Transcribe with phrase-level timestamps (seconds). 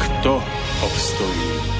[0.00, 0.42] kto
[0.82, 1.79] obstojí.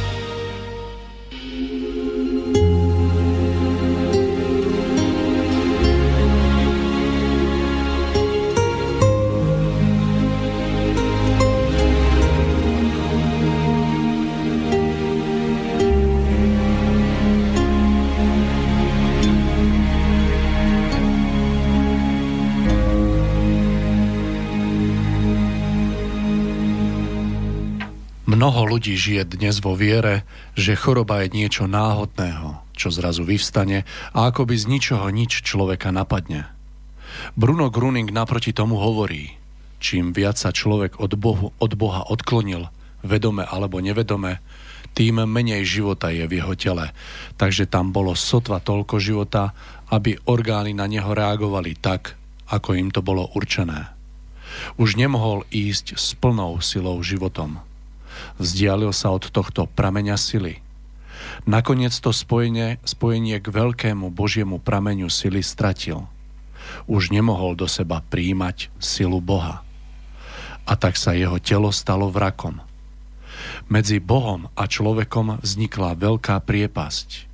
[28.50, 30.26] Mnoho ľudí žije dnes vo viere,
[30.58, 36.50] že choroba je niečo náhodného, čo zrazu vyvstane a akoby z ničoho nič človeka napadne.
[37.38, 39.38] Bruno Gruning naproti tomu hovorí,
[39.78, 42.66] čím viac sa človek od, Bohu, od Boha odklonil,
[43.06, 44.42] vedome alebo nevedome,
[44.98, 46.90] tým menej života je v jeho tele.
[47.38, 49.54] Takže tam bolo sotva toľko života,
[49.94, 52.18] aby orgány na neho reagovali tak,
[52.50, 53.94] ako im to bolo určené.
[54.74, 57.69] Už nemohol ísť s plnou silou životom.
[58.36, 60.62] Vzdialil sa od tohto prameňa sily.
[61.44, 66.08] Nakoniec to spojenie, spojenie k veľkému Božiemu prameňu sily stratil.
[66.86, 69.64] Už nemohol do seba príjmať silu Boha.
[70.68, 72.62] A tak sa jeho telo stalo vrakom.
[73.72, 77.30] Medzi Bohom a človekom vznikla veľká priepasť.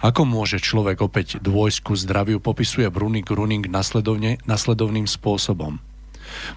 [0.00, 5.80] Ako môže človek opäť dôjsť ku zdraviu, popisuje Brunik Runing nasledovne, nasledovným spôsobom–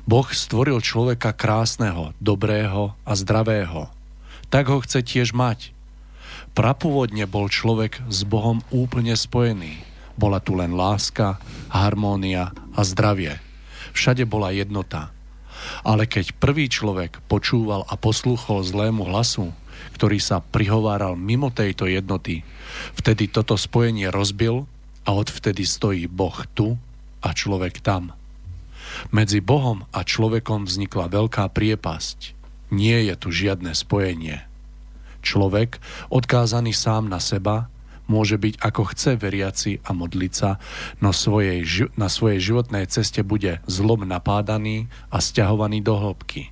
[0.07, 3.91] Boh stvoril človeka krásneho, dobrého a zdravého.
[4.47, 5.75] Tak ho chce tiež mať.
[6.57, 9.83] Prapôvodne bol človek s Bohom úplne spojený.
[10.17, 11.37] Bola tu len láska,
[11.69, 13.37] harmónia a zdravie.
[13.93, 15.13] Všade bola jednota.
[15.85, 19.53] Ale keď prvý človek počúval a poslúchol zlému hlasu,
[19.93, 22.41] ktorý sa prihováral mimo tejto jednoty,
[22.97, 24.65] vtedy toto spojenie rozbil
[25.05, 26.77] a odvtedy stojí Boh tu
[27.21, 28.13] a človek tam.
[29.09, 32.35] Medzi Bohom a človekom vznikla veľká priepasť.
[32.73, 34.43] Nie je tu žiadne spojenie.
[35.23, 35.79] Človek,
[36.11, 37.71] odkázaný sám na seba,
[38.07, 40.59] môže byť ako chce veriaci a modliť sa,
[41.03, 41.63] no svojej,
[41.99, 46.51] na svojej životnej ceste bude zlom napádaný a stiahovaný do hĺbky.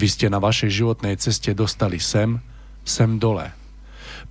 [0.00, 2.40] Vy ste na vašej životnej ceste dostali sem,
[2.84, 3.52] sem dole.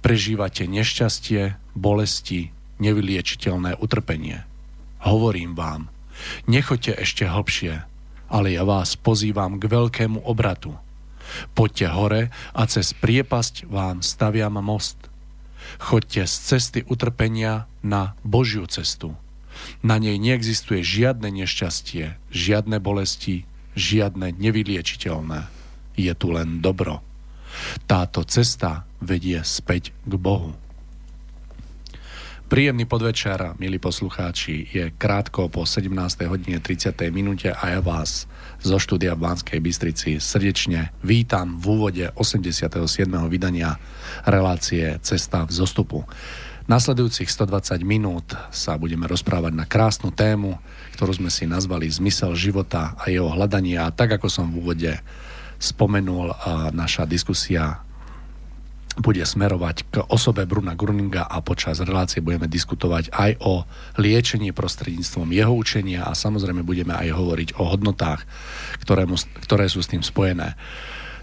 [0.02, 2.50] Prežívate nešťastie, bolesti,
[2.82, 4.42] nevyliečiteľné utrpenie.
[5.06, 5.90] Hovorím vám–
[6.46, 7.84] Nechoďte ešte hlbšie,
[8.32, 10.78] ale ja vás pozývam k veľkému obratu.
[11.56, 14.98] Poďte hore a cez priepasť vám staviam most.
[15.78, 19.16] Choďte z cesty utrpenia na Božiu cestu.
[19.86, 23.46] Na nej neexistuje žiadne nešťastie, žiadne bolesti,
[23.78, 25.48] žiadne nevyliečiteľné.
[25.96, 27.04] Je tu len dobro.
[27.86, 30.56] Táto cesta vedie späť k Bohu.
[32.52, 35.88] Príjemný podvečer, milí poslucháči, je krátko po 17.
[36.28, 36.92] hodine 30.
[37.08, 38.28] minúte a ja vás
[38.60, 42.76] zo štúdia v Banskej Bystrici srdečne vítam v úvode 87.
[43.32, 43.80] vydania
[44.28, 46.04] relácie Cesta v zostupu.
[46.68, 50.60] Nasledujúcich 120 minút sa budeme rozprávať na krásnu tému,
[51.00, 54.92] ktorú sme si nazvali Zmysel života a jeho hľadanie a tak ako som v úvode
[55.56, 56.36] spomenul,
[56.76, 57.88] naša diskusia
[59.00, 63.64] bude smerovať k osobe Bruna Gruninga a počas relácie budeme diskutovať aj o
[63.96, 68.28] liečení prostredníctvom jeho učenia a samozrejme budeme aj hovoriť o hodnotách,
[68.84, 69.16] ktoré, mu,
[69.48, 70.60] ktoré sú s tým spojené.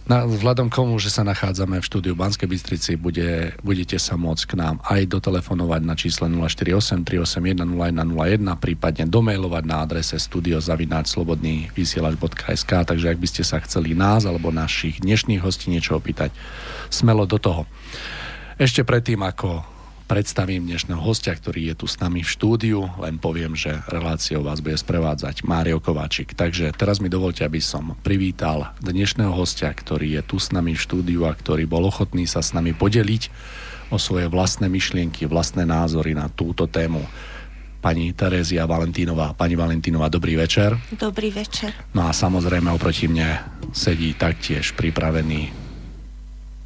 [0.08, 4.44] Na, vzhľadom k tomu, že sa nachádzame v štúdiu Banskej Bystrici, bude, budete sa môcť
[4.48, 7.68] k nám aj dotelefonovať na čísle 048 381
[8.16, 14.48] 0101, prípadne domailovať na adrese studiozavináčslobodný vysielač.sk, takže ak by ste sa chceli nás alebo
[14.48, 16.32] našich dnešných hostí niečo opýtať,
[16.88, 17.68] smelo do toho.
[18.56, 19.77] Ešte predtým, ako
[20.08, 22.88] predstavím dnešného hostia, ktorý je tu s nami v štúdiu.
[22.96, 26.32] Len poviem, že reláciou vás bude sprevádzať Mário Kováčik.
[26.32, 30.80] Takže teraz mi dovolte, aby som privítal dnešného hostia, ktorý je tu s nami v
[30.80, 33.28] štúdiu a ktorý bol ochotný sa s nami podeliť
[33.92, 37.04] o svoje vlastné myšlienky, vlastné názory na túto tému
[37.84, 39.36] pani Terézia Valentínová.
[39.36, 40.72] Pani Valentínová, dobrý večer.
[40.88, 41.76] Dobrý večer.
[41.92, 43.44] No a samozrejme oproti mne
[43.76, 45.67] sedí taktiež pripravený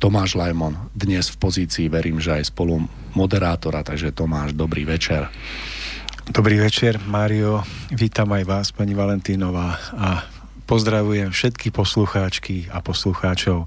[0.02, 5.30] Tomáš Lajmon, dnes v pozícii, verím, že aj spolu moderátora, takže Tomáš, dobrý večer.
[6.26, 7.62] Dobrý večer, Mário.
[7.94, 10.26] Vítam aj vás, pani Valentínová a
[10.66, 13.62] pozdravujem všetky poslucháčky a poslucháčov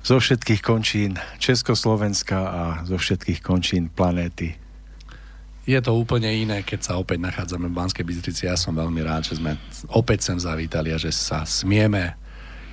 [0.00, 4.56] zo všetkých končín Československa a zo všetkých končín planéty
[5.66, 8.46] je to úplne iné, keď sa opäť nachádzame v Banskej Bystrici.
[8.46, 9.58] Ja som veľmi rád, že sme
[9.90, 12.14] opäť sem zavítali a že sa smieme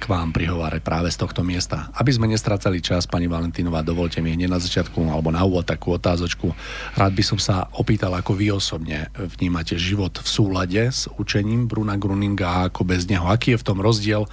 [0.04, 1.88] k vám prihovárať práve z tohto miesta.
[1.96, 5.96] Aby sme nestracali čas, pani Valentínová, dovolte mi hneď na začiatku alebo na úvod takú
[5.96, 6.52] otázočku.
[7.00, 11.96] Rád by som sa opýtal, ako vy osobne vnímate život v súlade s učením Bruna
[11.96, 13.24] Gruninga a ako bez neho.
[13.32, 14.28] Aký je v tom rozdiel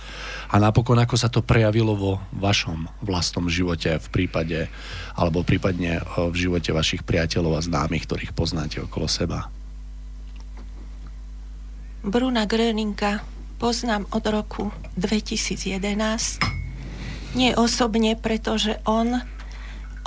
[0.50, 4.66] a napokon ako sa to prejavilo vo vašom vlastnom živote v prípade
[5.14, 9.46] alebo prípadne v živote vašich priateľov a známych, ktorých poznáte okolo seba?
[12.02, 15.76] Bruna Gröninga poznám od roku 2011.
[17.36, 19.20] Nie osobne, pretože on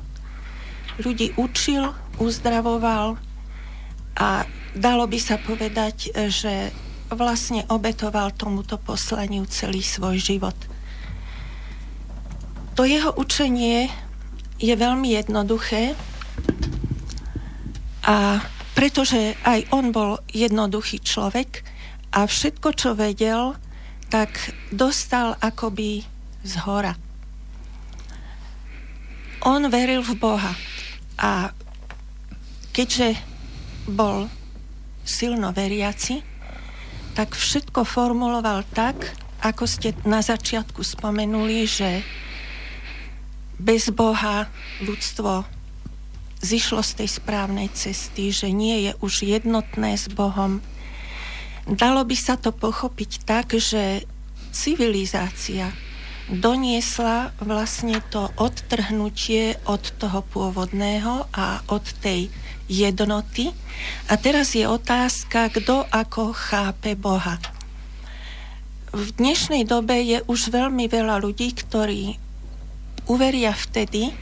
[0.99, 1.87] Ľudí učil,
[2.19, 3.15] uzdravoval
[4.19, 4.43] a
[4.75, 6.75] dalo by sa povedať, že
[7.13, 10.57] vlastne obetoval tomuto poslaniu celý svoj život.
[12.75, 13.93] To jeho učenie
[14.59, 15.95] je veľmi jednoduché
[18.05, 18.43] a
[18.75, 21.63] pretože aj on bol jednoduchý človek
[22.11, 23.55] a všetko, čo vedel,
[24.11, 24.35] tak
[24.75, 26.03] dostal akoby
[26.43, 26.99] z hora.
[29.47, 30.53] On veril v Boha
[31.19, 31.55] a
[32.75, 33.15] keďže
[33.87, 34.27] bol
[35.07, 36.34] silno veriaci,
[37.15, 42.03] tak všetko formuloval tak, ako ste na začiatku spomenuli, že
[43.57, 44.51] bez Boha
[44.83, 45.47] ľudstvo
[46.43, 50.61] zišlo z tej správnej cesty, že nie je už jednotné s Bohom.
[51.65, 54.05] Dalo by sa to pochopiť tak, že
[54.53, 55.73] civilizácia
[56.29, 62.29] doniesla vlastne to odtrhnutie od toho pôvodného a od tej
[62.71, 63.53] jednoty.
[64.09, 67.37] A teraz je otázka, kto ako chápe Boha.
[68.95, 72.15] V dnešnej dobe je už veľmi veľa ľudí, ktorí
[73.11, 74.15] uveria vtedy,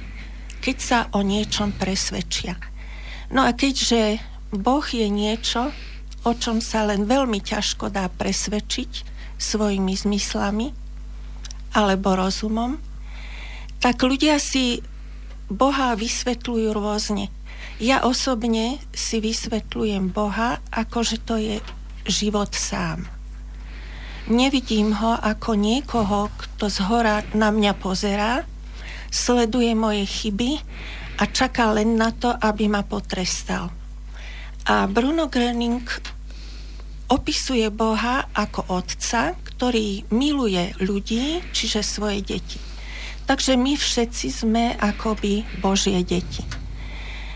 [0.65, 2.57] keď sa o niečom presvedčia.
[3.29, 4.23] No a keďže
[4.53, 5.73] Boh je niečo,
[6.23, 8.93] o čom sa len veľmi ťažko dá presvedčiť
[9.43, 10.71] svojimi zmyslami
[11.75, 12.79] alebo rozumom,
[13.83, 14.79] tak ľudia si
[15.51, 17.29] Boha vysvetľujú rôzne.
[17.83, 21.59] Ja osobne si vysvetľujem Boha, ako že to je
[22.07, 23.11] život sám.
[24.31, 28.47] Nevidím ho ako niekoho, kto z hora na mňa pozerá,
[29.11, 30.63] sleduje moje chyby
[31.19, 33.75] a čaká len na to, aby ma potrestal.
[34.71, 35.83] A Bruno Gröning
[37.11, 42.63] opisuje Boha ako otca, ktorý miluje ľudí, čiže svoje deti.
[43.27, 46.62] Takže my všetci sme akoby Božie deti.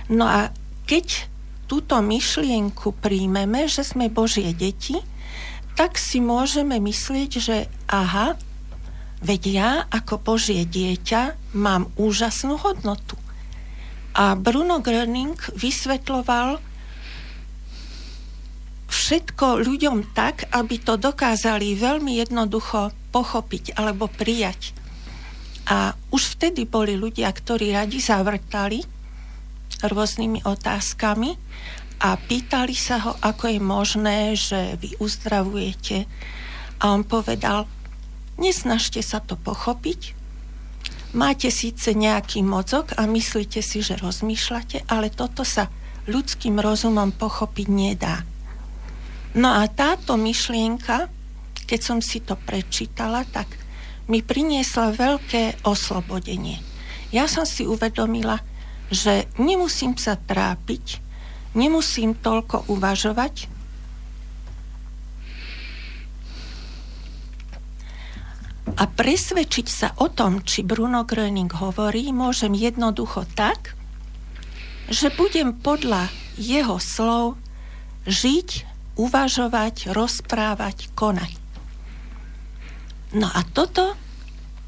[0.06, 0.54] No a
[0.86, 1.26] keď
[1.66, 5.02] túto myšlienku príjmeme, že sme Božie deti,
[5.74, 8.38] tak si môžeme myslieť, že aha,
[9.20, 13.18] veď ja ako Božie dieťa mám úžasnú hodnotu.
[14.16, 16.62] A Bruno Gröning vysvetloval
[18.88, 24.72] všetko ľuďom tak, aby to dokázali veľmi jednoducho pochopiť alebo prijať.
[25.66, 28.95] A už vtedy boli ľudia, ktorí radi zavrtali
[29.84, 31.36] rôznymi otázkami
[32.00, 36.04] a pýtali sa ho, ako je možné, že vy uzdravujete.
[36.80, 37.64] A on povedal,
[38.36, 40.12] nesnažte sa to pochopiť,
[41.16, 45.72] máte síce nejaký mozog a myslíte si, že rozmýšľate, ale toto sa
[46.06, 48.22] ľudským rozumom pochopiť nedá.
[49.36, 51.08] No a táto myšlienka,
[51.68, 53.48] keď som si to prečítala, tak
[54.06, 56.62] mi priniesla veľké oslobodenie.
[57.10, 58.38] Ja som si uvedomila,
[58.90, 61.02] že nemusím sa trápiť,
[61.58, 63.56] nemusím toľko uvažovať,
[68.76, 73.72] A presvedčiť sa o tom, či Bruno Gröning hovorí, môžem jednoducho tak,
[74.92, 77.40] že budem podľa jeho slov
[78.04, 78.68] žiť,
[79.00, 81.32] uvažovať, rozprávať, konať.
[83.16, 83.96] No a toto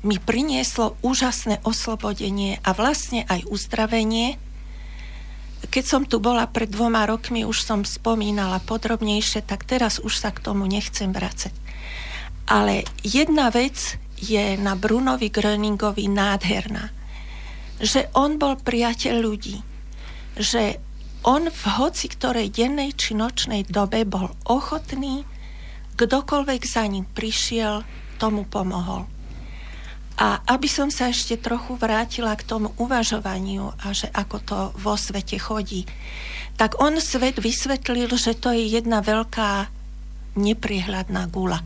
[0.06, 4.38] mi prinieslo úžasné oslobodenie a vlastne aj uzdravenie.
[5.58, 10.30] Keď som tu bola pred dvoma rokmi, už som spomínala podrobnejšie, tak teraz už sa
[10.30, 11.50] k tomu nechcem vracať.
[12.46, 16.94] Ale jedna vec je na Brunovi Gröningovi nádherná.
[17.82, 19.58] Že on bol priateľ ľudí.
[20.38, 20.78] Že
[21.26, 25.26] on v hoci ktorej dennej či nočnej dobe bol ochotný,
[25.98, 27.82] kdokoľvek za ním prišiel,
[28.22, 29.17] tomu pomohol.
[30.18, 34.98] A aby som sa ešte trochu vrátila k tomu uvažovaniu a že ako to vo
[34.98, 35.86] svete chodí,
[36.58, 39.70] tak on svet vysvetlil, že to je jedna veľká
[40.34, 41.62] nepriehľadná gula.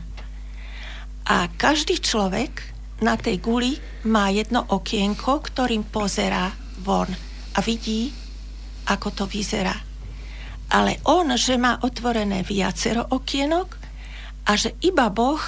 [1.25, 2.61] A každý človek
[3.01, 6.53] na tej guli má jedno okienko, ktorým pozerá
[6.85, 7.09] von
[7.57, 8.13] a vidí,
[8.85, 9.73] ako to vyzerá.
[10.73, 13.81] Ale on, že má otvorené viacero okienok
[14.45, 15.41] a že iba Boh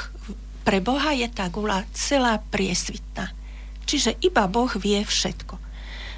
[0.66, 3.32] pre Boha je tá gula celá priesvitná.
[3.86, 5.62] Čiže iba Boh vie všetko.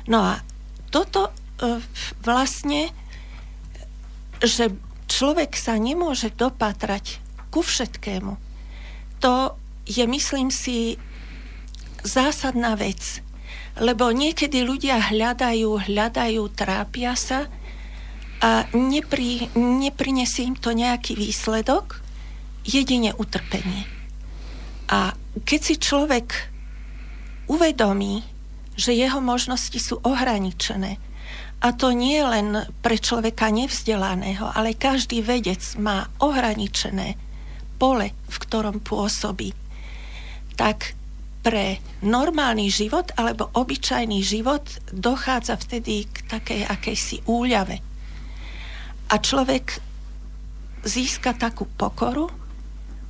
[0.07, 0.39] No a
[0.87, 1.83] toto e,
[2.23, 2.95] vlastne,
[4.39, 4.71] že
[5.11, 7.19] človek sa nemôže dopatrať
[7.51, 8.39] ku všetkému,
[9.19, 9.51] to
[9.83, 10.95] je, myslím si,
[12.07, 13.19] zásadná vec.
[13.77, 17.51] Lebo niekedy ľudia hľadajú, hľadajú, trápia sa
[18.37, 21.99] a nepri, neprinesie im to nejaký výsledok,
[22.61, 23.96] jedine utrpenie.
[24.87, 25.11] A
[25.43, 26.51] keď si človek
[27.51, 28.23] uvedomí,
[28.77, 31.01] že jeho možnosti sú ohraničené,
[31.57, 37.17] a to nie len pre človeka nevzdelaného, ale každý vedec má ohraničené
[37.81, 39.57] pole, v ktorom pôsobí,
[40.53, 40.93] tak
[41.41, 47.81] pre normálny život alebo obyčajný život dochádza vtedy k takej akejsi úľave.
[49.09, 49.81] A človek
[50.85, 52.29] získa takú pokoru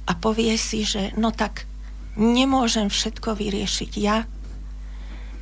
[0.07, 1.66] a povie si, že no tak
[2.17, 4.25] nemôžem všetko vyriešiť ja.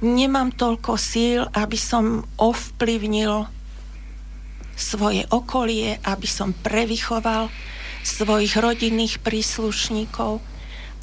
[0.03, 3.47] Nemám toľko síl, aby som ovplyvnil
[4.75, 7.47] svoje okolie, aby som prevychoval
[8.03, 10.43] svojich rodinných príslušníkov.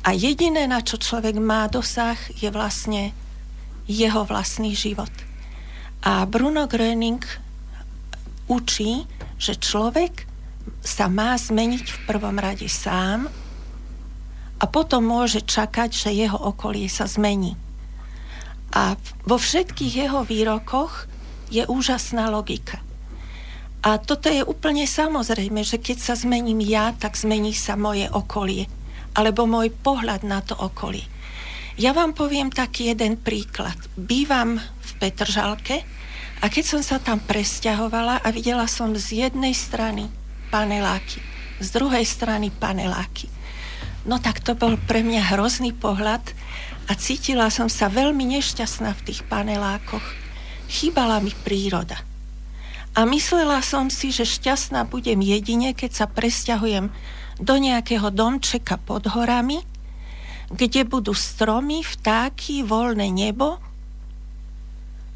[0.05, 3.17] A jediné, na čo človek má dosah, je vlastne
[3.89, 5.11] jeho vlastný život.
[6.05, 7.23] A Bruno Gröning
[8.47, 9.09] učí,
[9.41, 10.29] že človek
[10.83, 13.31] sa má zmeniť v prvom rade sám,
[14.63, 17.59] a potom môže čakať, že jeho okolie sa zmení.
[18.71, 18.95] A
[19.27, 21.11] vo všetkých jeho výrokoch
[21.51, 22.79] je úžasná logika.
[23.83, 28.71] A toto je úplne samozrejme, že keď sa zmením ja, tak zmení sa moje okolie.
[29.19, 31.05] Alebo môj pohľad na to okolie.
[31.75, 33.77] Ja vám poviem taký jeden príklad.
[33.99, 35.83] Bývam v Petržalke
[36.39, 40.07] a keď som sa tam presťahovala a videla som z jednej strany
[40.55, 41.19] paneláky,
[41.59, 43.42] z druhej strany paneláky
[44.03, 46.23] No tak to bol pre mňa hrozný pohľad
[46.91, 50.03] a cítila som sa veľmi nešťastná v tých panelákoch.
[50.67, 52.03] Chýbala mi príroda.
[52.93, 56.93] A myslela som si, že šťastná budem jedine, keď sa presťahujem
[57.41, 59.65] do nejakého domčeka pod horami,
[60.53, 63.57] kde budú stromy, vtáky, voľné nebo.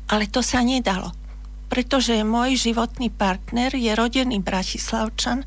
[0.09, 1.13] Ale to sa nedalo,
[1.69, 5.45] pretože môj životný partner je rodený bratislavčan,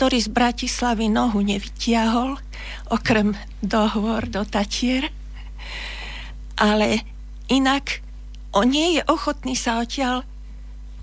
[0.00, 2.40] ktorý z Bratislavy nohu nevytiahol,
[2.88, 5.12] okrem dohovor do Tatier.
[6.56, 7.04] Ale
[7.52, 8.00] inak
[8.56, 10.24] on nie je ochotný sa odtiaľ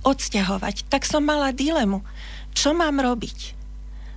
[0.01, 0.89] odsťahovať.
[0.89, 2.01] Tak som mala dilemu.
[2.57, 3.53] Čo mám robiť?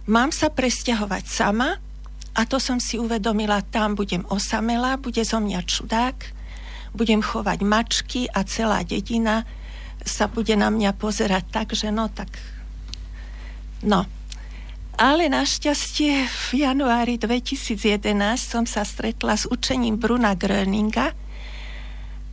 [0.09, 1.77] Mám sa presťahovať sama
[2.33, 6.17] a to som si uvedomila, tam budem osamela, bude zo mňa čudák,
[6.97, 9.45] budem chovať mačky a celá dedina
[10.09, 12.33] sa bude na mňa pozerať tak, že no tak...
[13.85, 14.09] No,
[15.01, 18.05] ale našťastie v januári 2011
[18.37, 21.17] som sa stretla s učením Bruna Gröninga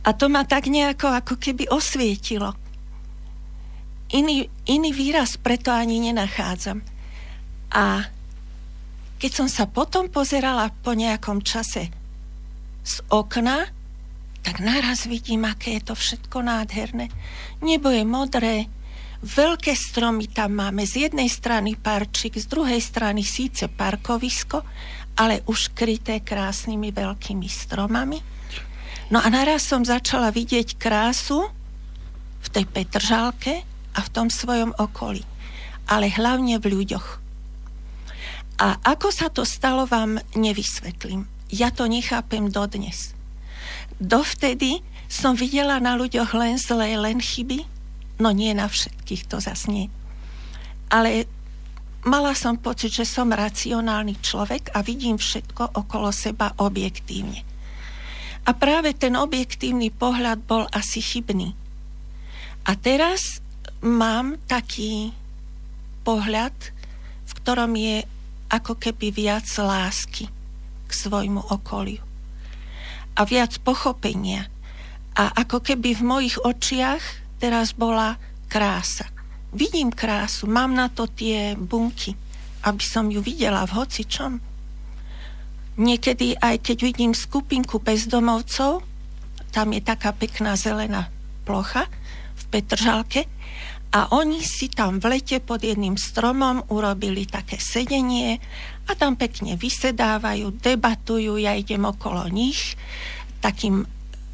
[0.04, 2.52] a to ma tak nejako ako keby osvietilo.
[4.12, 6.84] Iný, iný výraz preto ani nenachádzam.
[7.72, 8.04] A
[9.16, 11.88] keď som sa potom pozerala po nejakom čase
[12.84, 13.68] z okna,
[14.44, 17.08] tak naraz vidím, aké je to všetko nádherné.
[17.64, 18.68] Nebo je modré,
[19.18, 20.86] Veľké stromy tam máme.
[20.86, 24.62] Z jednej strany parčik, z druhej strany síce parkovisko,
[25.18, 28.22] ale už kryté krásnymi veľkými stromami.
[29.10, 31.50] No a naraz som začala vidieť krásu
[32.38, 35.26] v tej Petržálke a v tom svojom okolí.
[35.90, 37.08] Ale hlavne v ľuďoch.
[38.58, 41.26] A ako sa to stalo, vám nevysvetlím.
[41.50, 43.18] Ja to nechápem dodnes.
[43.98, 47.77] Dovtedy som videla na ľuďoch len zlé, len chyby,
[48.18, 49.38] No nie na všetkých, to
[49.70, 49.86] nie.
[50.90, 51.30] Ale
[52.02, 57.46] mala som pocit, že som racionálny človek a vidím všetko okolo seba objektívne.
[58.48, 61.52] A práve ten objektívny pohľad bol asi chybný.
[62.66, 63.44] A teraz
[63.84, 65.12] mám taký
[66.02, 66.56] pohľad,
[67.28, 68.02] v ktorom je
[68.48, 70.32] ako keby viac lásky
[70.88, 72.00] k svojmu okoliu.
[73.14, 74.48] A viac pochopenia.
[75.12, 78.18] A ako keby v mojich očiach teraz bola
[78.50, 79.08] krása.
[79.54, 82.12] Vidím krásu, mám na to tie bunky,
[82.68, 84.32] aby som ju videla v hocičom.
[85.78, 88.82] Niekedy aj keď vidím skupinku bezdomovcov,
[89.54, 91.08] tam je taká pekná zelená
[91.46, 91.88] plocha
[92.36, 93.24] v Petržalke,
[93.88, 98.36] a oni si tam v lete pod jedným stromom urobili také sedenie
[98.84, 102.76] a tam pekne vysedávajú, debatujú, ja idem okolo nich
[103.40, 103.88] takým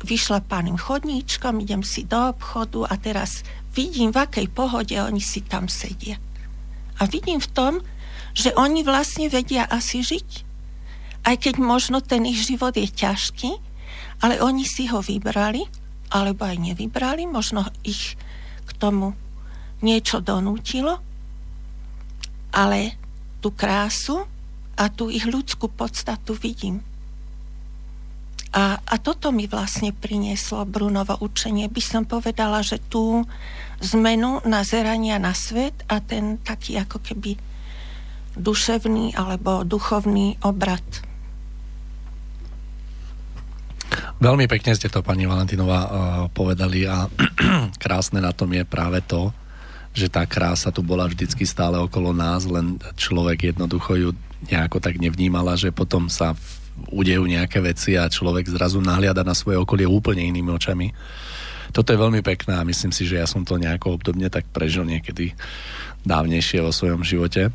[0.05, 3.43] vyšlapaným chodníčkom, idem si do obchodu a teraz
[3.75, 6.21] vidím, v akej pohode oni si tam sedia.
[7.01, 7.73] A vidím v tom,
[8.37, 10.29] že oni vlastne vedia asi žiť.
[11.25, 13.51] Aj keď možno ten ich život je ťažký,
[14.23, 15.67] ale oni si ho vybrali,
[16.15, 18.15] alebo aj nevybrali, možno ich
[18.65, 19.17] k tomu
[19.83, 21.01] niečo donútilo,
[22.55, 22.95] ale
[23.43, 24.23] tú krásu
[24.79, 26.81] a tú ich ľudskú podstatu vidím.
[28.55, 31.67] A, a toto mi vlastne prinieslo Brunovo učenie.
[31.67, 33.27] By som povedala, že tú
[33.83, 37.35] zmenu nazerania na svet a ten taký ako keby
[38.39, 40.87] duševný alebo duchovný obrad.
[44.23, 45.91] Veľmi pekne ste to, pani Valentínová, uh,
[46.31, 47.11] povedali a
[47.83, 49.35] krásne na tom je práve to,
[49.95, 54.11] že tá krása tu bola vždycky stále okolo nás, len človek jednoducho ju
[54.47, 56.39] nejako tak nevnímala, že potom sa
[56.91, 60.91] udejú nejaké veci a človek zrazu nahliada na svoje okolie úplne inými očami.
[61.75, 64.87] Toto je veľmi pekné a myslím si, že ja som to nejako obdobne tak prežil
[64.87, 65.35] niekedy
[66.07, 67.51] dávnejšie vo svojom živote.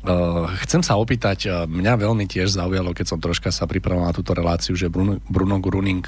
[0.00, 4.16] Uh, chcem sa opýtať, uh, mňa veľmi tiež zaujalo, keď som troška sa pripravoval na
[4.16, 6.04] túto reláciu, že Bruno, Bruno Gruning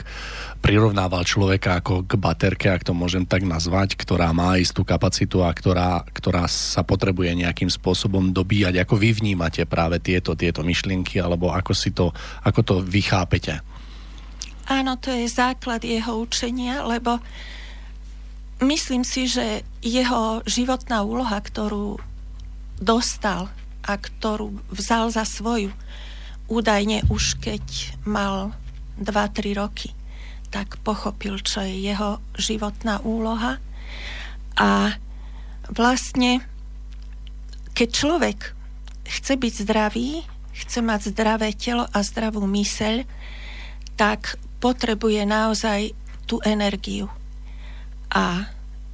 [0.63, 5.51] prirovnával človeka ako k baterke, ak to môžem tak nazvať, ktorá má istú kapacitu a
[5.51, 8.81] ktorá, ktorá sa potrebuje nejakým spôsobom dobíjať.
[8.81, 12.15] Ako vy vnímate práve tieto, tieto myšlienky, alebo ako, si to,
[12.47, 13.59] ako to vychápete?
[14.71, 17.19] Áno, to je základ jeho učenia, lebo
[18.63, 21.99] myslím si, že jeho životná úloha, ktorú
[22.79, 23.51] dostal
[23.83, 25.75] a ktorú vzal za svoju
[26.53, 27.65] údajne už keď
[28.05, 28.53] mal
[29.01, 29.97] 2-3 roky,
[30.53, 33.57] tak pochopil, čo je jeho životná úloha.
[34.61, 35.01] A
[35.73, 36.45] vlastne,
[37.73, 38.39] keď človek
[39.09, 43.09] chce byť zdravý, chce mať zdravé telo a zdravú myseľ,
[43.97, 45.97] tak potrebuje naozaj
[46.29, 47.09] tú energiu.
[48.13, 48.45] A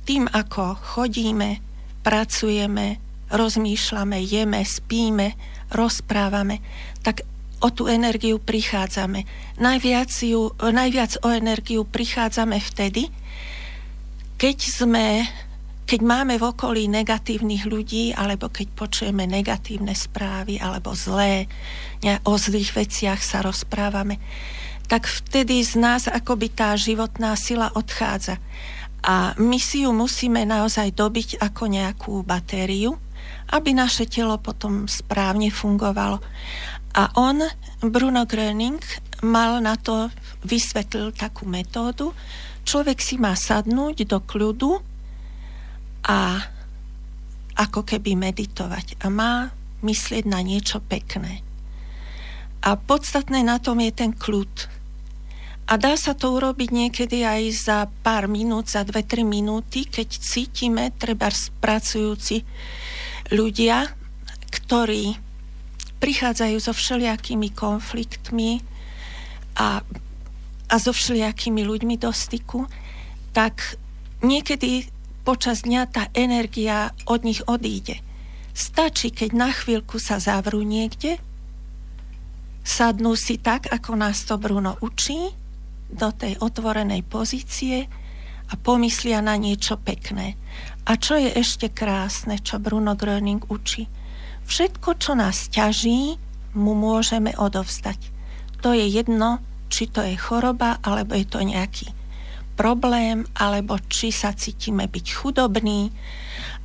[0.06, 1.58] tým, ako chodíme,
[2.06, 5.36] pracujeme, rozmýšľame, jeme, spíme,
[5.72, 6.60] rozprávame,
[7.04, 7.24] tak
[7.58, 9.26] o tú energiu prichádzame.
[9.58, 13.10] Najviac, ju, najviac o energiu prichádzame vtedy,
[14.38, 15.06] keď sme
[15.88, 21.48] keď máme v okolí negatívnych ľudí, alebo keď počujeme negatívne správy, alebo zlé,
[22.04, 24.20] ne, o zlých veciach sa rozprávame,
[24.84, 28.36] tak vtedy z nás akoby tá životná sila odchádza.
[29.00, 33.00] A my si ju musíme naozaj dobiť ako nejakú batériu,
[33.48, 36.20] aby naše telo potom správne fungovalo.
[36.92, 37.40] A on,
[37.80, 38.80] Bruno Gröning,
[39.24, 40.12] mal na to,
[40.44, 42.12] vysvetlil takú metódu.
[42.68, 44.78] Človek si má sadnúť do kľudu
[46.04, 46.44] a
[47.58, 49.50] ako keby meditovať a má
[49.82, 51.42] myslieť na niečo pekné.
[52.62, 54.50] A podstatné na tom je ten kľud.
[55.68, 60.90] A dá sa to urobiť niekedy aj za pár minút, za 2-3 minúty, keď cítime,
[60.96, 62.40] treba spracujúci
[63.32, 63.92] ľudia,
[64.48, 65.16] ktorí
[65.98, 68.62] prichádzajú so všelijakými konfliktmi
[69.58, 69.82] a,
[70.70, 72.70] a so všelijakými ľuďmi do styku,
[73.34, 73.76] tak
[74.22, 74.88] niekedy
[75.26, 78.00] počas dňa tá energia od nich odíde.
[78.54, 81.20] Stačí, keď na chvíľku sa zavrú niekde,
[82.64, 85.34] sadnú si tak, ako nás to Bruno učí,
[85.88, 87.88] do tej otvorenej pozície
[88.48, 90.36] a pomyslia na niečo pekné.
[90.88, 93.84] A čo je ešte krásne, čo Bruno Gröning učí?
[94.48, 96.16] Všetko, čo nás ťaží,
[96.56, 98.00] mu môžeme odovzdať.
[98.64, 101.92] To je jedno, či to je choroba, alebo je to nejaký
[102.56, 105.92] problém, alebo či sa cítime byť chudobní,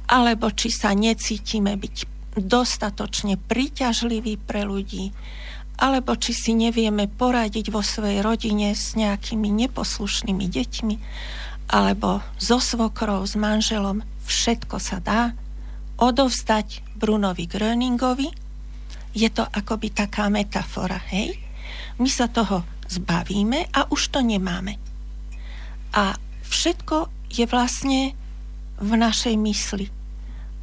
[0.07, 1.95] alebo či sa necítime byť
[2.39, 5.11] dostatočne príťažliví pre ľudí,
[5.83, 10.95] alebo či si nevieme poradiť vo svojej rodine s nejakými neposlušnými deťmi,
[11.75, 15.31] alebo so svokrou, s manželom, všetko sa dá
[15.99, 18.29] odovzdať Brunovi Gröningovi.
[19.13, 21.37] Je to akoby taká metafora, hej?
[22.01, 24.81] My sa toho zbavíme a už to nemáme.
[25.93, 26.17] A
[26.49, 28.17] všetko je vlastne
[28.81, 29.87] v našej mysli.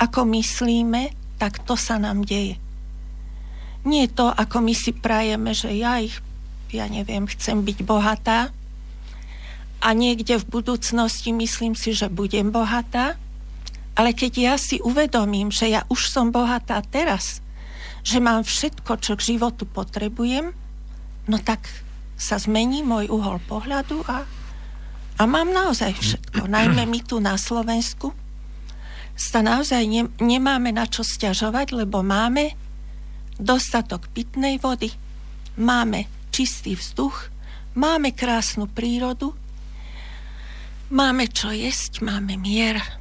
[0.02, 2.58] Ako myslíme, tak to sa nám deje.
[3.86, 6.20] Nie to, ako my si prajeme, že ja ich,
[6.68, 8.52] ja neviem, chcem byť bohatá
[9.80, 13.16] a niekde v budúcnosti myslím si, že budem bohatá,
[13.98, 17.42] ale keď ja si uvedomím, že ja už som bohatá teraz,
[18.00, 20.56] že mám všetko, čo k životu potrebujem,
[21.28, 21.68] no tak
[22.20, 24.24] sa zmení môj uhol pohľadu a,
[25.16, 26.48] a mám naozaj všetko.
[26.48, 28.12] Najmä my tu na Slovensku
[29.16, 32.56] sa naozaj ne, nemáme na čo stiažovať, lebo máme
[33.36, 34.92] dostatok pitnej vody,
[35.56, 37.28] máme čistý vzduch,
[37.76, 39.32] máme krásnu prírodu,
[40.92, 42.99] máme čo jesť, máme mier.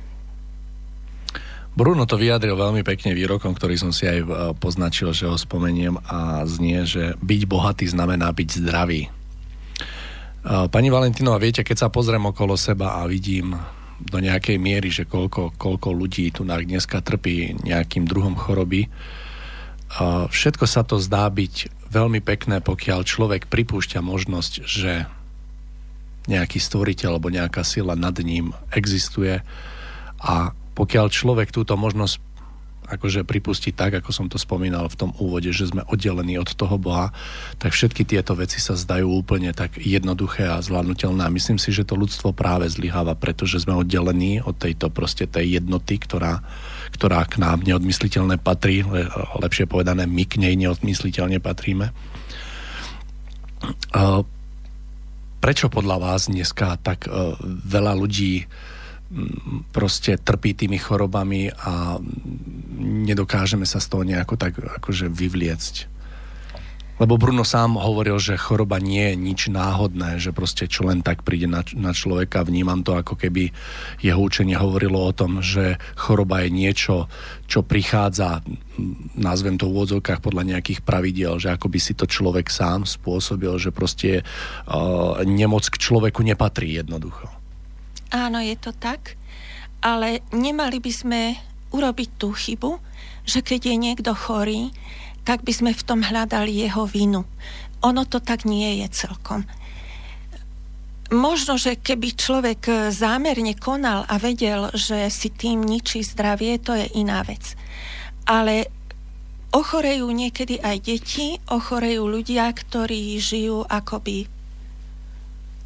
[1.79, 4.25] Bruno to vyjadril veľmi pekne výrokom, ktorý som si aj e,
[4.59, 9.07] poznačil, že ho spomeniem a znie, že byť bohatý znamená byť zdravý.
[9.07, 9.09] E,
[10.67, 13.55] pani Valentinova, viete, keď sa pozriem okolo seba a vidím
[14.03, 18.91] do nejakej miery, že koľko, koľko ľudí tu dneska trpí nejakým druhom choroby,
[20.29, 25.09] Všetko sa to zdá byť veľmi pekné, pokiaľ človek pripúšťa možnosť, že
[26.29, 29.41] nejaký stvoriteľ alebo nejaká sila nad ním existuje
[30.21, 32.29] a pokiaľ človek túto možnosť
[32.89, 36.81] akože pripustiť tak, ako som to spomínal v tom úvode, že sme oddelení od toho
[36.81, 37.13] Boha,
[37.61, 41.21] tak všetky tieto veci sa zdajú úplne tak jednoduché a zvládnutelné.
[41.21, 45.61] A myslím si, že to ľudstvo práve zlyháva, pretože sme oddelení od tejto proste tej
[45.61, 46.41] jednoty, ktorá,
[46.97, 48.81] ktorá k nám neodmysliteľne patrí,
[49.37, 51.93] lepšie povedané, my k nej neodmysliteľne patríme.
[55.39, 58.43] Prečo podľa vás dneska tak e, veľa ľudí
[59.73, 61.97] proste trpí tými chorobami a
[62.79, 65.99] nedokážeme sa z toho nejako tak akože vyvliecť.
[66.99, 71.23] Lebo Bruno sám hovoril, že choroba nie je nič náhodné, že proste čo len tak
[71.23, 72.43] príde na, na človeka.
[72.43, 73.55] Vnímam to ako keby
[74.03, 77.07] jeho učenie hovorilo o tom, že choroba je niečo,
[77.47, 78.43] čo prichádza,
[79.15, 83.55] nazvem to v úvodzovkách podľa nejakých pravidiel, že ako by si to človek sám spôsobil,
[83.55, 84.27] že proste
[84.67, 87.38] uh, nemoc k človeku nepatrí jednoducho.
[88.09, 89.13] Áno, je to tak,
[89.85, 91.21] ale nemali by sme
[91.69, 92.81] urobiť tú chybu,
[93.29, 94.73] že keď je niekto chorý,
[95.21, 97.21] tak by sme v tom hľadali jeho vinu.
[97.85, 99.45] Ono to tak nie je celkom.
[101.09, 106.85] Možno, že keby človek zámerne konal a vedel, že si tým ničí zdravie, to je
[106.97, 107.53] iná vec.
[108.25, 108.69] Ale
[109.49, 114.29] ochorejú niekedy aj deti, ochorejú ľudia, ktorí žijú akoby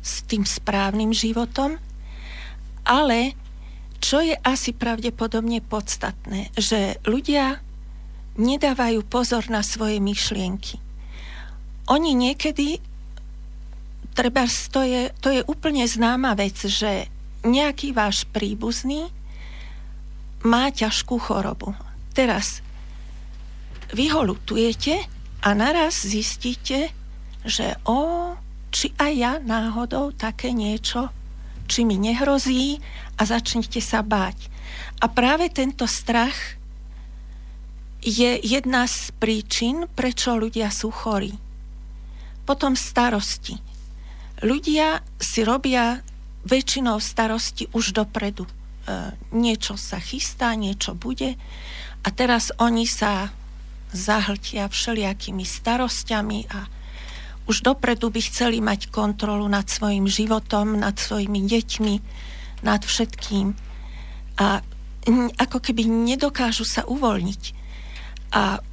[0.03, 1.79] s tým správnym životom
[2.84, 3.34] ale
[4.04, 7.63] čo je asi pravdepodobne podstatné, že ľudia
[8.36, 10.76] nedávajú pozor na svoje myšlienky.
[11.88, 12.84] Oni niekedy,
[14.12, 17.08] treba, to je, to je úplne známa vec, že
[17.48, 19.08] nejaký váš príbuzný
[20.43, 21.72] má ťažkú chorobu.
[22.12, 22.60] Teraz
[23.96, 25.00] vy ho lutujete
[25.43, 26.91] a naraz zistíte,
[27.48, 28.36] že o,
[28.72, 31.12] či aj ja náhodou také niečo
[31.73, 32.77] či mi nehrozí
[33.17, 34.53] a začnite sa báť.
[35.01, 36.38] A práve tento strach
[38.05, 41.33] je jedna z príčin, prečo ľudia sú chorí.
[42.45, 43.57] Potom starosti.
[44.45, 46.05] Ľudia si robia
[46.45, 48.45] väčšinou starosti už dopredu.
[48.45, 48.51] E,
[49.33, 51.39] niečo sa chystá, niečo bude
[52.03, 53.31] a teraz oni sa
[53.95, 56.67] zahltia všelijakými starostiami a
[57.47, 61.95] už dopredu by chceli mať kontrolu nad svojim životom, nad svojimi deťmi,
[62.63, 63.51] nad všetkým.
[64.39, 64.63] A
[65.36, 67.41] ako keby nedokážu sa uvoľniť.
[68.34, 68.63] A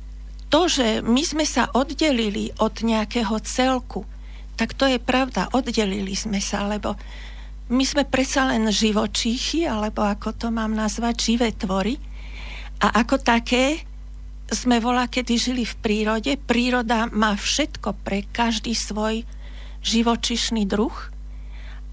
[0.51, 4.07] to, že my sme sa oddelili od nejakého celku,
[4.55, 6.95] tak to je pravda, oddelili sme sa, lebo
[7.71, 11.99] my sme predsa len živočíchy, alebo ako to mám nazvať, živé tvory.
[12.83, 13.87] A ako také
[14.51, 16.35] sme volá, kedy žili v prírode.
[16.37, 19.23] Príroda má všetko pre každý svoj
[19.81, 20.93] živočišný druh,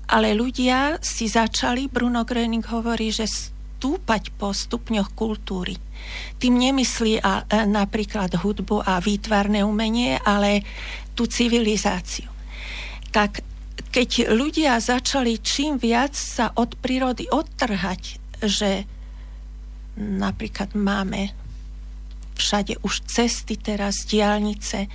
[0.08, 5.78] ale ľudia si začali, Bruno Gröning hovorí, že stúpať po stupňoch kultúry.
[6.41, 10.65] Tým nemyslí a, a, napríklad hudbu a výtvarné umenie, ale
[11.13, 12.30] tú civilizáciu.
[13.13, 13.46] Tak
[13.93, 18.02] keď ľudia začali čím viac sa od prírody odtrhať,
[18.43, 18.86] že
[19.98, 21.34] napríklad máme
[22.38, 24.88] všade už cesty teraz, diálnice,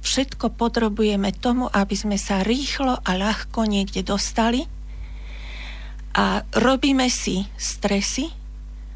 [0.00, 4.64] všetko podrobujeme tomu, aby sme sa rýchlo a ľahko niekde dostali.
[6.16, 8.32] A robíme si stresy,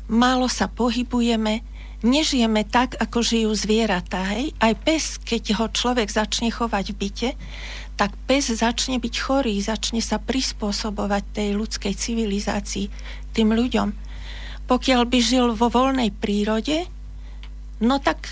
[0.08, 1.60] málo sa pohybujeme,
[2.00, 4.24] nežijeme tak, ako žijú zvieratá.
[4.32, 4.56] Hej?
[4.56, 7.30] Aj pes, keď ho človek začne chovať v byte,
[8.00, 12.88] tak pes začne byť chorý, začne sa prispôsobovať tej ľudskej civilizácii,
[13.36, 13.92] tým ľuďom.
[14.64, 16.88] Pokiaľ by žil vo voľnej prírode,
[17.80, 18.28] no tak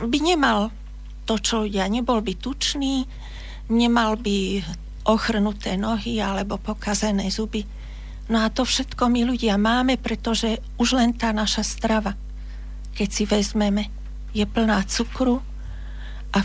[0.00, 0.72] by nemal
[1.28, 1.88] to, čo ľudia.
[1.88, 3.04] Nebol by tučný,
[3.72, 4.62] nemal by
[5.08, 7.66] ochrnuté nohy alebo pokazené zuby.
[8.30, 12.14] No a to všetko my ľudia máme, pretože už len tá naša strava,
[12.94, 13.90] keď si vezmeme,
[14.32, 15.42] je plná cukru,
[16.32, 16.38] a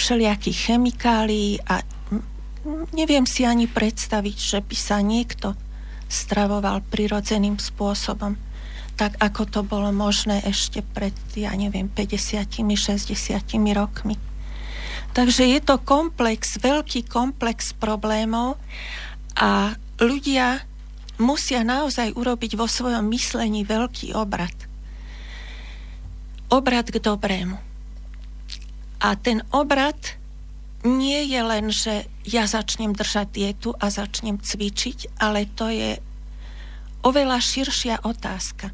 [0.00, 1.84] všelijakých chemikálií a
[2.96, 5.52] neviem si ani predstaviť, že by sa niekto
[6.08, 8.40] stravoval prirodzeným spôsobom,
[8.94, 12.62] tak ako to bolo možné ešte pred, ja neviem, 50-60
[13.74, 14.16] rokmi.
[15.14, 18.58] Takže je to komplex, veľký komplex problémov
[19.38, 20.62] a ľudia
[21.22, 24.54] musia naozaj urobiť vo svojom myslení veľký obrad.
[26.50, 27.74] Obrad k dobrému
[29.04, 30.16] a ten obrad
[30.84, 36.00] nie je len, že ja začnem držať dietu a začnem cvičiť, ale to je
[37.04, 38.72] oveľa širšia otázka.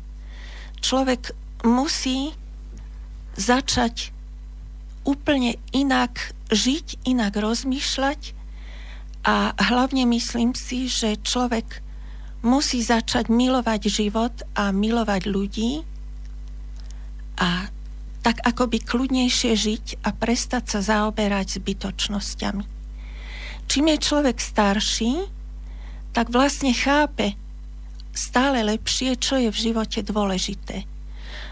[0.81, 1.33] Človek
[1.65, 2.33] musí
[3.37, 4.13] začať
[5.05, 8.37] úplne inak žiť, inak rozmýšľať
[9.25, 11.85] a hlavne myslím si, že človek
[12.41, 15.73] musí začať milovať život a milovať ľudí
[17.37, 17.69] a
[18.21, 22.65] tak ako by kľudnejšie žiť a prestať sa zaoberať zbytočnosťami.
[23.71, 25.13] Čím je človek starší,
[26.13, 27.39] tak vlastne chápe
[28.15, 30.87] stále lepšie, čo je v živote dôležité.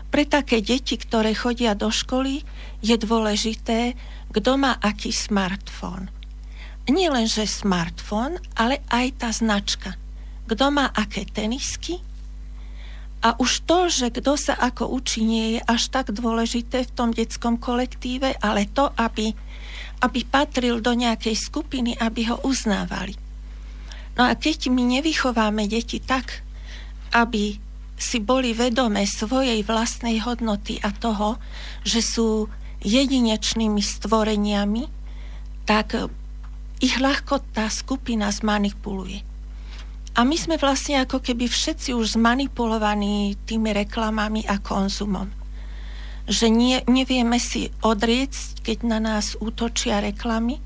[0.08, 2.42] Pre také deti, ktoré chodia do školy,
[2.80, 3.98] je dôležité,
[4.32, 6.08] kto má aký smartfón.
[6.88, 10.00] Nie len, že smartfón, ale aj tá značka.
[10.48, 12.00] Kto má aké tenisky,
[13.18, 17.10] a už to, že kto sa ako učí, nie je až tak dôležité v tom
[17.10, 19.34] detskom kolektíve, ale to, aby,
[19.98, 23.18] aby patril do nejakej skupiny, aby ho uznávali.
[24.14, 26.46] No a keď my nevychováme deti tak,
[27.12, 27.58] aby
[27.98, 31.42] si boli vedomé svojej vlastnej hodnoty a toho,
[31.82, 32.46] že sú
[32.78, 34.86] jedinečnými stvoreniami,
[35.66, 36.08] tak
[36.78, 39.26] ich ľahko tá skupina zmanipuluje.
[40.14, 45.30] A my sme vlastne ako keby všetci už zmanipulovaní tými reklamami a konzumom.
[46.26, 50.58] Že nie, nevieme si odrieť, keď na nás útočia reklamy,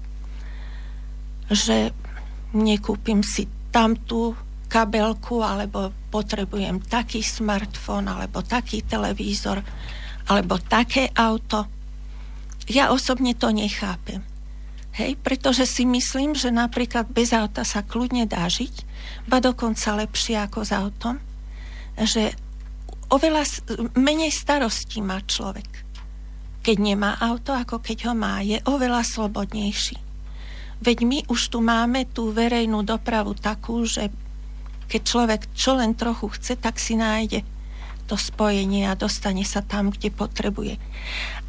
[1.53, 1.93] že
[2.57, 4.37] nekúpim si tamtú
[4.73, 9.65] kabelku, alebo potrebujem taký smartfón, alebo taký televízor,
[10.29, 11.65] alebo také auto.
[12.69, 14.21] Ja osobne to nechápem.
[14.93, 18.85] Hej, pretože si myslím, že napríklad bez auta sa kľudne dá žiť,
[19.25, 21.17] ba dokonca lepšie ako s autom,
[21.97, 22.37] že
[23.09, 23.49] oveľa
[23.97, 25.89] menej starostí má človek.
[26.61, 29.97] Keď nemá auto, ako keď ho má, je oveľa slobodnejší.
[30.83, 34.13] Veď my už tu máme tú verejnú dopravu takú, že
[34.93, 37.41] keď človek čo len trochu chce, tak si nájde
[38.05, 40.77] to spojenie a dostane sa tam, kde potrebuje.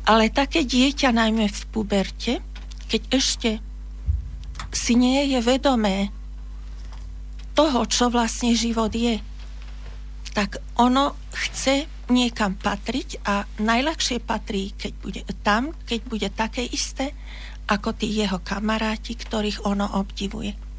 [0.08, 2.40] Ale také dieťa, najmä v puberte,
[2.88, 3.50] keď ešte
[4.72, 6.08] si nie je vedomé
[7.52, 9.20] toho, čo vlastne život je,
[10.32, 17.12] tak ono chce niekam patriť a najľahšie patrí keď bude, tam, keď bude také isté,
[17.68, 20.73] ako tí jeho kamaráti, ktorých ono obdivuje.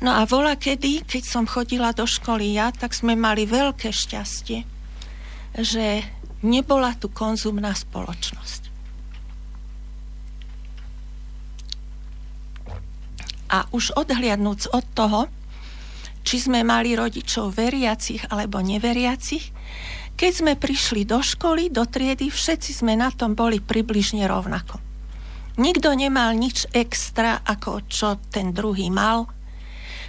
[0.00, 4.64] No a vola kedy, keď som chodila do školy ja, tak sme mali veľké šťastie,
[5.60, 5.86] že
[6.40, 8.72] nebola tu konzumná spoločnosť.
[13.50, 15.20] A už odhliadnúc od toho,
[16.24, 19.52] či sme mali rodičov veriacich alebo neveriacich,
[20.16, 24.76] keď sme prišli do školy, do triedy, všetci sme na tom boli približne rovnako.
[25.56, 29.39] Nikto nemal nič extra, ako čo ten druhý mal.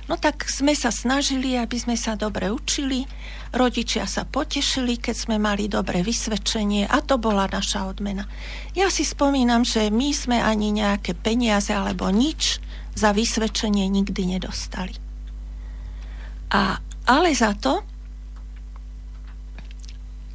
[0.10, 3.06] No tak sme sa snažili, aby sme sa dobre učili,
[3.54, 8.26] rodičia sa potešili, keď sme mali dobré vysvedčenie a to bola naša odmena.
[8.74, 12.64] Ja si spomínam, že my sme ani nejaké peniaze alebo nič
[12.96, 14.96] za vysvedčenie nikdy nedostali.
[16.52, 17.86] A, ale za to,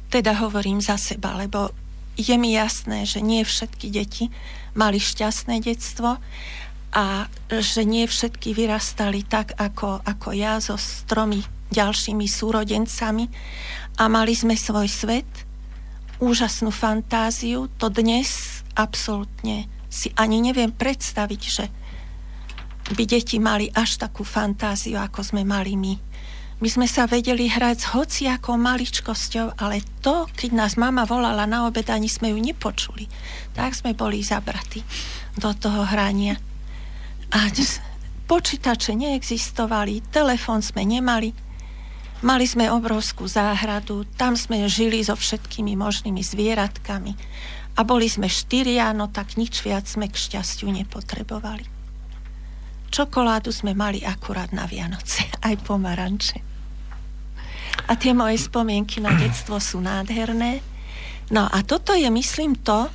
[0.09, 1.69] teda hovorím za seba, lebo
[2.17, 4.33] je mi jasné, že nie všetky deti
[4.73, 6.17] mali šťastné detstvo
[6.93, 13.27] a že nie všetky vyrastali tak ako, ako ja so stromi ďalšími súrodencami
[13.99, 15.27] a mali sme svoj svet,
[16.17, 21.65] úžasnú fantáziu, to dnes absolútne si ani neviem predstaviť, že
[22.95, 25.95] by deti mali až takú fantáziu, ako sme mali my.
[26.57, 31.69] My sme sa vedeli hrať s hociakou maličkosťou, ale to, keď nás mama volala na
[31.69, 33.05] obed, ani sme ju nepočuli.
[33.53, 34.81] Tak sme boli zabratí
[35.37, 36.41] do toho hrania.
[37.31, 37.51] A
[38.27, 41.35] počítače neexistovali, telefón sme nemali.
[42.23, 47.13] Mali sme obrovskú záhradu, tam sme žili so všetkými možnými zvieratkami.
[47.77, 51.69] A boli sme štyria, no tak nič viac sme k šťastiu nepotrebovali.
[52.89, 56.39] Čokoládu sme mali akurát na Vianoce, aj pomaranče.
[57.87, 60.59] A tie moje spomienky na detstvo sú nádherné.
[61.29, 62.89] No a toto je, myslím, to,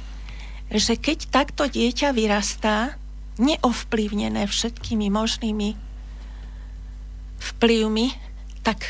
[0.73, 2.97] že keď takto dieťa vyrastá,
[3.40, 5.77] neovplyvnené všetkými možnými
[7.42, 8.07] vplyvmi,
[8.62, 8.85] tak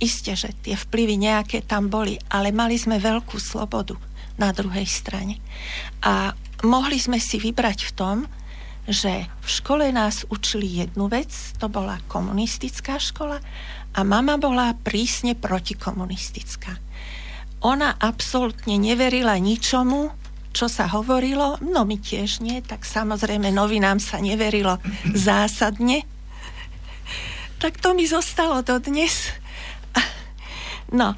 [0.00, 3.98] iste, že tie vplyvy nejaké tam boli, ale mali sme veľkú slobodu
[4.40, 5.36] na druhej strane.
[6.00, 6.32] A
[6.64, 8.16] mohli sme si vybrať v tom,
[8.88, 13.38] že v škole nás učili jednu vec, to bola komunistická škola,
[13.90, 16.78] a mama bola prísne protikomunistická.
[17.60, 20.14] Ona absolútne neverila ničomu,
[20.50, 24.82] čo sa hovorilo, no my tiež nie, tak samozrejme novinám sa neverilo
[25.14, 26.02] zásadne.
[27.62, 29.30] Tak to mi zostalo dodnes.
[30.90, 31.14] No,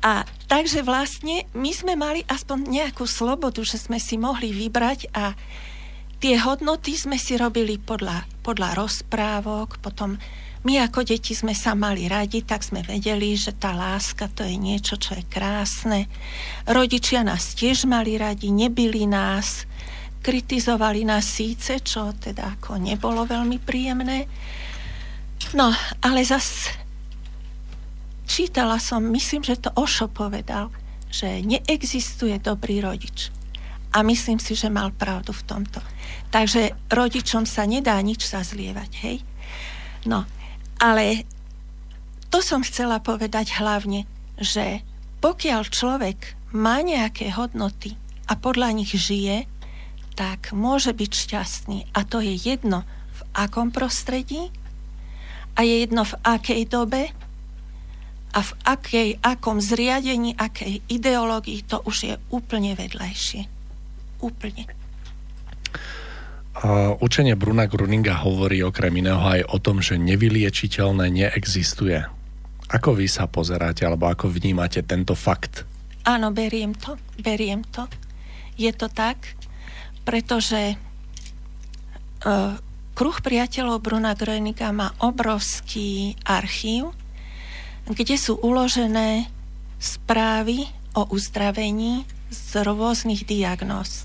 [0.00, 5.36] a takže vlastne my sme mali aspoň nejakú slobodu, že sme si mohli vybrať a
[6.24, 10.16] tie hodnoty sme si robili podľa, podľa rozprávok, potom
[10.60, 14.60] my ako deti sme sa mali radi, tak sme vedeli, že tá láska to je
[14.60, 16.04] niečo, čo je krásne.
[16.68, 19.64] Rodičia nás tiež mali radi, nebili nás,
[20.20, 24.28] kritizovali nás síce, čo teda ako nebolo veľmi príjemné.
[25.56, 25.72] No,
[26.04, 26.68] ale zas
[28.28, 30.68] čítala som, myslím, že to Ošo povedal,
[31.08, 33.32] že neexistuje dobrý rodič.
[33.90, 35.82] A myslím si, že mal pravdu v tomto.
[36.30, 39.16] Takže rodičom sa nedá nič zazlievať, hej?
[40.06, 40.28] No,
[40.80, 41.28] ale
[42.32, 44.08] to som chcela povedať hlavne,
[44.40, 44.80] že
[45.20, 46.18] pokiaľ človek
[46.56, 47.94] má nejaké hodnoty
[48.26, 49.44] a podľa nich žije,
[50.16, 51.78] tak môže byť šťastný.
[51.92, 54.48] A to je jedno v akom prostredí
[55.54, 57.12] a je jedno v akej dobe
[58.30, 63.50] a v akej, akom zriadení, akej ideológii, to už je úplne vedľajšie.
[64.22, 64.64] Úplne.
[67.00, 72.02] Učenie Bruna Gruninga hovorí okrem iného aj o tom, že nevyliečiteľné neexistuje.
[72.70, 75.62] Ako vy sa pozeráte, alebo ako vnímate tento fakt?
[76.02, 77.86] Áno, beriem to, beriem to.
[78.58, 79.38] Je to tak,
[80.02, 80.74] pretože
[82.26, 82.58] uh,
[82.98, 86.90] kruh priateľov Bruna Gruninga má obrovský archív,
[87.86, 89.30] kde sú uložené
[89.78, 90.66] správy
[90.98, 94.04] o uzdravení z rôznych diagnóz.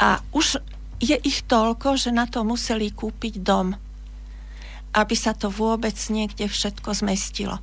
[0.00, 0.60] A už
[0.98, 3.74] je ich toľko, že na to museli kúpiť dom,
[4.94, 7.62] aby sa to vôbec niekde všetko zmestilo.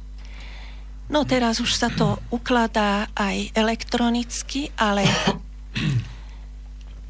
[1.05, 5.05] No teraz už sa to ukladá aj elektronicky, ale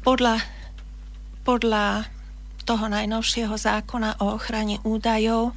[0.06, 0.44] podľa,
[1.46, 2.04] podľa
[2.68, 5.56] toho najnovšieho zákona o ochrane údajov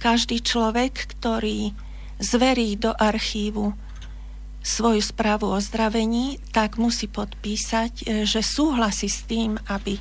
[0.00, 1.76] každý človek, ktorý
[2.18, 3.76] zverí do archívu
[4.66, 9.94] svoju správu o zdravení, tak musí podpísať, e, že súhlasí s tým, aby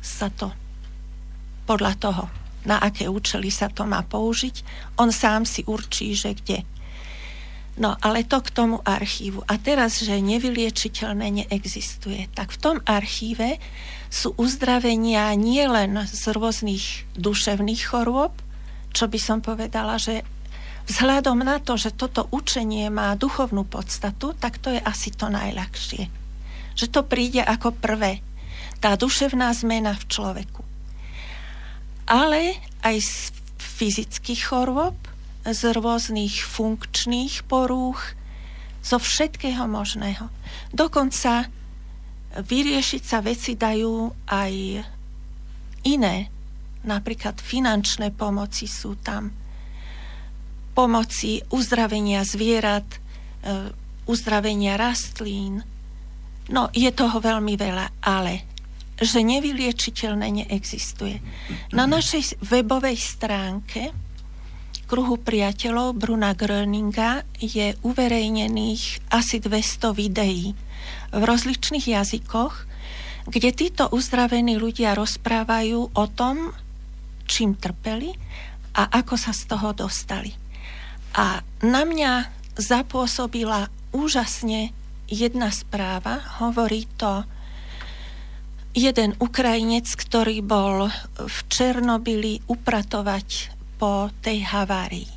[0.00, 0.56] sa to
[1.68, 2.24] podľa toho,
[2.64, 4.64] na aké účely sa to má použiť,
[4.96, 6.64] on sám si určí, že kde.
[7.76, 9.44] No, ale to k tomu archívu.
[9.44, 13.60] A teraz, že nevyliečiteľné neexistuje, tak v tom archíve
[14.08, 18.32] sú uzdravenia nielen z rôznych duševných chorôb,
[18.96, 20.24] čo by som povedala, že
[20.86, 26.08] vzhľadom na to, že toto učenie má duchovnú podstatu, tak to je asi to najľahšie.
[26.78, 28.22] Že to príde ako prvé.
[28.78, 30.62] Tá duševná zmena v človeku.
[32.06, 32.54] Ale
[32.86, 33.12] aj z
[33.58, 34.94] fyzických chorôb,
[35.42, 38.14] z rôznych funkčných porúch,
[38.86, 40.30] zo všetkého možného.
[40.70, 41.50] Dokonca
[42.38, 44.52] vyriešiť sa veci dajú aj
[45.82, 46.16] iné.
[46.86, 49.34] Napríklad finančné pomoci sú tam
[50.76, 53.72] pomoci uzdravenia zvierat, e,
[54.04, 55.64] uzdravenia rastlín.
[56.52, 58.44] No, je toho veľmi veľa, ale
[59.00, 61.20] že nevyliečiteľné neexistuje.
[61.72, 63.92] Na našej webovej stránke
[64.86, 70.54] kruhu priateľov Bruna Gröninga je uverejnených asi 200 videí
[71.12, 72.54] v rozličných jazykoch,
[73.26, 76.54] kde títo uzdravení ľudia rozprávajú o tom,
[77.26, 78.14] čím trpeli
[78.78, 80.45] a ako sa z toho dostali.
[81.16, 82.28] A na mňa
[82.60, 84.76] zapôsobila úžasne
[85.08, 87.24] jedna správa, hovorí to
[88.76, 95.08] jeden Ukrajinec, ktorý bol v Černobyli upratovať po tej havárii.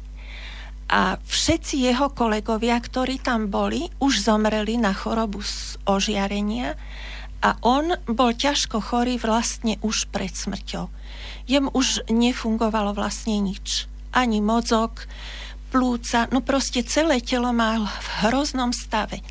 [0.90, 6.80] A všetci jeho kolegovia, ktorí tam boli, už zomreli na chorobu z ožiarenia
[7.44, 10.90] a on bol ťažko chorý vlastne už pred smrťou.
[11.46, 13.86] Jem už nefungovalo vlastne nič.
[14.10, 15.06] Ani mozog,
[15.70, 19.22] plúca, no proste celé telo mal v hroznom stave.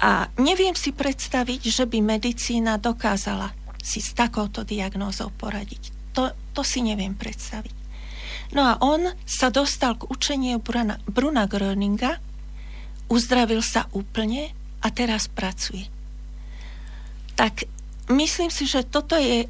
[0.00, 6.14] A neviem si predstaviť, že by medicína dokázala si s takouto diagnózou poradiť.
[6.16, 7.74] To, to si neviem predstaviť.
[8.56, 12.18] No a on sa dostal k učeniu Bruna, Bruna Gröninga,
[13.10, 15.86] uzdravil sa úplne a teraz pracuje.
[17.36, 17.66] Tak
[18.10, 19.46] myslím si, že toto je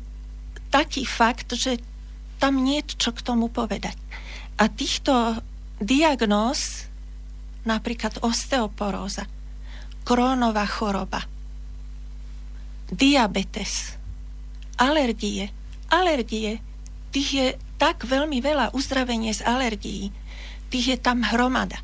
[0.68, 1.80] taký fakt, že
[2.40, 2.80] tam nie
[3.12, 3.96] k tomu povedať.
[4.60, 5.40] A týchto
[5.80, 6.86] diagnóz,
[7.64, 9.24] napríklad osteoporóza,
[10.04, 11.24] krónová choroba,
[12.92, 13.96] diabetes,
[14.76, 15.48] alergie,
[15.88, 16.60] alergie,
[17.10, 17.48] tých je
[17.80, 20.12] tak veľmi veľa uzdravenie z alergií.
[20.70, 21.80] Tých je tam hromada.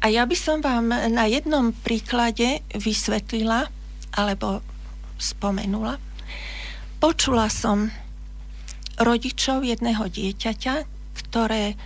[0.00, 3.70] A ja by som vám na jednom príklade vysvetlila,
[4.16, 4.64] alebo
[5.20, 6.00] spomenula.
[6.98, 7.92] Počula som
[8.98, 10.74] rodičov jedného dieťaťa,
[11.14, 11.78] ktoré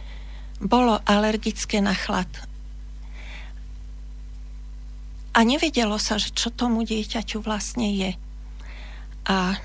[0.63, 2.31] bolo alergické na chlad.
[5.33, 8.11] A nevedelo sa, že čo tomu dieťaťu vlastne je.
[9.27, 9.57] A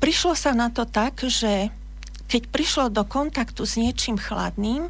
[0.00, 1.68] prišlo sa na to tak, že
[2.30, 4.88] keď prišlo do kontaktu s niečím chladným,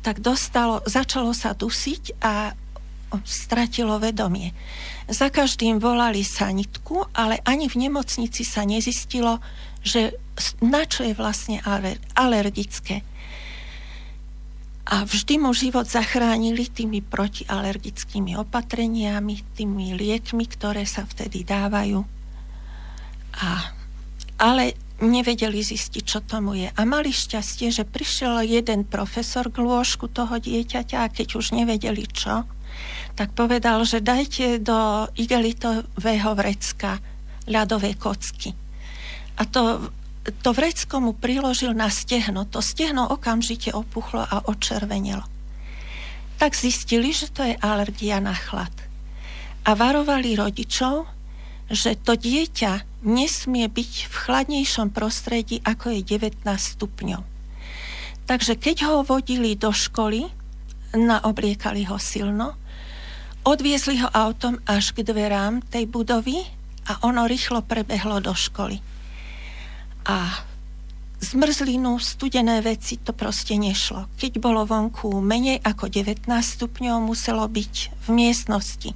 [0.00, 2.56] tak dostalo, začalo sa dusiť a
[3.26, 4.54] stratilo vedomie.
[5.10, 9.42] Za každým volali sanitku, ale ani v nemocnici sa nezistilo,
[9.82, 10.14] že
[10.62, 11.58] na čo je vlastne
[12.14, 13.02] alergické.
[14.90, 22.02] A vždy mu život zachránili tými protialergickými opatreniami, tými liekmi, ktoré sa vtedy dávajú.
[23.38, 23.70] A,
[24.42, 26.68] ale nevedeli zistiť, čo tomu je.
[26.74, 32.04] A mali šťastie, že prišiel jeden profesor k lôžku toho dieťaťa a keď už nevedeli
[32.10, 32.44] čo,
[33.14, 36.98] tak povedal, že dajte do igelitového vrecka
[37.48, 38.52] ľadové kocky.
[39.40, 39.88] A to,
[40.30, 42.46] to vrecko mu priložil na stehno.
[42.50, 45.26] To stehno okamžite opuchlo a očervenelo.
[46.38, 48.72] Tak zistili, že to je alergia na chlad.
[49.66, 51.04] A varovali rodičov,
[51.70, 57.22] že to dieťa nesmie byť v chladnejšom prostredí, ako je 19 stupňov.
[58.26, 60.26] Takže keď ho vodili do školy,
[60.94, 62.58] naobliekali ho silno,
[63.46, 66.42] odviezli ho autom až k dverám tej budovy
[66.90, 68.89] a ono rýchlo prebehlo do školy.
[70.08, 70.44] A
[71.20, 74.08] zmrzlinu, studené veci, to proste nešlo.
[74.16, 77.74] Keď bolo vonku menej ako 19 stupňov, muselo byť
[78.04, 78.92] v miestnosti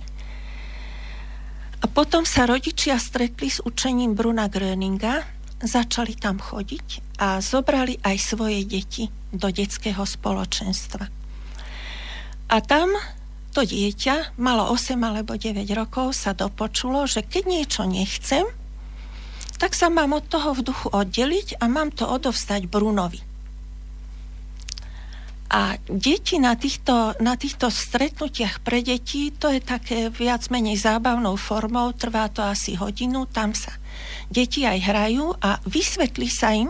[1.85, 5.21] a potom sa rodičia stretli s učením Bruna Gröninga,
[5.61, 11.05] začali tam chodiť a zobrali aj svoje deti do detského spoločenstva.
[12.49, 12.89] A tam
[13.53, 18.49] to dieťa, malo 8 alebo 9 rokov, sa dopočulo, že keď niečo nechcem,
[19.65, 23.25] tak sa mám od toho v duchu oddeliť a mám to odovstať Brunovi.
[25.49, 31.41] A deti na týchto, na týchto stretnutiach pre deti, to je také viac menej zábavnou
[31.41, 33.73] formou, trvá to asi hodinu, tam sa
[34.29, 36.69] deti aj hrajú a vysvetlí sa im,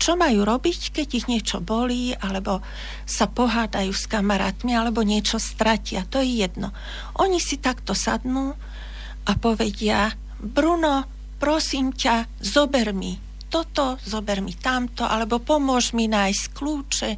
[0.00, 2.64] čo majú robiť, keď ich niečo bolí, alebo
[3.04, 6.08] sa pohádajú s kamarátmi, alebo niečo stratia.
[6.08, 6.72] To je jedno.
[7.20, 8.56] Oni si takto sadnú
[9.28, 13.16] a povedia, Bruno, prosím ťa, zober mi
[13.50, 17.10] toto, zober mi tamto, alebo pomôž mi nájsť kľúče,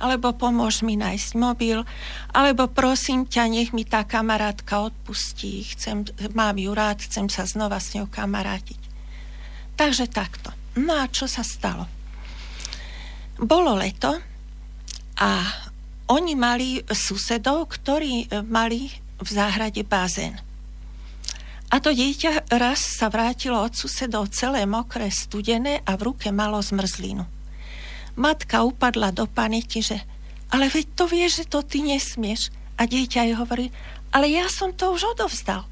[0.00, 1.84] alebo pomôž mi nájsť mobil,
[2.32, 7.76] alebo prosím ťa, nech mi tá kamarátka odpustí, chcem, mám ju rád, chcem sa znova
[7.84, 8.80] s ňou kamarátiť.
[9.76, 10.56] Takže takto.
[10.80, 11.84] No a čo sa stalo?
[13.36, 14.16] Bolo leto
[15.20, 15.30] a
[16.08, 18.88] oni mali susedov, ktorí mali
[19.20, 20.40] v záhrade bazén.
[21.74, 26.62] A to dieťa raz sa vrátilo od susedov celé mokré, studené a v ruke malo
[26.62, 27.26] zmrzlinu.
[28.14, 29.98] Matka upadla do paniky, že
[30.54, 32.54] ale veď to vieš, že to ty nesmieš.
[32.78, 33.74] A dieťa jej hovorí,
[34.14, 35.66] ale ja som to už odovzdal.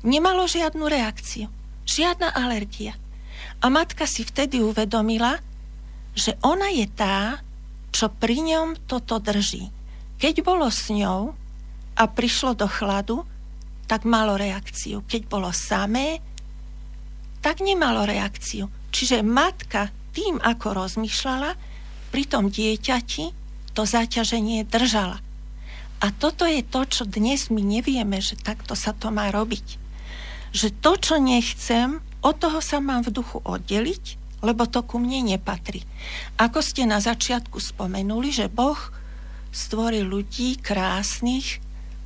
[0.00, 1.52] Nemalo žiadnu reakciu,
[1.84, 2.96] žiadna alergia.
[3.60, 5.44] A matka si vtedy uvedomila,
[6.16, 7.44] že ona je tá,
[7.92, 9.68] čo pri ňom toto drží.
[10.16, 11.36] Keď bolo s ňou
[12.00, 13.28] a prišlo do chladu,
[13.88, 15.00] tak malo reakciu.
[15.08, 16.20] Keď bolo samé,
[17.40, 18.68] tak nemalo reakciu.
[18.92, 21.56] Čiže matka tým, ako rozmýšľala,
[22.12, 23.24] pri tom dieťati
[23.72, 25.24] to zaťaženie držala.
[25.98, 29.66] A toto je to, čo dnes my nevieme, že takto sa to má robiť.
[30.54, 35.34] Že to, čo nechcem, od toho sa mám v duchu oddeliť, lebo to ku mne
[35.34, 35.82] nepatrí.
[36.38, 38.78] Ako ste na začiatku spomenuli, že Boh
[39.50, 41.58] stvoril ľudí krásnych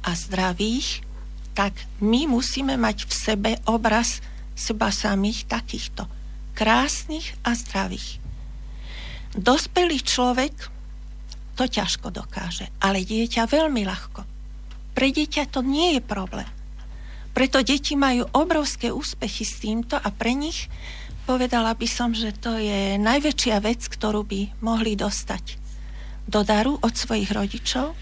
[0.05, 1.05] a zdravých,
[1.53, 4.24] tak my musíme mať v sebe obraz
[4.57, 6.09] seba samých takýchto
[6.53, 8.20] krásnych a zdravých.
[9.32, 10.53] Dospelý človek
[11.57, 14.20] to ťažko dokáže, ale dieťa veľmi ľahko.
[14.92, 16.48] Pre dieťa to nie je problém.
[17.32, 20.68] Preto deti majú obrovské úspechy s týmto a pre nich
[21.24, 25.57] povedala by som, že to je najväčšia vec, ktorú by mohli dostať
[26.28, 27.96] do daru od svojich rodičov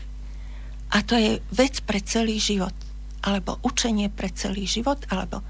[0.91, 2.75] a to je vec pre celý život
[3.21, 5.45] alebo učenie pre celý život alebo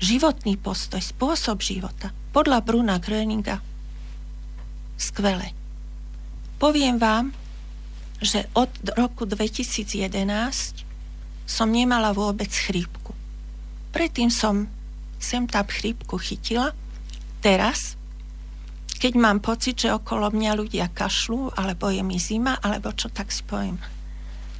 [0.00, 2.12] životný postoj, spôsob života.
[2.32, 3.60] Podľa Bruna Gröninga
[4.96, 5.52] skvelé.
[6.60, 7.32] Poviem vám,
[8.20, 10.84] že od roku 2011
[11.48, 13.16] som nemala vôbec chrípku.
[13.96, 14.68] Predtým som
[15.20, 16.72] sem tam chrípku chytila.
[17.40, 17.96] Teraz,
[19.00, 23.32] keď mám pocit, že okolo mňa ľudia kašľú, alebo je mi zima, alebo čo, tak
[23.32, 23.80] si poviem.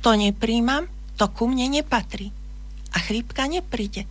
[0.01, 0.88] To nepríjmam,
[1.21, 2.33] to ku mne nepatrí.
[2.97, 4.09] A chrípka nepríde.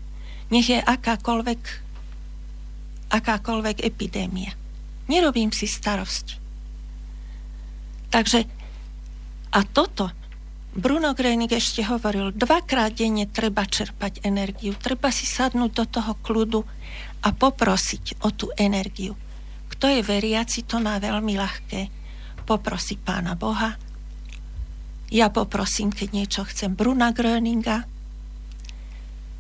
[0.54, 1.62] Nech je akákoľvek,
[3.10, 4.54] akákoľvek epidémia.
[5.10, 6.38] Nerobím si starosť.
[8.14, 8.46] Takže
[9.50, 10.14] a toto
[10.70, 16.62] Bruno Grenig ešte hovoril, dvakrát denne treba čerpať energiu, treba si sadnúť do toho kľudu
[17.26, 19.18] a poprosiť o tú energiu.
[19.74, 21.82] Kto je veriaci, to má veľmi ľahké.
[22.46, 23.89] Poprosi pána Boha.
[25.10, 27.90] Ja poprosím, keď niečo chcem, Bruna Gröninga.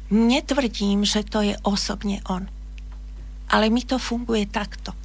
[0.10, 2.50] Netvrdím, že to je osobne on.
[3.54, 4.98] Ale mi to funguje takto.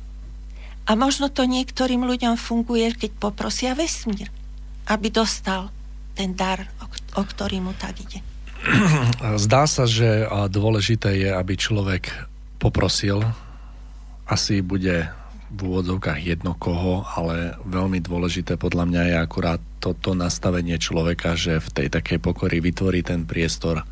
[0.85, 4.29] A možno to niektorým ľuďom funguje, keď poprosia vesmír,
[4.89, 5.73] aby dostal
[6.17, 6.89] ten dar, o,
[7.21, 8.21] o ktorý mu tak ide.
[9.45, 12.09] Zdá sa, že dôležité je, aby človek
[12.57, 13.21] poprosil,
[14.25, 15.09] asi bude
[15.53, 21.61] v úvodzovkách jedno koho, ale veľmi dôležité podľa mňa je akurát toto nastavenie človeka, že
[21.61, 23.85] v tej takej pokory vytvorí ten priestor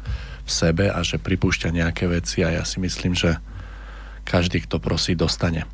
[0.42, 3.38] v sebe a že pripúšťa nejaké veci a ja si myslím, že
[4.24, 5.66] každý, kto prosí, dostane.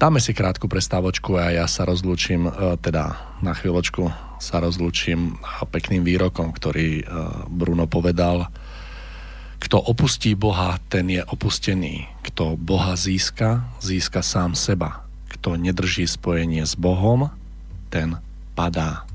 [0.00, 4.08] Dáme si krátku prestávočku a ja sa rozlúčim, e, teda na chvíľočku
[4.40, 5.36] sa rozlúčim
[5.68, 7.04] pekným výrokom, ktorý e,
[7.52, 8.48] Bruno povedal.
[9.58, 12.06] Kto opustí Boha, ten je opustený.
[12.22, 15.07] Kto Boha získa, získa sám seba.
[15.28, 17.30] Kto nedrží spojenie s Bohom,
[17.92, 18.20] ten
[18.56, 19.08] padá.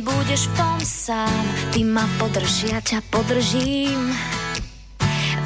[0.00, 1.44] nebudeš v tom sám.
[1.74, 4.14] Ty ma podrž, ja ťa podržím.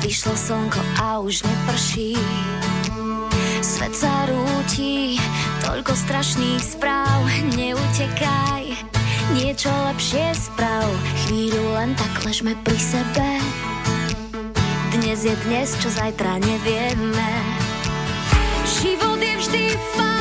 [0.05, 2.13] Vyšlo slnko a už neprší.
[3.65, 5.17] Svet sa rúti,
[5.65, 7.25] toľko strašných správ,
[7.57, 8.69] neutekaj.
[9.33, 10.85] Niečo lepšie sprav,
[11.25, 13.41] chvíľu len tak ležme pri sebe.
[14.93, 17.31] Dnes je dnes, čo zajtra nevieme.
[18.85, 19.65] Život je vždy
[19.97, 20.14] fajn.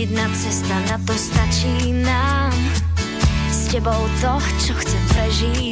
[0.00, 2.56] Jedna cesta, na to stačí nám.
[3.52, 4.32] S tebou to,
[4.64, 5.69] čo chcem prežívať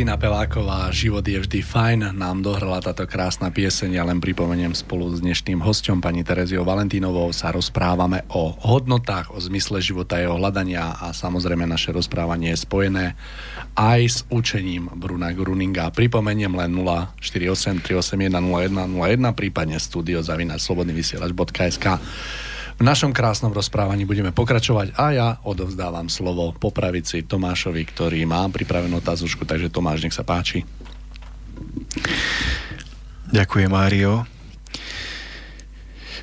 [0.00, 4.00] Kristýna Peláková, Život je vždy fajn, nám dohrala táto krásna pieseň.
[4.00, 9.36] Ja len pripomeniem spolu s dnešným hostom, pani Tereziou Valentínovou, sa rozprávame o hodnotách, o
[9.36, 13.12] zmysle života, jeho hľadania a samozrejme naše rozprávanie je spojené
[13.76, 15.92] aj s učením Bruna Gruninga.
[15.92, 16.80] Pripomeniem len
[17.20, 21.86] 048 381 0101, prípadne studio zavinač slobodnyvysielač.sk.
[22.80, 29.04] V našom krásnom rozprávaní budeme pokračovať a ja odovzdávam slovo po Tomášovi, ktorý má pripravenú
[29.04, 30.64] otázočku, takže Tomáš, nech sa páči.
[33.28, 34.24] Ďakujem, Mário.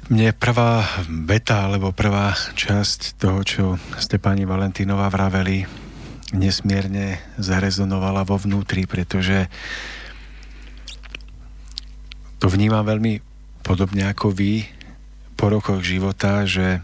[0.09, 3.65] Mne prvá beta, alebo prvá časť toho, čo
[4.01, 5.61] ste pani Valentínová vraveli,
[6.33, 9.45] nesmierne zarezonovala vo vnútri, pretože
[12.41, 13.21] to vnímam veľmi
[13.61, 14.76] podobne ako vy,
[15.37, 16.81] po rokoch života, že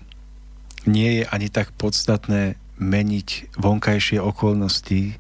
[0.86, 5.18] nie je ani tak podstatné meniť vonkajšie okolnosti,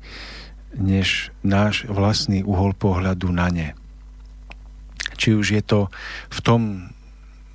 [0.73, 3.69] než náš vlastný uhol pohľadu na ne.
[5.17, 5.89] Či už je to
[6.29, 6.61] v tom,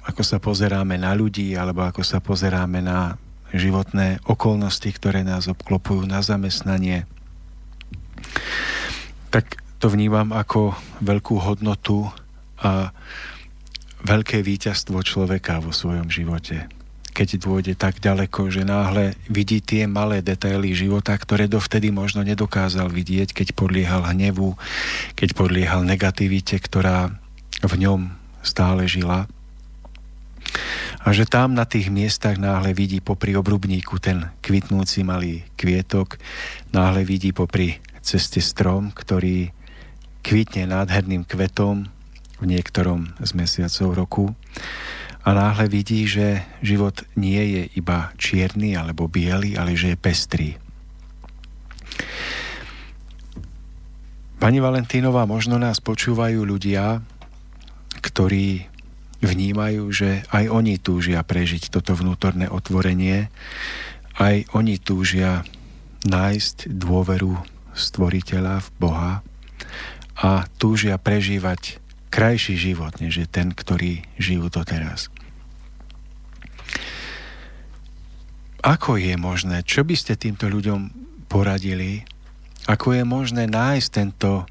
[0.07, 3.19] ako sa pozeráme na ľudí, alebo ako sa pozeráme na
[3.53, 7.09] životné okolnosti, ktoré nás obklopujú na zamestnanie,
[9.29, 12.09] tak to vnímam ako veľkú hodnotu
[12.59, 12.91] a
[14.05, 16.67] veľké víťazstvo človeka vo svojom živote.
[17.17, 22.87] Keď dôjde tak ďaleko, že náhle vidí tie malé detaily života, ktoré dovtedy možno nedokázal
[22.95, 24.55] vidieť, keď podliehal hnevu,
[25.19, 27.11] keď podliehal negativite, ktorá
[27.59, 28.15] v ňom
[28.47, 29.27] stále žila.
[31.03, 36.23] A že tam na tých miestach náhle vidí popri obrubníku ten kvitnúci malý kvietok,
[36.71, 39.51] náhle vidí popri ceste strom, ktorý
[40.23, 41.91] kvitne nádherným kvetom,
[42.39, 44.25] v niektorom z mesiacov roku
[45.27, 50.51] a náhle vidí, že život nie je iba čierny alebo biely, ale že je pestrý.
[54.39, 57.03] Pani Valentínová, možno nás počúvajú ľudia,
[57.99, 58.71] ktorí
[59.19, 63.35] vnímajú, že aj oni túžia prežiť toto vnútorné otvorenie,
[64.23, 65.43] aj oni túžia
[66.07, 67.35] nájsť dôveru
[67.75, 69.13] stvoriteľa v Boha
[70.19, 75.13] a túžia prežívať krajší život, než je ten, ktorý žijú doteraz.
[78.65, 80.91] Ako je možné, čo by ste týmto ľuďom
[81.31, 82.03] poradili,
[82.67, 84.45] ako je možné nájsť tento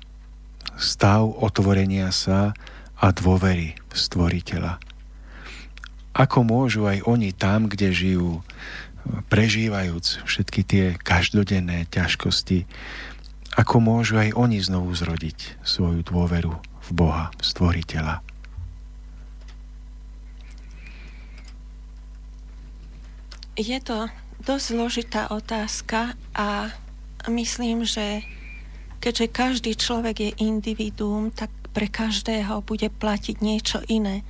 [0.80, 2.55] stav otvorenia sa
[2.97, 4.80] a dôvery stvoriteľa?
[6.18, 8.41] Ako môžu aj oni tam, kde žijú,
[9.30, 12.66] prežívajúc všetky tie každodenné ťažkosti,
[13.53, 18.23] ako môžu aj oni znovu zrodiť svoju dôveru v Boha, stvoriteľa.
[23.57, 24.07] Je to
[24.45, 26.69] dosť zložitá otázka a
[27.25, 28.21] myslím, že
[29.01, 34.21] keďže každý človek je individuum, tak pre každého bude platiť niečo iné.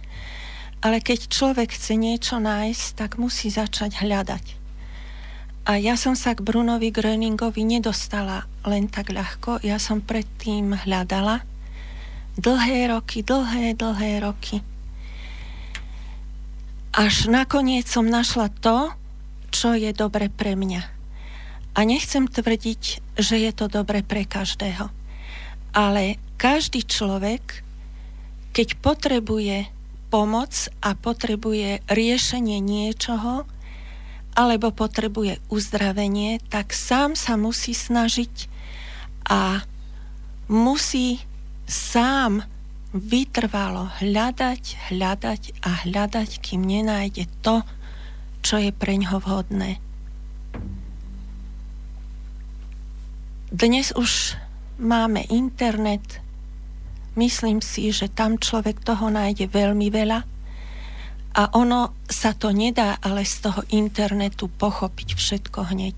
[0.80, 4.46] Ale keď človek chce niečo nájsť, tak musí začať hľadať.
[5.68, 9.60] A ja som sa k Brunovi Gröningovi nedostala len tak ľahko.
[9.68, 11.44] Ja som predtým hľadala
[12.38, 14.62] dlhé roky, dlhé, dlhé roky.
[16.94, 18.94] Až nakoniec som našla to,
[19.54, 20.82] čo je dobre pre mňa.
[21.78, 22.82] A nechcem tvrdiť,
[23.18, 24.90] že je to dobre pre každého.
[25.78, 27.62] Ale každý človek,
[28.54, 29.70] keď potrebuje
[30.10, 33.46] pomoc a potrebuje riešenie niečoho,
[34.38, 38.50] alebo potrebuje uzdravenie, tak sám sa musí snažiť
[39.26, 39.66] a
[40.46, 41.26] musí
[41.68, 42.48] sám
[42.96, 47.62] vytrvalo hľadať, hľadať a hľadať, kým nenájde to,
[48.42, 49.84] čo je pre ňo vhodné.
[53.52, 54.40] Dnes už
[54.80, 56.24] máme internet.
[57.20, 60.20] Myslím si, že tam človek toho nájde veľmi veľa
[61.38, 65.98] a ono sa to nedá ale z toho internetu pochopiť všetko hneď.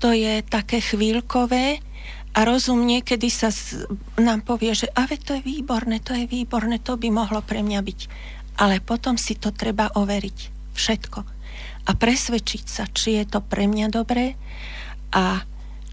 [0.00, 1.80] To je také chvíľkové,
[2.30, 6.78] a rozum niekedy sa z, nám povie, že ave to je výborné, to je výborné,
[6.78, 8.00] to by mohlo pre mňa byť.
[8.62, 10.38] Ale potom si to treba overiť.
[10.70, 11.18] Všetko.
[11.86, 14.38] A presvedčiť sa, či je to pre mňa dobré
[15.10, 15.42] a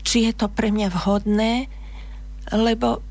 [0.06, 1.68] či je to pre mňa vhodné,
[2.54, 3.02] lebo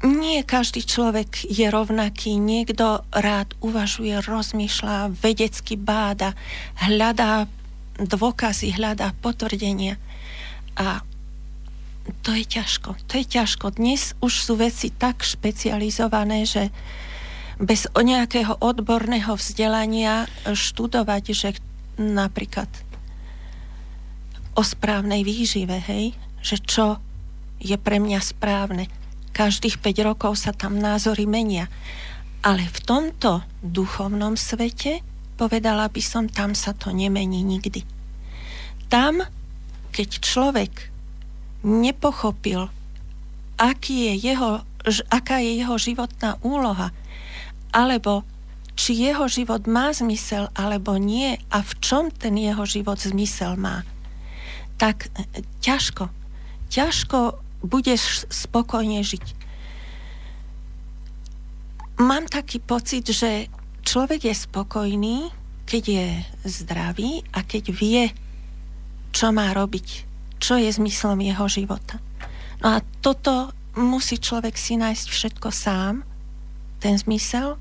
[0.00, 2.40] nie každý človek je rovnaký.
[2.40, 6.32] Niekto rád uvažuje, rozmýšľa, vedecky báda,
[6.80, 7.44] hľadá
[8.00, 10.00] dôkazy, hľadá potvrdenia.
[10.80, 11.04] A
[12.22, 12.96] to je ťažko.
[13.08, 13.76] To je ťažko.
[13.76, 16.72] Dnes už sú veci tak špecializované, že
[17.60, 21.48] bez nejakého odborného vzdelania študovať, že
[22.00, 22.68] napríklad
[24.56, 26.98] o správnej výžive, hej, že čo
[27.60, 28.88] je pre mňa správne.
[29.36, 31.68] Každých 5 rokov sa tam názory menia.
[32.40, 35.04] Ale v tomto duchovnom svete,
[35.36, 37.84] povedala by som, tam sa to nemení nikdy.
[38.88, 39.20] Tam,
[39.92, 40.89] keď človek
[41.64, 42.72] nepochopil,
[43.60, 44.64] aký je jeho,
[45.12, 46.92] aká je jeho životná úloha,
[47.70, 48.24] alebo
[48.80, 53.84] či jeho život má zmysel alebo nie a v čom ten jeho život zmysel má,
[54.80, 56.08] tak e, ťažko,
[56.72, 59.36] ťažko budeš spokojne žiť.
[62.00, 63.52] Mám taký pocit, že
[63.84, 65.28] človek je spokojný,
[65.68, 66.06] keď je
[66.48, 68.08] zdravý a keď vie,
[69.12, 70.09] čo má robiť,
[70.40, 72.00] čo je zmyslom jeho života.
[72.64, 76.02] No a toto musí človek si nájsť všetko sám,
[76.80, 77.60] ten zmysel.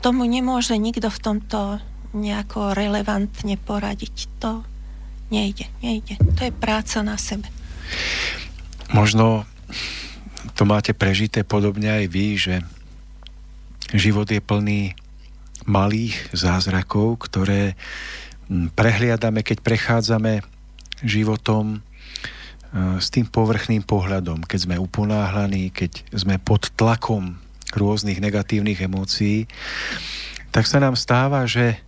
[0.00, 1.82] Tomu nemôže nikto v tomto
[2.16, 4.30] nejako relevantne poradiť.
[4.40, 4.64] To
[5.34, 6.16] nejde, nejde.
[6.38, 7.46] To je práca na sebe.
[8.90, 9.44] Možno
[10.56, 12.54] to máte prežité podobne aj vy, že
[13.94, 14.94] život je plný
[15.68, 17.78] malých zázrakov, ktoré
[18.74, 20.42] prehliadame, keď prechádzame
[21.04, 27.36] životom hm, s tým povrchným pohľadom, keď sme uponáhlaní, keď sme pod tlakom
[27.74, 29.46] rôznych negatívnych emócií,
[30.50, 31.78] tak sa nám stáva, že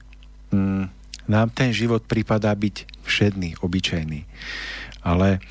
[0.55, 0.87] hm,
[1.27, 4.27] nám ten život prípada byť všedný, obyčajný.
[5.03, 5.43] Ale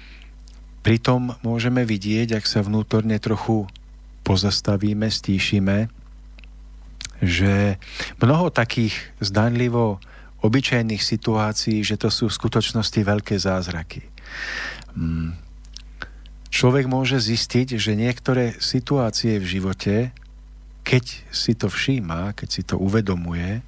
[0.82, 3.70] Pritom môžeme vidieť, ak sa vnútorne trochu
[4.26, 5.94] pozastavíme, stíšime,
[7.22, 7.78] že
[8.18, 10.02] mnoho takých zdanlivo
[10.42, 14.06] obyčajných situácií, že to sú v skutočnosti veľké zázraky.
[14.98, 15.38] Mm.
[16.52, 19.96] Človek môže zistiť, že niektoré situácie v živote,
[20.84, 23.64] keď si to všíma, keď si to uvedomuje,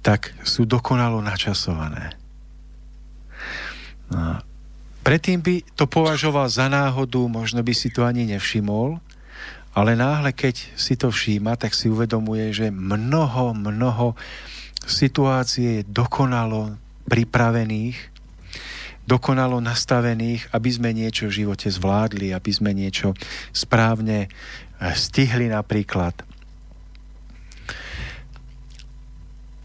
[0.00, 2.16] tak sú dokonalo načasované.
[4.10, 4.42] No
[5.00, 9.00] Predtým by to považoval za náhodu, možno by si to ani nevšimol,
[9.72, 14.12] ale náhle, keď si to všíma, tak si uvedomuje, že mnoho, mnoho
[14.90, 16.74] situácií je dokonalo
[17.06, 17.96] pripravených,
[19.06, 23.14] dokonalo nastavených, aby sme niečo v živote zvládli, aby sme niečo
[23.50, 24.30] správne eh,
[24.94, 26.14] stihli napríklad.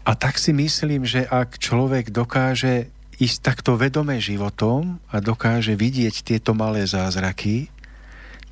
[0.06, 6.22] A tak si myslím, že ak človek dokáže ísť takto vedome životom a dokáže vidieť
[6.22, 7.74] tieto malé zázraky,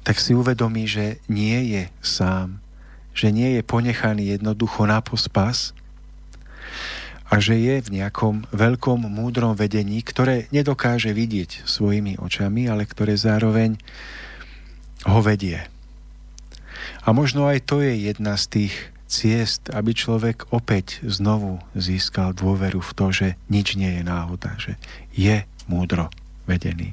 [0.03, 2.59] tak si uvedomí, že nie je sám,
[3.15, 5.73] že nie je ponechaný jednoducho na pospas
[7.25, 13.17] a že je v nejakom veľkom múdrom vedení, ktoré nedokáže vidieť svojimi očami, ale ktoré
[13.17, 13.81] zároveň
[15.09, 15.65] ho vedie.
[17.05, 18.75] A možno aj to je jedna z tých
[19.09, 24.81] ciest, aby človek opäť znovu získal dôveru v to, že nič nie je náhoda, že
[25.13, 26.09] je múdro
[26.45, 26.93] vedený.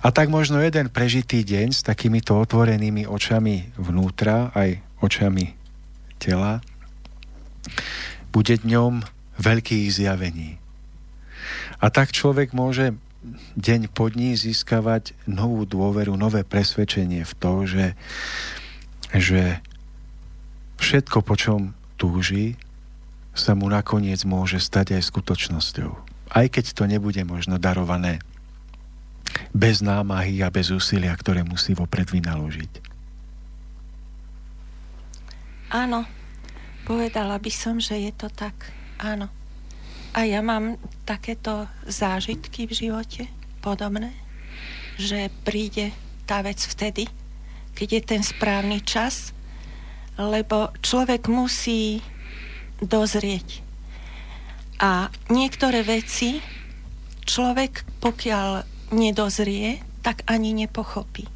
[0.00, 5.52] A tak možno jeden prežitý deň s takýmito otvorenými očami vnútra, aj očami
[6.16, 6.64] tela,
[8.30, 10.60] bude dňom veľkých zjavení.
[11.80, 12.92] A tak človek môže
[13.56, 17.86] deň po dní získavať novú dôveru, nové presvedčenie v to, že,
[19.12, 19.42] že
[20.80, 21.60] všetko, po čom
[22.00, 22.56] túži,
[23.36, 25.90] sa mu nakoniec môže stať aj skutočnosťou.
[26.30, 28.20] Aj keď to nebude možno darované
[29.54, 32.72] bez námahy a bez úsilia, ktoré musí vopred vynaložiť.
[35.70, 36.02] Áno,
[36.82, 38.79] povedala by som, že je to tak.
[39.00, 39.32] Áno.
[40.12, 40.76] A ja mám
[41.08, 43.22] takéto zážitky v živote
[43.64, 44.12] podobné,
[45.00, 45.96] že príde
[46.28, 47.08] tá vec vtedy,
[47.72, 49.32] keď je ten správny čas
[50.20, 52.04] lebo človek musí
[52.84, 53.64] dozrieť.
[54.80, 56.40] A niektoré veci
[57.24, 58.64] človek, pokiaľ
[58.96, 61.28] nedozrie, tak ani nepochopí.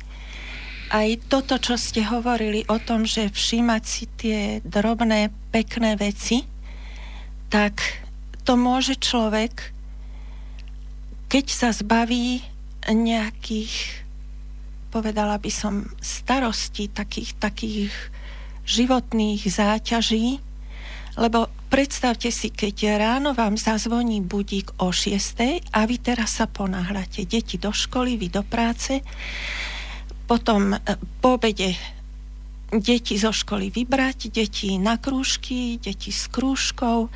[0.93, 6.45] Aj toto, čo ste hovorili o tom, že všímať si tie drobné, pekné veci,
[7.55, 8.03] tak
[8.43, 9.71] to môže človek,
[11.31, 12.43] keď sa zbaví
[12.91, 14.03] nejakých,
[14.91, 17.95] povedala by som, starostí, takých, takých
[18.67, 20.43] životných záťaží,
[21.15, 27.23] lebo predstavte si, keď ráno vám zazvoní budík o 6 a vy teraz sa ponáhľate.
[27.23, 28.99] Deti do školy, vy do práce,
[30.27, 30.79] potom e,
[31.23, 31.79] po obede
[32.81, 37.11] deti zo školy vybrať, deti na krúžky, deti s krúžkou,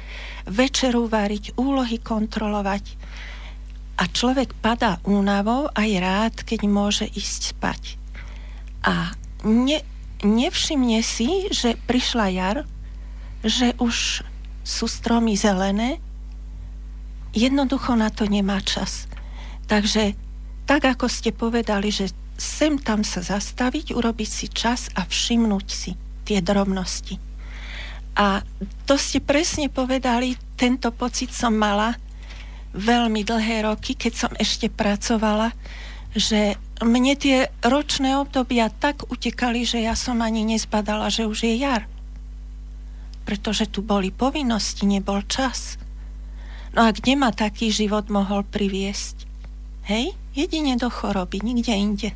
[0.46, 2.84] večeru variť, úlohy kontrolovať.
[3.98, 7.82] A človek padá únavou a je rád, keď môže ísť spať.
[8.86, 9.11] A
[9.42, 9.82] ne,
[10.22, 12.59] nevšimne si, že prišla jar,
[13.42, 14.22] že už
[14.62, 15.98] sú stromy zelené,
[17.34, 19.11] jednoducho na to nemá čas.
[19.66, 20.14] Takže
[20.68, 25.99] tak, ako ste povedali, že sem tam sa zastaviť, urobiť si čas a všimnúť si
[26.22, 27.18] tie drobnosti.
[28.14, 28.47] A
[28.86, 31.99] to ste presne povedali, tento pocit som mala
[32.74, 35.51] veľmi dlhé roky, keď som ešte pracovala,
[36.14, 41.55] že mne tie ročné obdobia tak utekali, že ja som ani nezbadala, že už je
[41.59, 41.91] jar.
[43.26, 45.78] Pretože tu boli povinnosti, nebol čas.
[46.74, 49.26] No a kde ma taký život mohol priviesť?
[49.91, 50.14] Hej?
[50.34, 52.11] Jedine do choroby, nikde inde.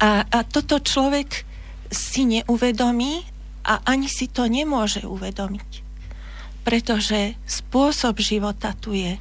[0.00, 1.44] A, a toto človek
[1.92, 3.28] si neuvedomí
[3.68, 5.70] a ani si to nemôže uvedomiť.
[6.64, 9.20] Pretože spôsob života tu je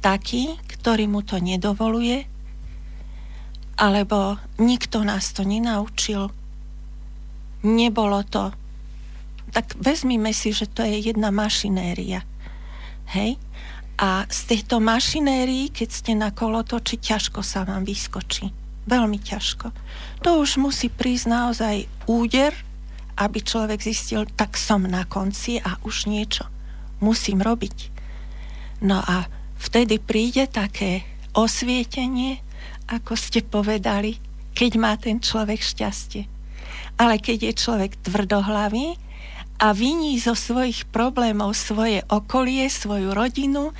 [0.00, 2.24] taký, ktorý mu to nedovoluje,
[3.76, 6.32] alebo nikto nás to nenaučil.
[7.60, 8.56] Nebolo to.
[9.52, 12.24] Tak vezmime si, že to je jedna mašinéria.
[13.12, 13.36] Hej?
[14.00, 18.65] A z tejto mašinérií, keď ste na kolotoči, ťažko sa vám vyskočí.
[18.86, 19.74] Veľmi ťažko.
[20.22, 21.76] To už musí prísť naozaj
[22.06, 22.54] úder,
[23.18, 26.46] aby človek zistil, tak som na konci a už niečo
[27.00, 27.92] musím robiť.
[28.84, 32.40] No a vtedy príde také osvietenie,
[32.88, 34.20] ako ste povedali,
[34.56, 36.28] keď má ten človek šťastie.
[36.96, 38.96] Ale keď je človek tvrdohlavý
[39.60, 43.72] a viní zo svojich problémov svoje okolie, svoju rodinu,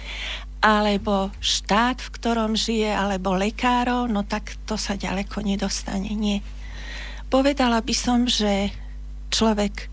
[0.67, 6.11] alebo štát, v ktorom žije, alebo lekárov, no tak to sa ďaleko nedostane.
[6.11, 6.43] Nie.
[7.31, 8.75] Povedala by som, že
[9.31, 9.87] človek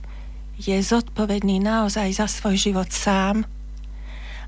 [0.58, 3.46] je zodpovedný naozaj za svoj život sám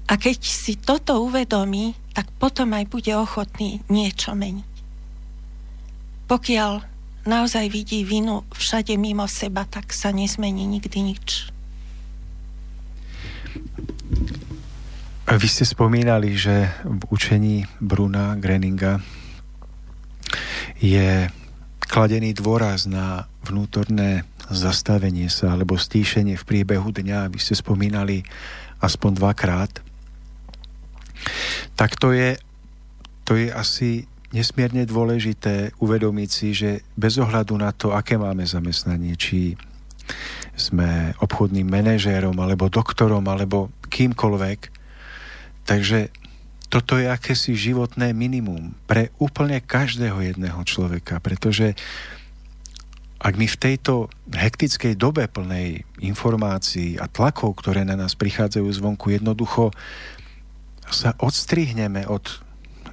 [0.10, 4.74] a keď si toto uvedomí, tak potom aj bude ochotný niečo meniť.
[6.26, 6.74] Pokiaľ
[7.30, 11.54] naozaj vidí vinu všade mimo seba, tak sa nezmení nikdy nič.
[15.26, 19.02] Vy ste spomínali, že v učení Bruna Greninga
[20.78, 21.34] je
[21.82, 24.22] kladený dôraz na vnútorné
[24.54, 28.22] zastavenie sa alebo stíšenie v priebehu dňa, aby ste spomínali
[28.86, 29.74] aspoň dvakrát.
[31.74, 32.38] Tak to je,
[33.26, 39.18] to je asi nesmierne dôležité uvedomiť si, že bez ohľadu na to, aké máme zamestnanie,
[39.18, 39.58] či
[40.54, 44.75] sme obchodným manažérom, alebo doktorom, alebo kýmkoľvek,
[45.66, 46.14] takže
[46.70, 51.78] toto je akési životné minimum pre úplne každého jedného človeka, pretože
[53.22, 59.10] ak my v tejto hektickej dobe plnej informácií a tlakov, ktoré na nás prichádzajú zvonku,
[59.10, 59.74] jednoducho
[60.94, 62.22] sa odstrihneme od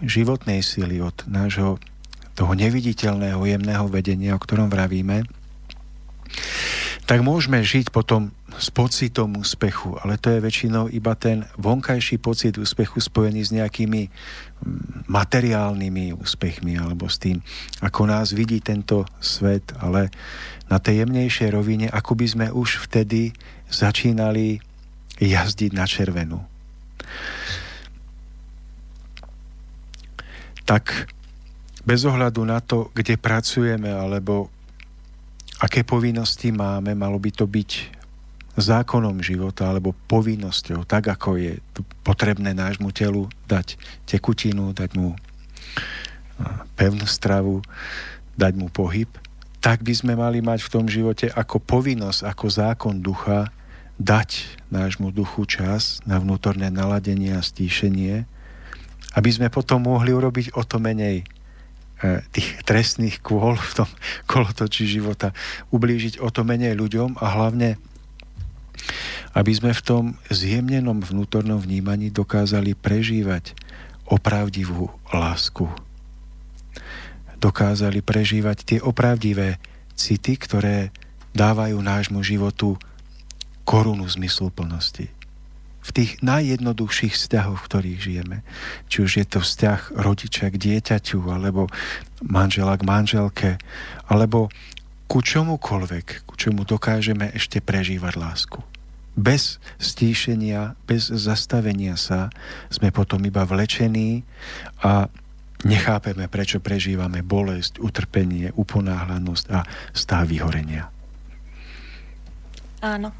[0.00, 1.76] životnej sily, od nášho
[2.32, 5.28] toho neviditeľného, jemného vedenia, o ktorom vravíme,
[7.02, 12.54] tak môžeme žiť potom s pocitom úspechu, ale to je väčšinou iba ten vonkajší pocit
[12.60, 17.42] úspechu spojený s nejakými mm, materiálnymi úspechmi alebo s tým,
[17.82, 20.14] ako nás vidí tento svet, ale
[20.70, 23.34] na tej jemnejšej rovine, ako by sme už vtedy
[23.66, 24.62] začínali
[25.18, 26.38] jazdiť na červenú.
[30.62, 31.10] Tak
[31.82, 34.48] bez ohľadu na to, kde pracujeme alebo
[35.62, 38.02] aké povinnosti máme, malo by to byť
[38.58, 41.52] zákonom života alebo povinnosťou, tak ako je
[42.04, 45.14] potrebné nášmu telu dať tekutinu, dať mu
[46.74, 47.62] pevnú stravu,
[48.34, 49.08] dať mu pohyb,
[49.62, 53.48] tak by sme mali mať v tom živote ako povinnosť, ako zákon ducha
[53.96, 58.26] dať nášmu duchu čas na vnútorné naladenie a stíšenie
[59.12, 61.24] aby sme potom mohli urobiť o to menej
[62.34, 63.90] tých trestných kôl v tom
[64.26, 65.30] kolotočí života,
[65.70, 67.78] ublížiť o to menej ľuďom a hlavne
[69.32, 73.56] aby sme v tom zjemnenom vnútornom vnímaní dokázali prežívať
[74.04, 75.70] opravdivú lásku.
[77.40, 79.56] Dokázali prežívať tie opravdivé
[79.96, 80.92] city, ktoré
[81.32, 82.76] dávajú nášmu životu
[83.64, 85.21] korunu zmysluplnosti
[85.82, 88.38] v tých najjednoduchších vzťahoch, v ktorých žijeme.
[88.86, 91.66] Či už je to vzťah rodiča k dieťaťu, alebo
[92.22, 93.50] manžela k manželke,
[94.06, 94.46] alebo
[95.10, 98.62] ku čomukoľvek, ku čomu dokážeme ešte prežívať lásku.
[99.12, 102.32] Bez stíšenia, bez zastavenia sa
[102.72, 104.24] sme potom iba vlečení
[104.80, 105.12] a
[105.68, 110.88] nechápeme, prečo prežívame bolesť, utrpenie, uponáhlanosť a stav vyhorenia.
[112.80, 113.12] Áno.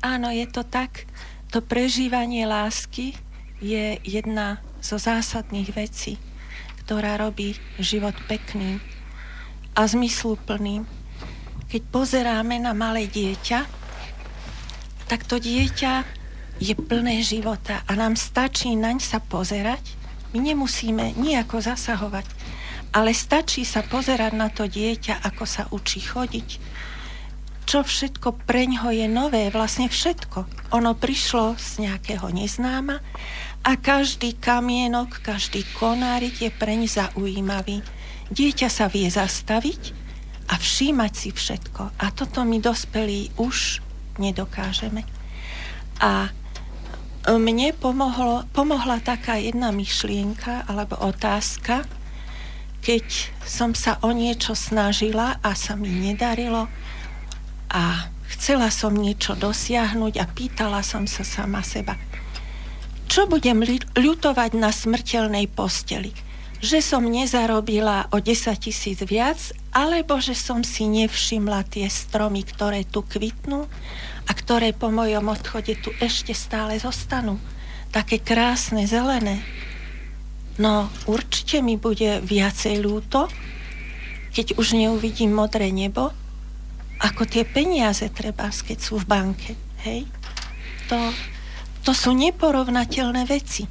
[0.00, 1.04] Áno, je to tak
[1.50, 3.18] to prežívanie lásky
[3.58, 6.14] je jedna zo zásadných vecí,
[6.86, 8.78] ktorá robí život pekným
[9.74, 10.86] a zmysluplným.
[11.66, 13.66] Keď pozeráme na malé dieťa,
[15.10, 16.06] tak to dieťa
[16.62, 19.82] je plné života a nám stačí naň sa pozerať.
[20.30, 22.30] My nemusíme nejako zasahovať.
[22.90, 26.48] Ale stačí sa pozerať na to dieťa, ako sa učí chodiť,
[27.70, 30.42] čo všetko pre ňoho je nové, vlastne všetko.
[30.74, 32.98] Ono prišlo z nejakého neznáma
[33.62, 37.86] a každý kamienok, každý konárik je preň zaujímavý.
[38.34, 39.94] Dieťa sa vie zastaviť
[40.50, 41.94] a všímať si všetko.
[41.94, 43.78] A toto my dospelí už
[44.18, 45.06] nedokážeme.
[46.02, 46.26] A
[47.30, 51.86] mne pomohlo, pomohla taká jedna myšlienka alebo otázka,
[52.82, 56.66] keď som sa o niečo snažila a sa mi nedarilo
[57.70, 61.94] a chcela som niečo dosiahnuť a pýtala som sa sama seba,
[63.10, 63.66] čo budem
[63.98, 66.14] ľutovať na smrteľnej posteli?
[66.62, 72.86] Že som nezarobila o 10 tisíc viac, alebo že som si nevšimla tie stromy, ktoré
[72.86, 73.66] tu kvitnú
[74.26, 77.42] a ktoré po mojom odchode tu ešte stále zostanú.
[77.90, 79.42] Také krásne, zelené.
[80.54, 83.26] No určite mi bude viacej ľúto,
[84.30, 86.14] keď už neuvidím modré nebo,
[87.00, 89.52] ako tie peniaze treba, keď sú v banke.
[89.88, 90.04] Hej?
[90.92, 90.98] To,
[91.88, 93.64] to sú neporovnateľné veci.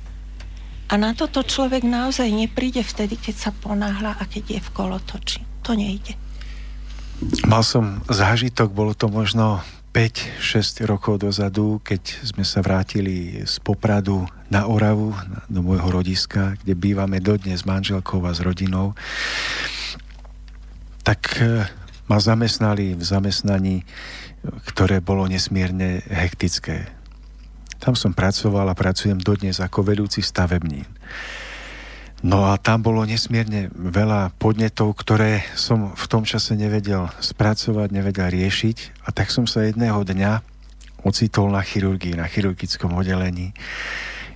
[0.89, 5.39] A na toto človek naozaj nepríde vtedy, keď sa ponáhla a keď je v kolotoči.
[5.69, 6.17] To nejde.
[7.45, 9.61] Mal som zážitok, bolo to možno
[9.93, 15.13] 5-6 rokov dozadu, keď sme sa vrátili z Popradu na Oravu,
[15.45, 18.97] do môjho rodiska, kde bývame dodnes s manželkou a s rodinou,
[21.05, 21.37] tak
[22.09, 23.85] ma zamestnali v zamestnaní,
[24.65, 26.89] ktoré bolo nesmierne hektické.
[27.79, 30.89] Tam som pracoval a pracujem dodnes ako vedúci stavebnín.
[32.19, 38.27] No a tam bolo nesmierne veľa podnetov, ktoré som v tom čase nevedel spracovať, nevedel
[38.27, 40.43] riešiť a tak som sa jedného dňa
[41.07, 43.55] ocitol na chirurgii, na chirurgickom oddelení,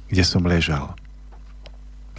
[0.07, 0.95] kde som ležal.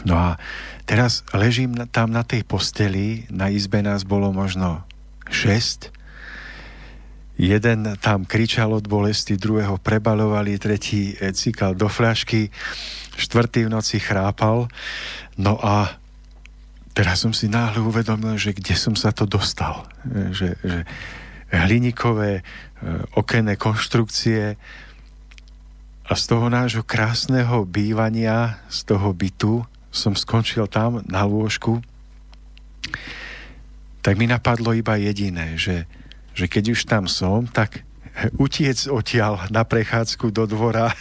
[0.05, 0.37] No a
[0.85, 4.85] teraz ležím tam na tej posteli, na izbe nás bolo možno
[5.35, 5.91] 6.
[7.35, 12.55] Jeden tam kričal od bolesti, druhého prebalovali, tretí eh, cikal do fľašky,
[13.19, 14.71] štvrtý v noci chrápal.
[15.35, 15.99] No a
[16.95, 19.91] teraz som si náhle uvedomil, že kde som sa to dostal.
[20.07, 20.87] Eh, že, že
[21.51, 22.43] hliníkové eh,
[23.19, 24.55] okenné konštrukcie
[26.05, 31.83] a z toho nášho krásneho bývania, z toho bytu som skončil tam na lôžku
[34.05, 35.89] tak mi napadlo iba jediné, že,
[36.37, 37.89] že keď už tam som, tak
[38.37, 40.93] utiec odtiaľ na prechádzku do dvora.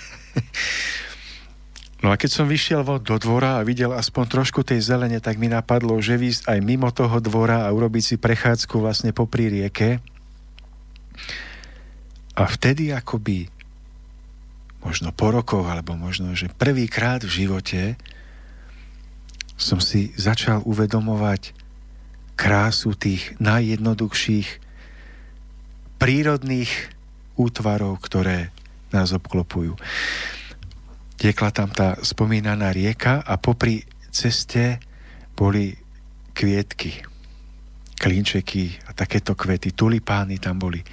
[2.04, 5.47] No a keď som vyšiel do dvora a videl aspoň trošku tej zelene, tak mi
[5.47, 10.04] napadlo, že výsť aj mimo toho dvora a urobiť si prechádzku vlastne popri rieke.
[12.36, 13.47] A vtedy akoby
[14.84, 17.95] možno po rokoch, alebo možno, že prvýkrát v živote
[19.56, 21.62] som si začal uvedomovať
[22.34, 24.49] krásu tých najjednoduchších
[26.01, 26.71] prírodných
[27.39, 28.51] útvarov, ktoré
[28.93, 29.73] nás obklopujú.
[31.17, 34.77] Tiekla tam tá spomínaná rieka a popri ceste
[35.34, 35.73] boli
[36.36, 37.01] kvietky,
[37.97, 40.84] klinčeky a takéto kvety, tulipány tam boli.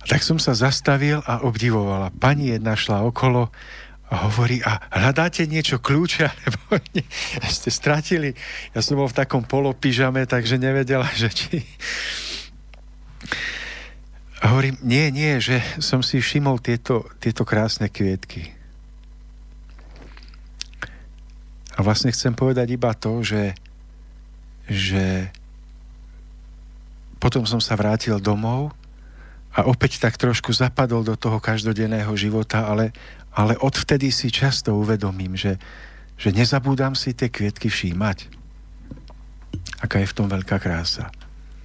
[0.00, 2.12] A tak som sa zastavil a obdivovala.
[2.16, 3.52] Pani jedna šla okolo
[4.12, 7.04] a hovorí, a hľadáte niečo kľúče, alebo ne,
[7.48, 8.36] ste stratili.
[8.76, 11.64] Ja som bol v takom polopížame, takže nevedela, že či...
[14.44, 18.52] A hovorím, nie, nie, že som si všimol tieto, tieto krásne kvietky.
[21.74, 23.56] A vlastne chcem povedať iba to, že,
[24.68, 25.32] že
[27.16, 28.76] potom som sa vrátil domov
[29.56, 32.92] a opäť tak trošku zapadol do toho každodenného života, ale,
[33.34, 35.58] ale odvtedy si často uvedomím, že,
[36.14, 38.30] že nezabúdam si tie kvietky všímať.
[39.82, 41.10] Aká je v tom veľká krása.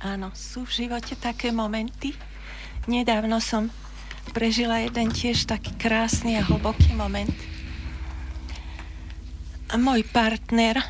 [0.01, 2.17] Áno, sú v živote také momenty.
[2.89, 3.70] Nedávno som
[4.34, 7.32] prežila jeden tiež taký krásny a hlboký moment.
[9.70, 10.82] Môj partner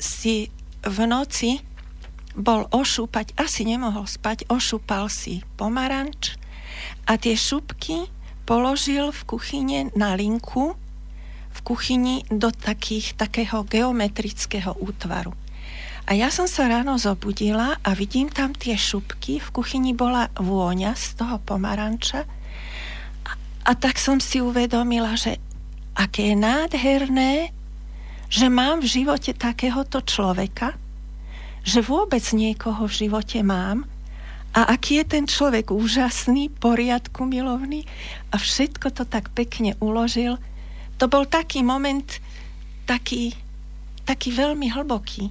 [0.00, 0.48] si
[0.80, 1.60] v noci
[2.32, 6.40] bol ošúpať, asi nemohol spať, ošúpal si pomaranč
[7.04, 8.08] a tie šupky
[8.50, 10.74] položil v kuchyne na linku
[11.50, 15.30] v kuchyni do takých, takého geometrického útvaru.
[16.10, 19.38] A ja som sa ráno zobudila a vidím tam tie šupky.
[19.38, 22.26] V kuchyni bola vôňa z toho pomaranča.
[23.22, 23.30] A,
[23.70, 25.38] a tak som si uvedomila, že
[25.94, 27.34] aké je nádherné,
[28.26, 30.74] že mám v živote takéhoto človeka,
[31.62, 33.86] že vôbec niekoho v živote mám,
[34.50, 37.86] a aký je ten človek úžasný, poriadku milovný
[38.34, 40.42] a všetko to tak pekne uložil.
[40.98, 42.18] To bol taký moment,
[42.82, 43.30] taký,
[44.02, 45.30] taký veľmi hlboký.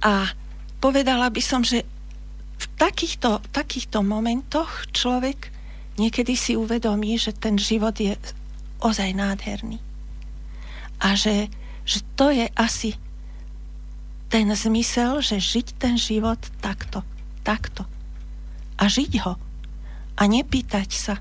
[0.00, 0.32] A
[0.80, 1.84] povedala by som, že
[2.60, 5.52] v takýchto, takýchto momentoch človek
[6.00, 8.16] niekedy si uvedomí, že ten život je
[8.80, 9.76] ozaj nádherný.
[11.04, 11.52] A že,
[11.84, 12.96] že to je asi
[14.32, 17.04] ten zmysel, že žiť ten život takto,
[17.42, 17.88] takto.
[18.80, 19.34] A žiť ho.
[20.16, 21.14] A nepýtať sa,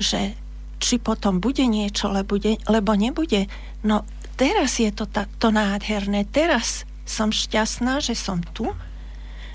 [0.00, 0.36] že
[0.80, 3.46] či potom bude niečo, lebo, bude, lebo nebude.
[3.84, 4.08] No
[4.40, 6.24] teraz je to ta, to nádherné.
[6.24, 8.72] Teraz som šťastná, že som tu,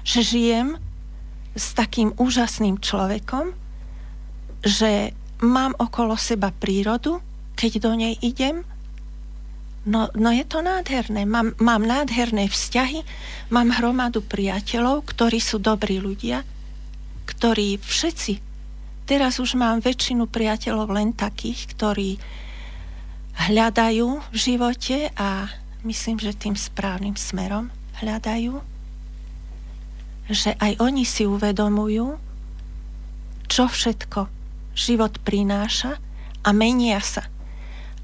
[0.05, 0.77] že žijem
[1.57, 3.57] s takým úžasným človekom,
[4.61, 7.23] že mám okolo seba prírodu,
[7.57, 8.61] keď do nej idem.
[9.85, 11.29] No, no je to nádherné.
[11.29, 13.05] Mám, mám nádherné vzťahy,
[13.53, 16.41] mám hromadu priateľov, ktorí sú dobrí ľudia,
[17.29, 18.45] ktorí všetci
[19.05, 22.17] Teraz už mám väčšinu priateľov len takých, ktorí
[23.37, 25.45] hľadajú v živote a
[25.85, 27.69] myslím, že tým správnym smerom
[28.01, 28.57] hľadajú.
[30.25, 32.17] Že aj oni si uvedomujú,
[33.45, 34.25] čo všetko
[34.73, 36.01] život prináša
[36.41, 37.29] a menia sa.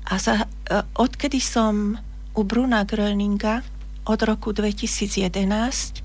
[0.10, 2.00] A za, e, odkedy som
[2.34, 3.62] u Bruna Gröninga
[4.08, 6.02] od roku 2011,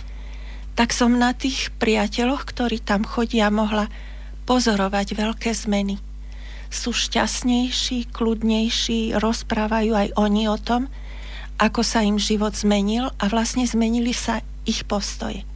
[0.77, 3.89] tak som na tých priateľoch, ktorí tam chodia, mohla
[4.45, 5.97] pozorovať veľké zmeny.
[6.69, 10.93] Sú šťastnejší, kľudnejší, rozprávajú aj oni o tom,
[11.57, 15.49] ako sa im život zmenil a vlastne zmenili sa ich postoje.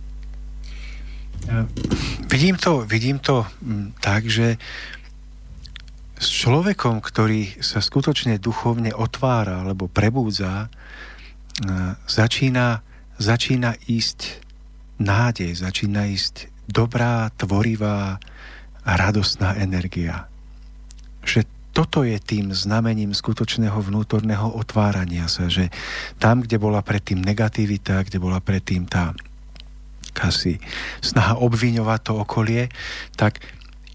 [2.30, 4.56] Vidím to, vidím to mm, tak, že
[6.20, 10.68] s človekom, ktorý sa skutočne duchovne otvára alebo prebúdza,
[12.04, 12.84] začína,
[13.16, 14.44] začína ísť
[15.00, 18.20] nádej, začína ísť dobrá, tvorivá,
[18.84, 20.28] radostná energia.
[21.24, 25.72] Že toto je tým znamením skutočného vnútorného otvárania sa, že
[26.20, 29.16] tam, kde bola predtým negativita, kde bola predtým tá
[30.20, 30.60] asi
[31.00, 32.68] snaha obviňovať to okolie,
[33.16, 33.40] tak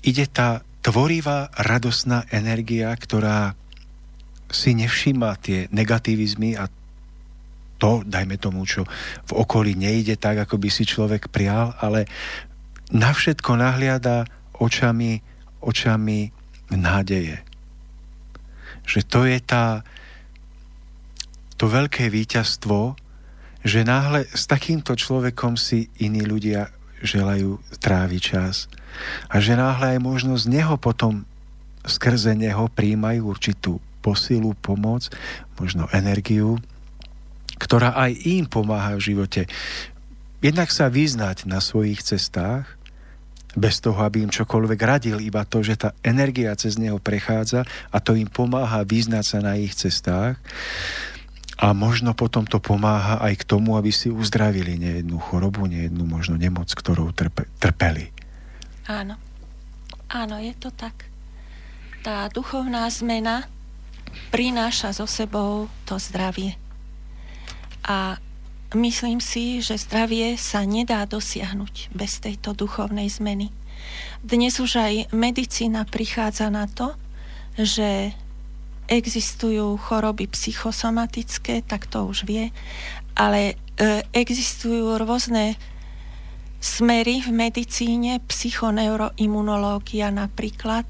[0.01, 3.57] ide tá tvorivá, radostná energia, ktorá
[4.53, 6.69] si nevšíma tie negativizmy a
[7.81, 8.85] to, dajme tomu, čo
[9.25, 12.05] v okolí nejde tak, ako by si človek prial, ale
[12.93, 14.29] na všetko nahliada
[14.61, 15.25] očami,
[15.65, 16.29] očami
[16.69, 17.41] nádeje.
[18.85, 19.81] Že to je tá,
[21.57, 22.93] to veľké víťazstvo,
[23.65, 26.69] že náhle s takýmto človekom si iní ľudia
[27.05, 28.67] želajú tráviť čas
[29.29, 31.23] a že náhle aj možno z neho potom
[31.85, 35.09] skrze neho príjmajú určitú posilu, pomoc,
[35.57, 36.61] možno energiu,
[37.57, 39.41] ktorá aj im pomáha v živote.
[40.41, 42.69] Jednak sa vyznať na svojich cestách,
[43.55, 47.97] bez toho, aby im čokoľvek radil, iba to, že tá energia cez neho prechádza a
[48.03, 50.35] to im pomáha vyznať sa na ich cestách
[51.55, 56.35] a možno potom to pomáha aj k tomu, aby si uzdravili nejednú chorobu, nejednú možno
[56.35, 58.11] nemoc, ktorou trpe, trpeli.
[58.91, 59.15] Áno.
[60.11, 61.07] Áno, je to tak.
[62.03, 63.47] Tá duchovná zmena
[64.29, 66.59] prináša so sebou to zdravie.
[67.87, 68.19] A
[68.75, 73.47] Myslím si, že zdravie sa nedá dosiahnuť bez tejto duchovnej zmeny.
[74.19, 76.91] Dnes už aj medicína prichádza na to,
[77.55, 78.11] že
[78.87, 82.53] existujú choroby psychosomatické, tak to už vie,
[83.17, 85.57] ale e, existujú rôzne
[86.59, 90.85] smery v medicíne, psychoneuroimunológia napríklad,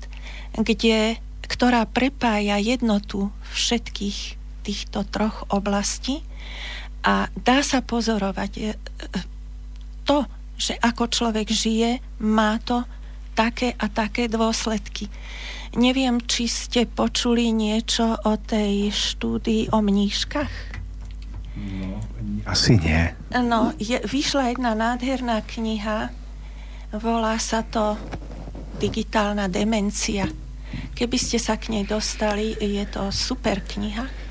[0.56, 6.26] kde, ktorá prepája jednotu všetkých týchto troch oblastí
[7.06, 8.66] a dá sa pozorovať e, e,
[10.08, 10.26] to,
[10.58, 12.82] že ako človek žije, má to
[13.36, 15.12] také a také dôsledky.
[15.76, 20.54] Neviem, či ste počuli niečo o tej štúdii o mníškach?
[21.56, 22.00] No,
[22.48, 23.12] asi nie.
[23.32, 26.12] No, je, vyšla jedna nádherná kniha,
[26.96, 28.00] volá sa to
[28.76, 30.28] Digitálna demencia.
[31.00, 34.26] Keby ste sa k nej dostali, je to super kniha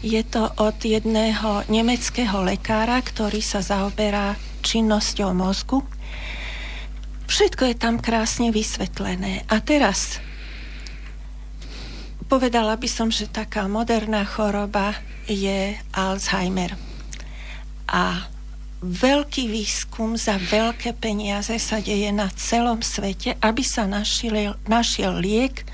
[0.00, 4.32] je to od jedného nemeckého lekára, ktorý sa zaoberá
[4.64, 5.84] činnosťou mozgu.
[7.28, 9.44] Všetko je tam krásne vysvetlené.
[9.52, 10.18] A teraz
[12.30, 14.94] povedala by som, že taká moderná choroba
[15.26, 16.78] je Alzheimer.
[17.90, 18.30] A
[18.86, 25.66] veľký výskum za veľké peniaze sa deje na celom svete, aby sa našiel, našiel liek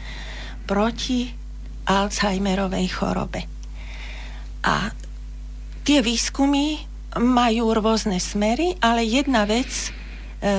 [0.65, 1.37] proti
[1.85, 3.45] Alzheimerovej chorobe.
[4.65, 4.91] A
[5.85, 6.83] tie výskumy
[7.21, 9.93] majú rôzne smery, ale jedna vec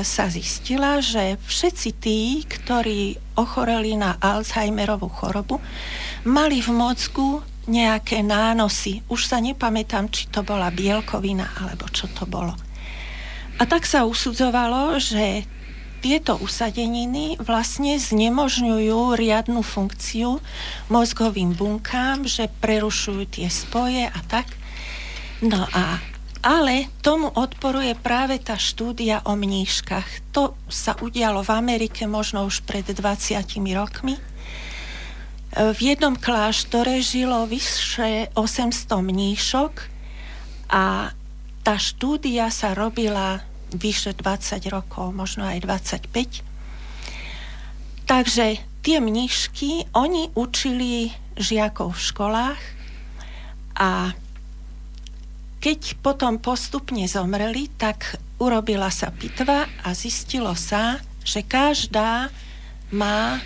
[0.04, 5.64] sa zistila, že všetci tí, ktorí ochoreli na Alzheimerovú chorobu,
[6.28, 9.04] mali v mozgu nejaké nánosy.
[9.12, 12.56] Už sa nepamätám, či to bola bielkovina, alebo čo to bolo.
[13.58, 15.44] A tak sa usudzovalo, že
[15.98, 20.38] tieto usadeniny vlastne znemožňujú riadnu funkciu
[20.94, 24.46] mozgovým bunkám, že prerušujú tie spoje a tak.
[25.42, 25.98] No a
[26.42, 30.34] ale tomu odporuje práve tá štúdia o mníškach.
[30.34, 33.42] To sa udialo v Amerike možno už pred 20
[33.74, 34.16] rokmi.
[35.58, 39.74] V jednom kláštore žilo vyše 800 mníšok
[40.70, 41.16] a
[41.64, 43.42] tá štúdia sa robila
[43.74, 46.46] vyše 20 rokov, možno aj 25.
[48.08, 48.46] Takže
[48.86, 52.62] tie mnišky, oni učili žiakov v školách
[53.76, 54.16] a
[55.58, 62.30] keď potom postupne zomreli, tak urobila sa pitva a zistilo sa, že každá
[62.94, 63.42] má,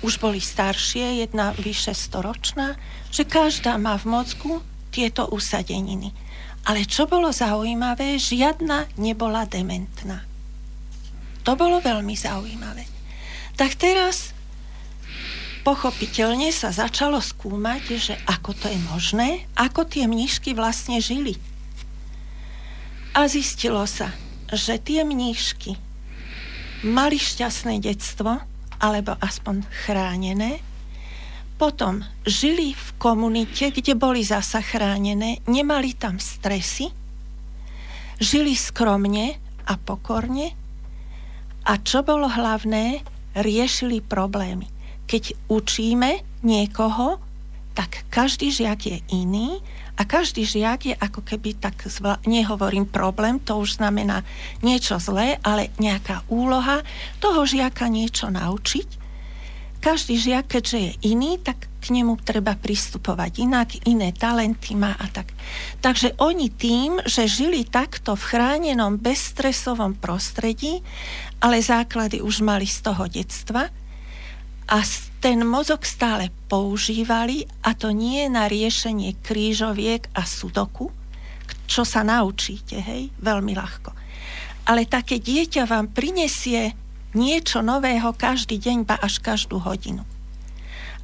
[0.00, 2.78] už boli staršie, jedna vyše storočná,
[3.10, 4.54] že každá má v mozgu
[4.94, 6.14] tieto usadeniny.
[6.68, 10.22] Ale čo bolo zaujímavé, žiadna nebola dementná.
[11.42, 12.84] To bolo veľmi zaujímavé.
[13.56, 14.36] Tak teraz
[15.68, 21.36] pochopiteľne sa začalo skúmať, že ako to je možné, ako tie mníšky vlastne žili.
[23.12, 24.16] A zistilo sa,
[24.48, 25.76] že tie mníšky
[26.88, 28.40] mali šťastné detstvo,
[28.80, 30.64] alebo aspoň chránené,
[31.60, 36.88] potom žili v komunite, kde boli zasa chránené, nemali tam stresy,
[38.16, 39.36] žili skromne
[39.68, 40.48] a pokorne
[41.68, 43.04] a čo bolo hlavné,
[43.36, 44.77] riešili problémy.
[45.08, 47.18] Keď učíme niekoho,
[47.72, 49.64] tak každý žiak je iný
[49.96, 54.22] a každý žiak je ako keby tak, zvla- nehovorím problém, to už znamená
[54.62, 56.84] niečo zlé, ale nejaká úloha
[57.18, 59.08] toho žiaka niečo naučiť
[59.78, 65.06] každý žiak, keďže je iný, tak k nemu treba pristupovať inak, iné talenty má a
[65.06, 65.30] tak.
[65.78, 70.82] Takže oni tým, že žili takto v chránenom bezstresovom prostredí,
[71.38, 73.70] ale základy už mali z toho detstva
[74.68, 74.84] a
[75.18, 80.92] ten mozog stále používali a to nie na riešenie krížoviek a sudoku,
[81.64, 83.90] čo sa naučíte, hej, veľmi ľahko.
[84.68, 86.76] Ale také dieťa vám prinesie
[87.16, 90.04] niečo nového každý deň, ba až každú hodinu.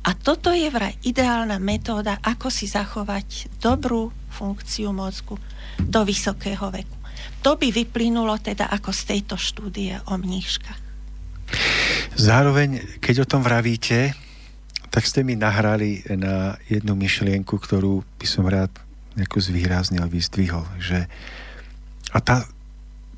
[0.05, 5.41] A toto je vraj ideálna metóda, ako si zachovať dobrú funkciu mozgu
[5.81, 6.97] do vysokého veku.
[7.41, 10.84] To by vyplynulo teda ako z tejto štúdie o mníškach.
[12.15, 14.15] Zároveň, keď o tom vravíte,
[14.95, 18.71] tak ste mi nahrali na jednu myšlienku, ktorú by som rád
[19.19, 21.11] nejako zvýraznil, vyzdvihol, že
[22.15, 22.47] a tá,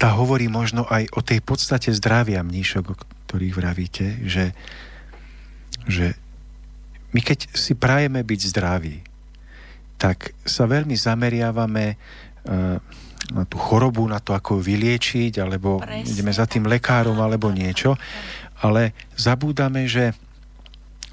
[0.01, 2.97] tá hovorí možno aj o tej podstate zdravia mníšok, o
[3.28, 4.57] ktorých vravíte, že,
[5.85, 6.16] že
[7.12, 9.05] my keď si prajeme byť zdraví,
[9.97, 12.81] tak sa veľmi zameriavame uh,
[13.51, 16.06] tú chorobu, na to, ako ju vyliečiť, alebo Presne.
[16.06, 17.98] ideme za tým lekárom, alebo niečo,
[18.62, 20.14] ale zabúdame, že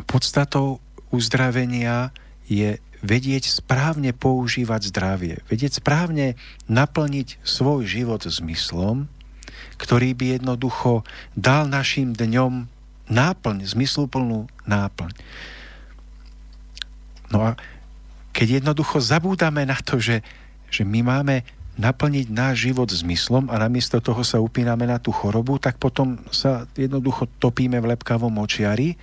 [0.05, 2.13] podstatou uzdravenia
[2.47, 6.39] je vedieť správne používať zdravie, vedieť správne
[6.71, 9.11] naplniť svoj život zmyslom,
[9.75, 11.03] ktorý by jednoducho
[11.35, 12.71] dal našim dňom
[13.11, 15.11] náplň, zmysluplnú náplň.
[17.35, 17.49] No a
[18.31, 20.23] keď jednoducho zabúdame na to, že,
[20.71, 21.43] že my máme
[21.73, 26.69] naplniť náš život zmyslom a namiesto toho sa upíname na tú chorobu, tak potom sa
[26.77, 28.93] jednoducho topíme v lepkavom očiari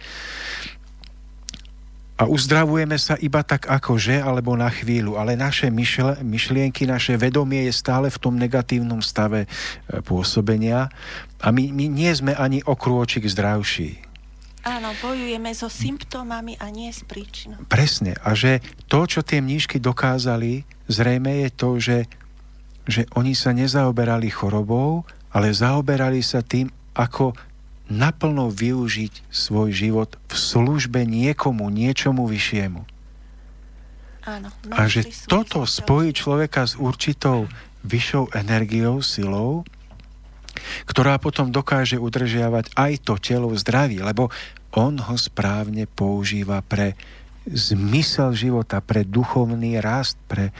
[2.20, 7.64] a uzdravujeme sa iba tak akože, alebo na chvíľu, ale naše myšle, myšlienky, naše vedomie
[7.64, 9.48] je stále v tom negatívnom stave e,
[10.04, 10.92] pôsobenia
[11.40, 14.04] a my, my nie sme ani o krôčik zdravší.
[14.60, 17.64] Áno, bojujeme so symptómami a nie s príčinou.
[17.72, 18.12] Presne.
[18.20, 18.60] A že
[18.92, 21.96] to, čo tie mníšky dokázali, zrejme je to, že,
[22.88, 27.36] že oni sa nezaoberali chorobou, ale zaoberali sa tým, ako
[27.90, 32.82] naplno využiť svoj život v službe niekomu, niečomu vyššiemu.
[34.20, 37.48] Áno, a že toto spojí človeka s určitou
[37.82, 39.64] vyššou energiou, silou,
[40.84, 44.28] ktorá potom dokáže udržiavať aj to telo v zdraví, lebo
[44.76, 46.94] on ho správne používa pre
[47.48, 50.52] zmysel života, pre duchovný rast, pre,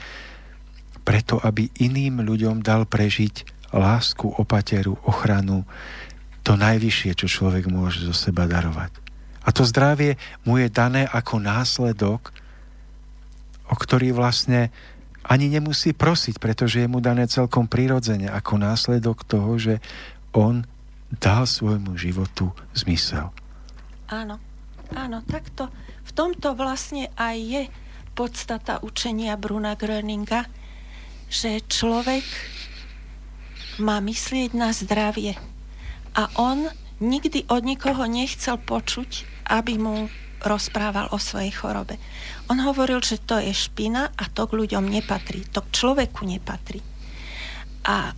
[1.01, 5.63] pre to, aby iným ľuďom dal prežiť lásku, opateru, ochranu,
[6.41, 8.91] to najvyššie, čo človek môže zo seba darovať.
[9.41, 12.33] A to zdravie mu je dané ako následok,
[13.69, 14.69] o ktorý vlastne
[15.25, 19.77] ani nemusí prosiť, pretože je mu dané celkom prirodzene ako následok toho, že
[20.33, 20.65] on
[21.13, 23.29] dal svojmu životu zmysel.
[24.09, 24.41] Áno,
[24.91, 25.69] áno, takto.
[26.03, 27.63] V tomto vlastne aj je
[28.11, 30.49] podstata učenia Bruna Gröninga,
[31.31, 32.27] že človek
[33.79, 35.39] má myslieť na zdravie.
[36.11, 36.67] A on
[36.99, 40.11] nikdy od nikoho nechcel počuť, aby mu
[40.43, 41.95] rozprával o svojej chorobe.
[42.51, 46.83] On hovoril, že to je špina a to k ľuďom nepatrí, to k človeku nepatrí.
[47.87, 48.11] A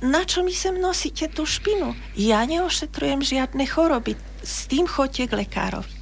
[0.00, 1.92] na čo mi sem nosíte tú špinu?
[2.14, 5.92] Ja neošetrujem žiadne choroby, s tým chodte k lekárovi.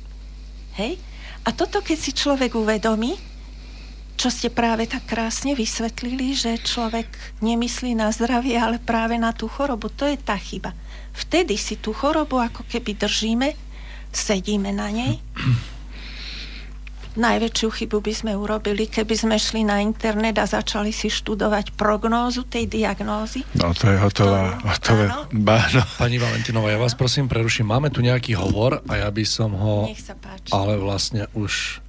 [0.77, 1.01] Hej?
[1.49, 3.17] A toto, keď si človek uvedomí,
[4.17, 7.07] čo ste práve tak krásne vysvetlili, že človek
[7.45, 9.93] nemyslí na zdravie, ale práve na tú chorobu.
[9.93, 10.73] To je tá chyba.
[11.13, 13.53] Vtedy si tú chorobu ako keby držíme,
[14.11, 15.21] sedíme na nej.
[17.17, 22.45] Najväčšiu chybu by sme urobili, keby sme šli na internet a začali si študovať prognózu
[22.45, 23.41] tej diagnózy.
[23.57, 25.81] No to je hotová, to, hotové báno.
[26.01, 27.73] Pani Valentinova, ja vás prosím preruším.
[27.73, 29.89] Máme tu nejaký hovor a ja by som ho...
[29.89, 30.53] Nech sa páči.
[30.53, 31.81] Ale vlastne už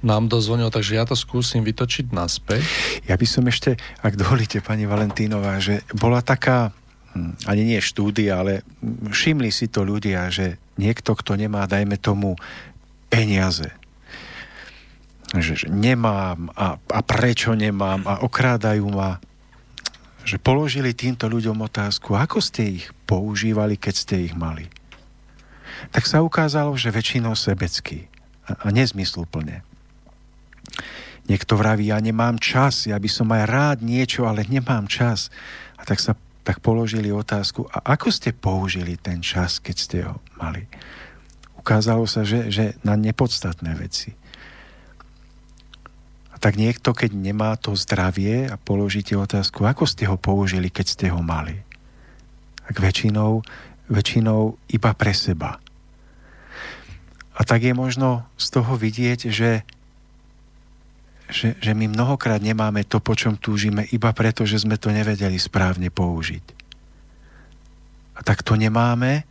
[0.00, 2.64] nám dozvonil, takže ja to skúsim vytočiť naspäť.
[3.04, 6.72] Ja by som ešte, ak dovolíte, pani Valentínová, že bola taká,
[7.12, 8.64] hm, ani nie štúdia, ale
[9.12, 12.40] všimli si to ľudia, že niekto, kto nemá, dajme tomu,
[13.12, 13.68] peniaze,
[15.36, 19.22] že, že nemám a, a prečo nemám a okrádajú ma,
[20.24, 24.70] že položili týmto ľuďom otázku, ako ste ich používali, keď ste ich mali.
[25.90, 28.10] Tak sa ukázalo, že väčšinou sebecky
[28.46, 29.69] a, a nezmysluplne.
[31.28, 35.28] Niekto vraví, ja nemám čas, ja by som aj rád niečo, ale nemám čas.
[35.76, 40.18] A tak sa tak položili otázku, a ako ste použili ten čas, keď ste ho
[40.40, 40.64] mali?
[41.60, 44.16] Ukázalo sa, že, že na nepodstatné veci.
[46.32, 50.86] A tak niekto, keď nemá to zdravie a položíte otázku, ako ste ho použili, keď
[50.88, 51.60] ste ho mali?
[52.64, 53.44] Tak väčšinou,
[53.92, 55.60] väčšinou iba pre seba.
[57.36, 59.62] A tak je možno z toho vidieť, že
[61.30, 65.38] že, že my mnohokrát nemáme to, po čom túžime, iba preto, že sme to nevedeli
[65.38, 66.44] správne použiť.
[68.18, 69.24] A tak to nemáme,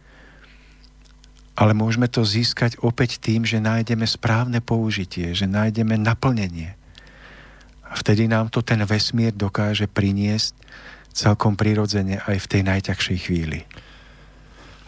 [1.60, 6.80] ale môžeme to získať opäť tým, že nájdeme správne použitie, že nájdeme naplnenie.
[7.84, 10.56] A vtedy nám to ten vesmír dokáže priniesť
[11.12, 13.68] celkom prirodzene aj v tej najťažšej chvíli.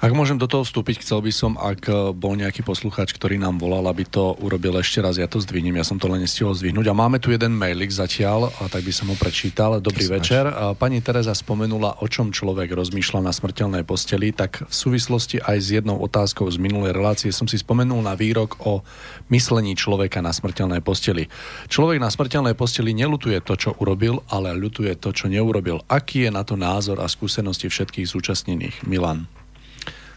[0.02, 3.62] Ak môžem do toho vstúpiť, chcel by som, ak e, bol nejaký poslucháč, ktorý nám
[3.62, 6.90] volal, aby to urobil ešte raz, ja to zdvihnem, ja som to len nestihol zdvihnúť.
[6.90, 9.78] A máme tu jeden mailik zatiaľ, a tak by som ho prečítal.
[9.78, 10.14] Dobrý Snaž.
[10.18, 10.44] večer.
[10.82, 15.70] Pani Teresa spomenula, o čom človek rozmýšľa na smrteľnej posteli, tak v súvislosti aj s
[15.70, 18.82] jednou otázkou z minulej relácie som si spomenul na výrok o
[19.30, 21.30] myslení človeka na smrteľnej posteli.
[21.70, 25.86] Človek na smrteľnej posteli nelutuje to, čo urobil, ale ľutuje to, čo neurobil.
[25.86, 28.82] Aký je na to názor a skúsenosti všetkých zúčastnených?
[28.90, 29.41] Milan.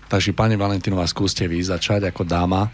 [0.09, 2.69] Takže pani Valentínová, skúste vy začať ako dáma.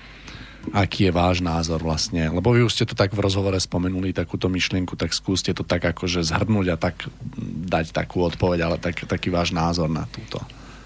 [0.77, 2.29] Aký je váš názor vlastne?
[2.29, 5.81] Lebo vy už ste to tak v rozhovore spomenuli, takúto myšlienku, tak skúste to tak
[5.81, 7.09] akože zhrnúť a tak
[7.65, 10.37] dať takú odpoveď, ale tak, taký váš názor na túto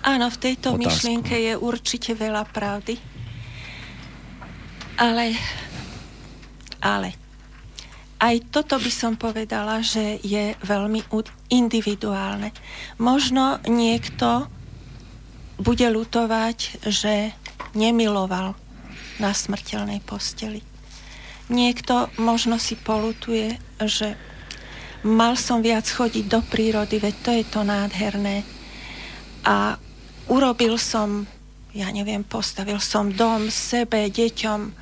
[0.05, 0.85] Áno, v tejto otázku.
[0.85, 3.01] myšlienke je určite veľa pravdy.
[4.95, 5.35] Ale,
[6.79, 7.19] ale,
[8.23, 11.03] aj toto by som povedala, že je veľmi
[11.51, 12.55] individuálne.
[13.03, 14.47] Možno niekto
[15.59, 17.31] bude lutovať, že
[17.75, 18.55] nemiloval
[19.23, 20.63] na smrteľnej posteli.
[21.53, 24.17] Niekto možno si polutuje, že
[25.05, 28.43] mal som viac chodiť do prírody, veď to je to nádherné.
[29.45, 29.77] A
[30.33, 31.29] urobil som,
[31.77, 34.73] ja neviem, postavil som dom sebe, deťom,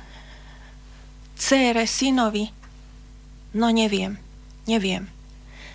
[1.35, 2.47] cére, synovi.
[3.53, 4.15] No neviem,
[4.63, 5.11] neviem.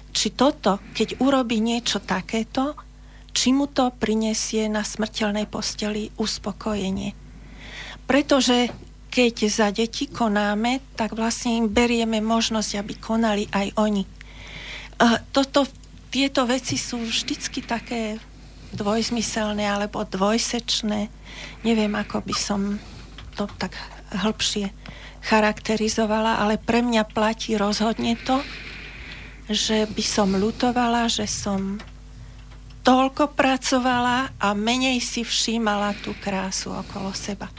[0.08, 2.87] Či toto, keď urobí niečo takéto,
[3.38, 7.14] či mu to prinesie na smrteľnej posteli uspokojenie.
[8.10, 8.74] Pretože
[9.14, 14.02] keď za deti konáme, tak vlastne im berieme možnosť, aby konali aj oni.
[14.98, 15.70] A toto,
[16.10, 18.18] tieto veci sú vždycky také
[18.74, 21.06] dvojzmyselné alebo dvojsečné.
[21.62, 22.82] Neviem, ako by som
[23.38, 23.78] to tak
[24.18, 24.74] hĺbšie
[25.22, 28.42] charakterizovala, ale pre mňa platí rozhodne to,
[29.46, 31.78] že by som lutovala, že som
[32.88, 37.52] toľko pracovala a menej si všímala tú krásu okolo seba.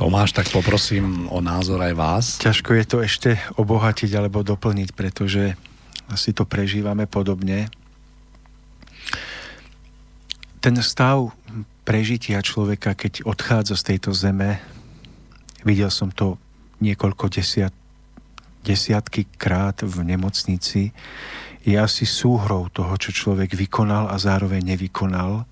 [0.00, 2.24] Tomáš, tak poprosím o názor aj vás.
[2.40, 3.30] Ťažko je to ešte
[3.60, 5.52] obohatiť alebo doplniť, pretože
[6.08, 7.68] asi to prežívame podobne.
[10.64, 11.28] Ten stav
[11.84, 14.64] prežitia človeka, keď odchádza z tejto zeme,
[15.60, 16.40] videl som to
[16.80, 17.72] niekoľko desiat,
[18.64, 20.92] desiatky krát v nemocnici,
[21.66, 25.42] je asi súhrou toho, čo človek vykonal a zároveň nevykonal.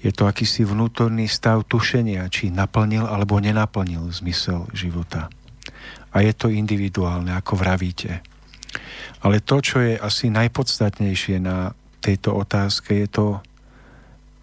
[0.00, 5.28] Je to akýsi vnútorný stav tušenia, či naplnil alebo nenaplnil zmysel života.
[6.16, 8.24] A je to individuálne, ako vravíte.
[9.20, 13.26] Ale to, čo je asi najpodstatnejšie na tejto otázke, je to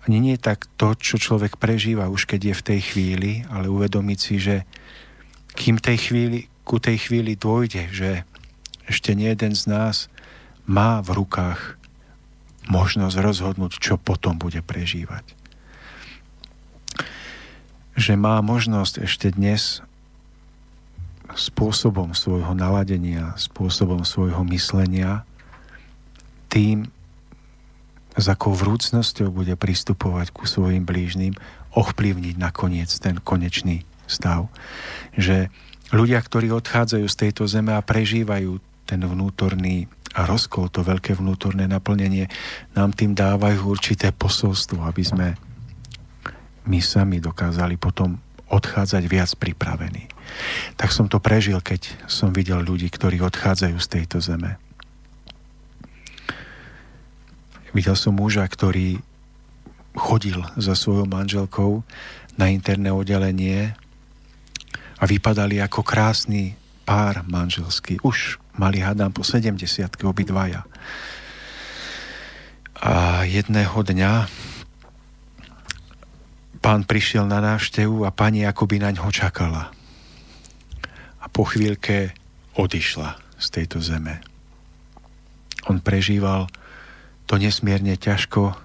[0.06, 4.20] ani nie tak to, čo človek prežíva už keď je v tej chvíli, ale uvedomiť
[4.22, 4.64] si, že
[5.58, 8.24] kým tej chvíli, ku tej chvíli dôjde, že
[8.88, 10.08] ešte nie jeden z nás
[10.68, 11.80] má v rukách
[12.68, 15.24] možnosť rozhodnúť, čo potom bude prežívať.
[17.98, 19.82] Že má možnosť ešte dnes
[21.34, 25.24] spôsobom svojho naladenia, spôsobom svojho myslenia,
[26.48, 26.88] tým,
[28.18, 31.38] s akou vrúcnosťou bude pristupovať ku svojim blížnym,
[31.78, 34.50] ovplyvniť nakoniec ten konečný stav.
[35.14, 35.54] Že
[35.94, 38.58] ľudia, ktorí odchádzajú z tejto zeme a prežívajú
[38.90, 39.86] ten vnútorný
[40.26, 42.32] rozkol, to veľké vnútorné naplnenie,
[42.74, 45.28] nám tým dávajú určité posolstvo, aby sme
[46.68, 48.18] my sami dokázali potom
[48.48, 50.08] odchádzať viac pripravení.
[50.80, 54.56] Tak som to prežil, keď som videl ľudí, ktorí odchádzajú z tejto zeme.
[57.76, 59.00] Videl som muža, ktorý
[59.98, 61.84] chodil za svojou manželkou
[62.40, 63.76] na interné oddelenie
[64.98, 66.56] a vypadali ako krásny
[66.88, 68.00] pár manželský.
[68.02, 69.62] Už mali, hádam, po 70
[70.04, 70.66] obidvaja.
[72.78, 74.30] A jedného dňa
[76.62, 79.74] pán prišiel na návštevu a pani akoby na ňo čakala.
[81.22, 82.14] A po chvíľke
[82.58, 84.22] odišla z tejto zeme.
[85.70, 86.50] On prežíval
[87.28, 88.56] to nesmierne ťažko.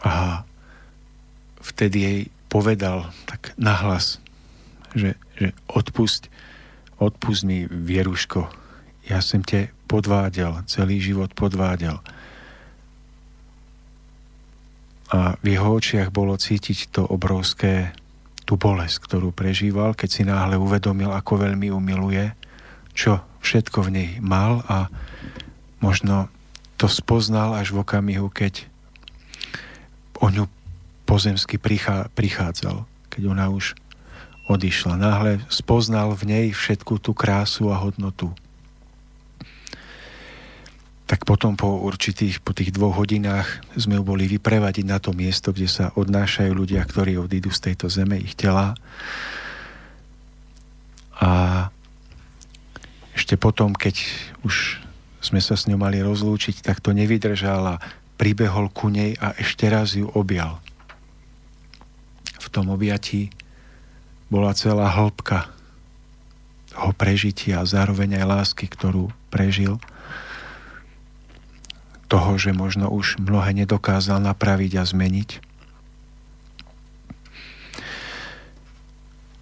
[0.00, 0.46] A
[1.60, 4.22] vtedy jej povedal tak nahlas,
[4.96, 6.29] že, že odpusť,
[7.00, 8.46] odpust mi, Vieruško,
[9.08, 11.98] ja som te podváďal, celý život podváďal.
[15.10, 17.90] A v jeho očiach bolo cítiť to obrovské,
[18.46, 22.30] tú bolesť, ktorú prežíval, keď si náhle uvedomil, ako veľmi umiluje,
[22.94, 24.86] čo všetko v nej mal a
[25.82, 26.30] možno
[26.78, 28.66] to spoznal až v okamihu, keď
[30.20, 30.44] o ňu
[31.08, 31.58] pozemsky
[32.14, 33.74] prichádzal, keď ona už
[34.50, 34.98] odišla.
[34.98, 38.34] Náhle spoznal v nej všetku tú krásu a hodnotu.
[41.06, 45.50] Tak potom po určitých, po tých dvoch hodinách sme ju boli vyprevadiť na to miesto,
[45.50, 48.78] kde sa odnášajú ľudia, ktorí odídu z tejto zeme, ich tela.
[51.18, 51.30] A
[53.14, 54.06] ešte potom, keď
[54.46, 54.78] už
[55.18, 57.82] sme sa s ňou mali rozlúčiť, tak to nevydržal a
[58.14, 60.62] pribehol ku nej a ešte raz ju objal.
[62.38, 63.34] V tom objatí
[64.30, 65.50] bola celá hĺbka
[66.70, 69.82] toho prežitia a zároveň aj lásky, ktorú prežil.
[72.06, 75.30] Toho, že možno už mnohé nedokázal napraviť a zmeniť.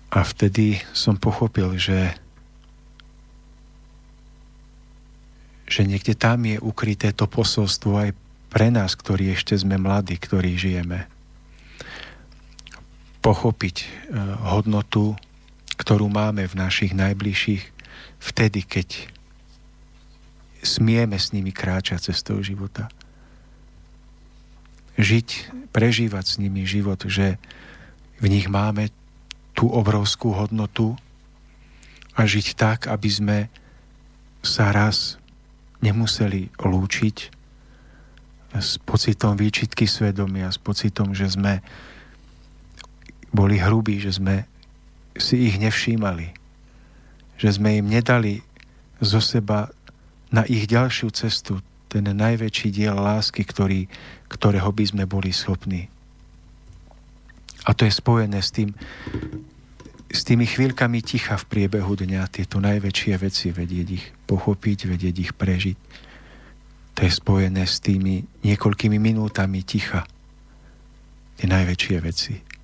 [0.08, 2.16] A vtedy som pochopil, že
[5.68, 8.10] že niekde tam je ukryté to posolstvo aj
[8.48, 11.04] pre nás, ktorí ešte sme mladí, ktorí žijeme.
[13.18, 13.86] Pochopiť e,
[14.48, 15.18] hodnotu,
[15.78, 17.62] ktorú máme v našich najbližších
[18.18, 18.88] vtedy, keď
[20.62, 22.90] smieme s nimi kráčať cestou života.
[24.98, 27.38] Žiť, prežívať s nimi život, že
[28.18, 28.90] v nich máme
[29.54, 30.98] tú obrovskú hodnotu
[32.18, 33.38] a žiť tak, aby sme
[34.42, 35.18] sa raz
[35.78, 37.16] nemuseli lúčiť
[38.58, 41.62] s pocitom výčitky svedomia, s pocitom, že sme
[43.38, 44.50] boli hrubí, že sme
[45.14, 46.34] si ich nevšímali,
[47.38, 48.42] že sme im nedali
[48.98, 49.70] zo seba
[50.34, 53.86] na ich ďalšiu cestu ten najväčší diel lásky, ktorý,
[54.26, 55.86] ktorého by sme boli schopní.
[57.64, 58.74] A to je spojené s tým,
[60.10, 65.32] s tými chvíľkami ticha v priebehu dňa tieto najväčšie veci vedieť ich pochopiť, vedieť ich
[65.32, 65.78] prežiť.
[66.96, 70.04] To je spojené s tými niekoľkými minútami ticha.
[71.38, 72.57] Tie najväčšie veci.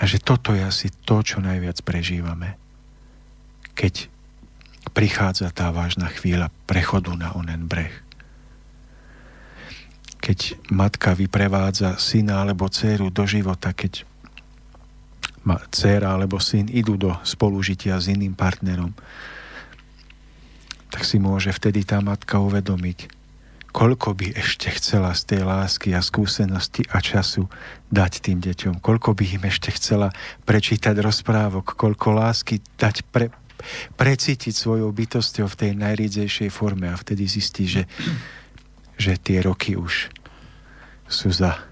[0.00, 2.56] A že toto je asi to, čo najviac prežívame.
[3.76, 4.08] Keď
[4.96, 7.92] prichádza tá vážna chvíľa prechodu na onen breh.
[10.20, 14.08] Keď matka vyprevádza syna alebo dceru do života, keď
[15.44, 18.92] ma dcera alebo syn idú do spolužitia s iným partnerom,
[20.90, 23.19] tak si môže vtedy tá matka uvedomiť,
[23.70, 27.46] koľko by ešte chcela z tej lásky a skúsenosti a času
[27.90, 30.10] dať tým deťom, koľko by im ešte chcela
[30.46, 33.30] prečítať rozprávok, koľko lásky dať pre,
[33.94, 37.86] precítiť svojou bytosťou v tej najrídzejšej forme a vtedy zistí, že,
[38.98, 40.10] že tie roky už
[41.10, 41.70] sú za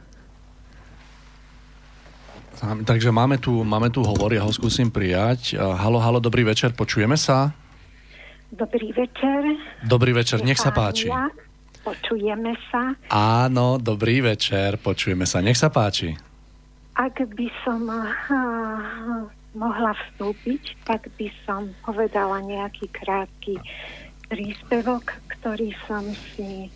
[2.59, 5.55] Takže máme tu, máme tu hovor, ja ho skúsim prijať.
[5.55, 7.55] Halo, halo, dobrý večer, počujeme sa?
[8.51, 9.41] Dobrý večer.
[9.87, 11.07] Dobrý večer, nech sa páči.
[11.89, 12.93] Počujeme sa.
[13.09, 16.13] Áno, dobrý večer, počujeme sa, nech sa páči.
[16.99, 18.05] Ak by som uh,
[19.57, 23.57] mohla vstúpiť, tak by som povedala nejaký krátky
[24.29, 26.05] príspevok, ktorý som
[26.37, 26.69] si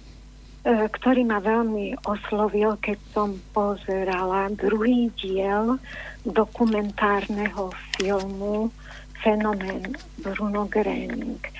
[0.63, 5.75] E, ktorý ma veľmi oslovil, keď som pozerala druhý diel
[6.23, 8.71] dokumentárneho filmu
[9.27, 11.43] Fenomén Bruno Gröning.
[11.43, 11.51] E,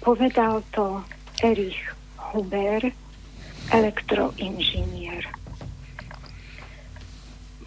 [0.00, 1.04] povedal to
[1.44, 1.97] Erich
[2.28, 2.92] Huber,
[3.72, 5.24] elektroinžinier.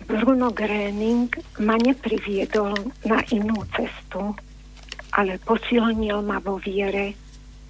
[0.06, 1.32] Bruno Gröning
[1.64, 2.76] ma nepriviedol
[3.08, 4.36] na inú cestu,
[5.16, 7.16] ale posilnil ma vo viere,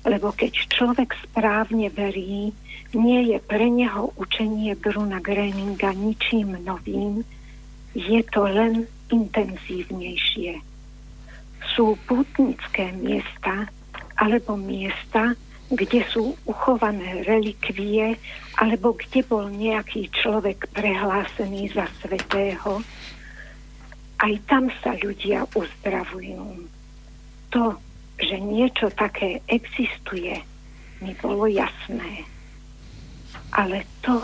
[0.03, 2.49] lebo keď človek správne verí,
[2.91, 7.23] nie je pre neho učenie Bruna Greninga ničím novým,
[7.93, 10.59] je to len intenzívnejšie.
[11.72, 13.69] Sú putnické miesta
[14.18, 15.38] alebo miesta,
[15.72, 18.19] kde sú uchované relikvie
[18.60, 22.84] alebo kde bol nejaký človek prehlásený za svetého.
[24.19, 26.68] Aj tam sa ľudia uzdravujú.
[27.56, 27.64] To
[28.22, 30.38] že niečo také existuje,
[31.02, 32.30] mi bolo jasné.
[33.57, 34.22] Ale to,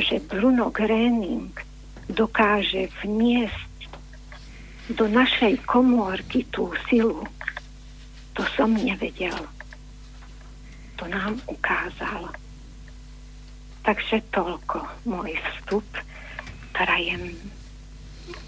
[0.00, 1.52] že Bruno Gröning
[2.08, 3.90] dokáže vniesť
[4.96, 7.22] do našej komórky tú silu,
[8.34, 9.36] to som nevedel.
[11.00, 12.28] To nám ukázal.
[13.80, 15.88] Takže toľko môj vstup.
[16.76, 17.32] Prajem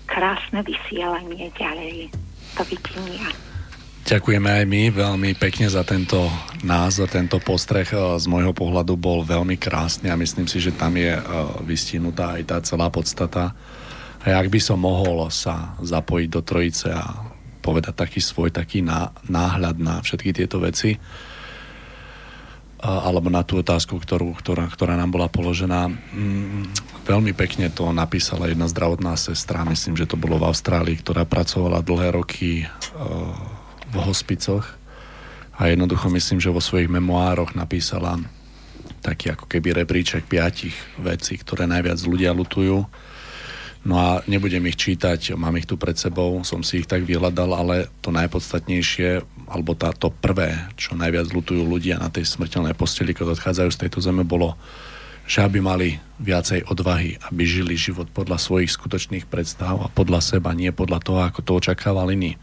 [0.05, 2.13] krásne vysielanie ďalej.
[2.53, 3.33] Dovidenia.
[4.05, 6.29] Ďakujeme aj my veľmi pekne za tento
[6.61, 10.93] názor, tento postreh e, z môjho pohľadu bol veľmi krásny a myslím si, že tam
[10.99, 11.23] je e,
[11.65, 13.57] vystihnutá aj tá celá podstata.
[14.21, 17.25] A ak by som mohol sa zapojiť do trojice a
[17.65, 18.85] povedať taký svoj taký
[19.31, 20.99] náhľad na všetky tieto veci,
[22.83, 25.87] alebo na tú otázku, ktorú, ktorá, ktorá nám bola položená.
[25.87, 26.67] Mm,
[27.07, 31.79] veľmi pekne to napísala jedna zdravotná sestra, myslím, že to bolo v Austrálii, ktorá pracovala
[31.79, 32.67] dlhé roky
[33.93, 34.67] v hospicoch
[35.55, 38.19] a jednoducho myslím, že vo svojich memoároch napísala
[39.03, 42.87] taký ako keby rebríček piatich vecí, ktoré najviac ľudia lutujú.
[43.83, 47.51] No a nebudem ich čítať, mám ich tu pred sebou, som si ich tak vyhľadal,
[47.51, 53.11] ale to najpodstatnejšie, alebo tá, to prvé, čo najviac lutujú ľudia na tej smrteľnej posteli,
[53.11, 54.55] keď odchádzajú z tejto zeme, bolo,
[55.27, 60.55] že aby mali viacej odvahy, aby žili život podľa svojich skutočných predstav a podľa seba,
[60.55, 62.39] nie podľa toho, ako to očakával iný.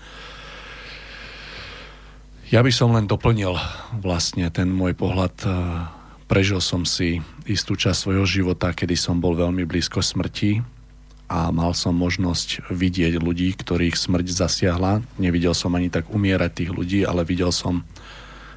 [2.51, 3.55] Ja by som len doplnil
[3.95, 5.35] vlastne ten môj pohľad.
[5.45, 5.49] E,
[6.25, 10.78] prežil som si istú časť svojho života, kedy som bol veľmi blízko smrti
[11.29, 15.05] a mal som možnosť vidieť ľudí, ktorých smrť zasiahla.
[15.21, 17.85] Nevidel som ani tak umierať tých ľudí, ale videl som,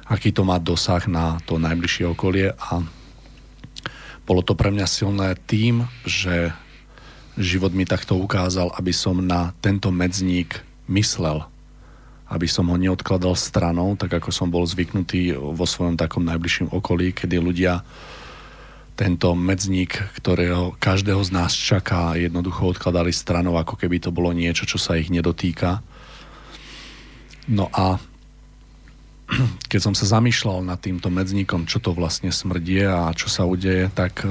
[0.09, 2.81] aký to má dosah na to najbližšie okolie a
[4.25, 6.49] bolo to pre mňa silné tým, že
[7.37, 11.45] život mi takto ukázal, aby som na tento medzník myslel
[12.33, 17.13] aby som ho neodkladal stranou, tak ako som bol zvyknutý vo svojom takom najbližším okolí,
[17.13, 17.85] kedy ľudia
[18.93, 24.69] tento medzník, ktorého každého z nás čaká, jednoducho odkladali stranou, ako keby to bolo niečo,
[24.69, 25.81] čo sa ich nedotýka.
[27.49, 27.97] No a
[29.71, 33.89] keď som sa zamýšľal nad týmto medzníkom, čo to vlastne smrdie a čo sa udeje,
[33.89, 34.25] tak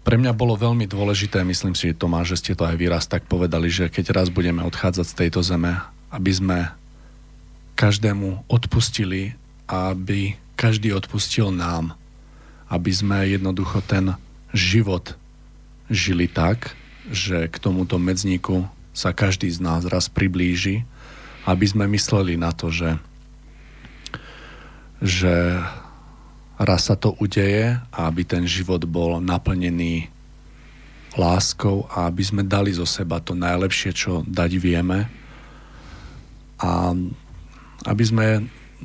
[0.00, 3.68] pre mňa bolo veľmi dôležité, myslím si, Tomáš, že ste to aj výraz tak povedali,
[3.68, 5.76] že keď raz budeme odchádzať z tejto zeme,
[6.08, 6.58] aby sme
[7.76, 9.36] každému odpustili
[9.68, 11.99] a aby každý odpustil nám.
[12.70, 14.14] Aby sme jednoducho ten
[14.54, 15.18] život
[15.90, 16.78] žili tak,
[17.10, 20.86] že k tomuto medzníku sa každý z nás raz priblíži,
[21.46, 22.94] aby sme mysleli na to, že,
[25.02, 25.58] že
[26.60, 30.12] raz sa to udeje a aby ten život bol naplnený
[31.18, 35.10] láskou a aby sme dali zo seba to najlepšie, čo dať vieme.
[36.60, 36.94] A
[37.88, 38.26] aby sme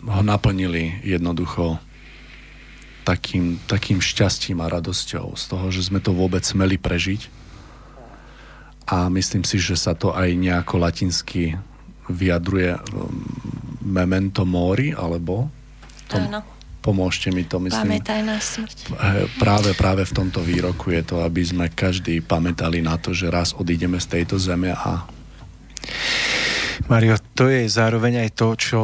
[0.07, 1.77] ho naplnili jednoducho
[3.05, 7.29] takým, takým šťastím a radosťou z toho, že sme to vôbec smeli prežiť.
[8.89, 11.57] A myslím si, že sa to aj nejako latinsky
[12.09, 12.81] vyjadruje um,
[13.81, 15.49] memento mori, alebo
[16.05, 16.41] to, Áno.
[16.85, 17.97] pomôžte mi to, myslím.
[17.97, 18.77] Pamätaj na smrť.
[19.41, 23.57] Práve, práve v tomto výroku je to, aby sme každý pamätali na to, že raz
[23.57, 25.05] odídeme z tejto zeme a
[26.85, 28.79] Mario, to je zároveň aj to, čo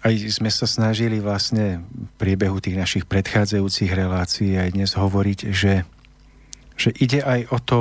[0.00, 5.84] aj sme sa snažili vlastne v priebehu tých našich predchádzajúcich relácií aj dnes hovoriť, že,
[6.80, 7.80] že ide aj o to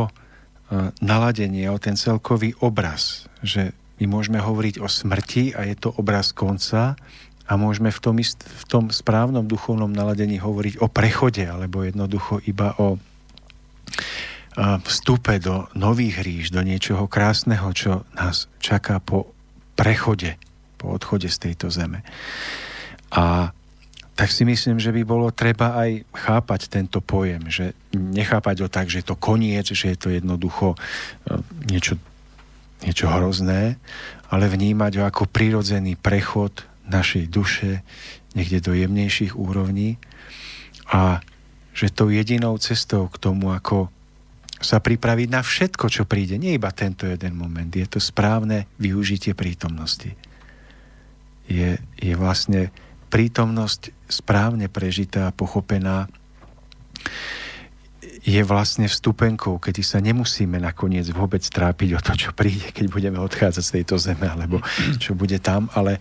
[1.01, 6.31] naladenie, o ten celkový obraz, že my môžeme hovoriť o smrti a je to obraz
[6.31, 6.93] konca
[7.49, 12.43] a môžeme v tom, ist, v tom správnom duchovnom naladení hovoriť o prechode alebo jednoducho
[12.45, 13.01] iba o
[14.59, 19.31] vstupe do nových ríš, do niečoho krásneho, čo nás čaká po
[19.79, 20.35] prechode,
[20.79, 22.07] po odchode z tejto zeme.
[23.11, 23.51] A
[24.15, 28.91] tak si myslím, že by bolo treba aj chápať tento pojem, že nechápať ho tak,
[28.91, 30.77] že je to koniec, že je to jednoducho e,
[31.71, 31.95] niečo,
[32.83, 33.79] niečo hrozné,
[34.27, 37.79] ale vnímať ho ako prirodzený prechod našej duše
[38.35, 39.95] niekde do jemnejších úrovní
[40.91, 41.23] a
[41.71, 43.87] že tou jedinou cestou k tomu, ako
[44.59, 49.31] sa pripraviť na všetko, čo príde, nie iba tento jeden moment, je to správne využitie
[49.31, 50.11] prítomnosti.
[51.49, 52.69] Je, je vlastne
[53.09, 56.05] prítomnosť správne prežitá a pochopená
[58.19, 63.17] je vlastne vstupenkou, kedy sa nemusíme nakoniec vôbec trápiť o to, čo príde, keď budeme
[63.17, 64.61] odchádzať z tejto zeme, alebo
[65.01, 65.97] čo bude tam, ale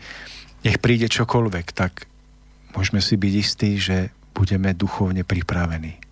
[0.66, 2.10] nech príde čokoľvek, tak
[2.74, 6.07] môžeme si byť istí, že budeme duchovne pripravení.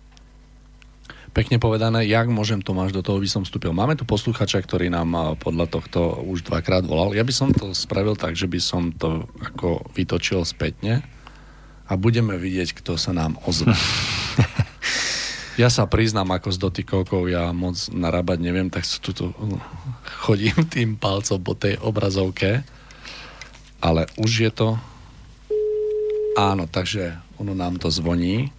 [1.37, 3.69] Pekne povedané, jak môžem Tomáš, do toho by som vstúpil.
[3.69, 7.13] Máme tu posluchača, ktorý nám podľa tohto už dvakrát volal.
[7.13, 11.05] Ja by som to spravil tak, že by som to ako vytočil spätne
[11.85, 13.69] a budeme vidieť, kto sa nám ozve.
[15.61, 19.29] ja sa priznám, ako s dotykovkou ja moc narábať neviem, tak tu
[20.25, 22.65] chodím tým palcom po tej obrazovke,
[23.77, 24.73] ale už je to...
[26.33, 28.56] Áno, takže ono nám to zvoní.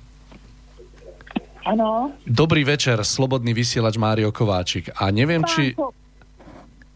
[1.69, 2.17] Áno.
[2.25, 4.89] Dobrý večer, slobodný vysielač Mário Kováčik.
[4.97, 5.77] A neviem, Pán či...
[5.77, 5.93] Ko-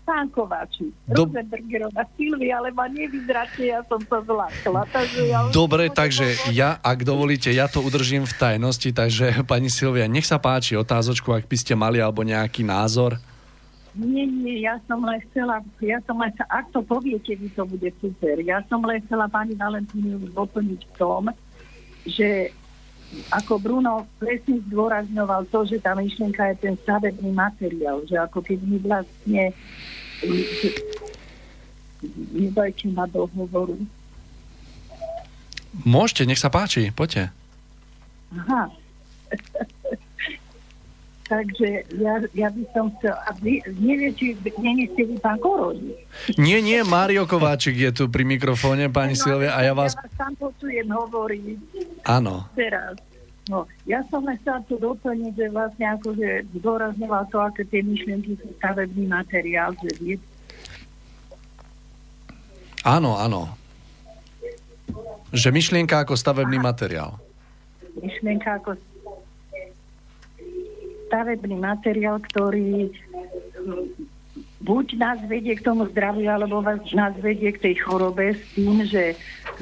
[0.03, 1.29] Pán Kováčik, Do...
[1.29, 4.83] Rosenbergerová Silvia, ale ma nevyzráte, ja som to zlákla.
[4.91, 10.09] Takže ja Dobre, takže ja, ak dovolíte, ja to udržím v tajnosti, takže pani Silvia,
[10.09, 13.21] nech sa páči otázočku, ak by ste mali alebo nejaký názor.
[13.93, 17.93] Nie, nie, ja som len chcela, ja som len, ak to poviete, vy to bude
[18.01, 18.41] super.
[18.41, 21.29] Ja som len chcela pani Valentínu doplniť v tom,
[22.09, 22.57] že
[23.29, 28.59] ako Bruno presne zdôrazňoval to, že tá myšlienka je ten stavebný materiál, že ako keď
[28.65, 29.43] my vlastne
[32.33, 33.77] nedajte na dohovoru.
[35.85, 37.33] Môžete, nech sa páči, poďte.
[38.33, 38.69] Aha.
[41.33, 43.17] Takže ja, ja by som chcel...
[43.25, 45.97] A vy, neviem, či ste vy pán Koroni.
[46.37, 49.97] Nie, nie, Mário Kováčik je tu pri mikrofóne, pani no, Silvia, a ja vás...
[49.97, 51.57] Ja vás tam počujem hovoriť.
[52.05, 52.53] Áno.
[52.53, 53.01] Teraz.
[53.49, 56.29] No, ja som len chcela tu doplniť, že vlastne akože
[56.61, 60.21] zdôrazňoval to, aké tie myšlienky sú stavebný materiál, že vie.
[62.85, 63.49] Áno, áno.
[65.33, 67.17] Že myšlienka ako stavebný materiál.
[67.97, 68.77] Myšlienka ako
[71.13, 72.89] stavebný materiál, ktorý
[74.65, 76.65] buď nás vedie k tomu zdraviu, alebo
[76.97, 79.13] nás vedie k tej chorobe s tým, že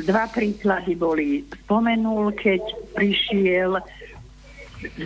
[0.07, 1.43] dva príklady boli.
[1.67, 2.63] Spomenul, keď
[2.95, 3.83] prišiel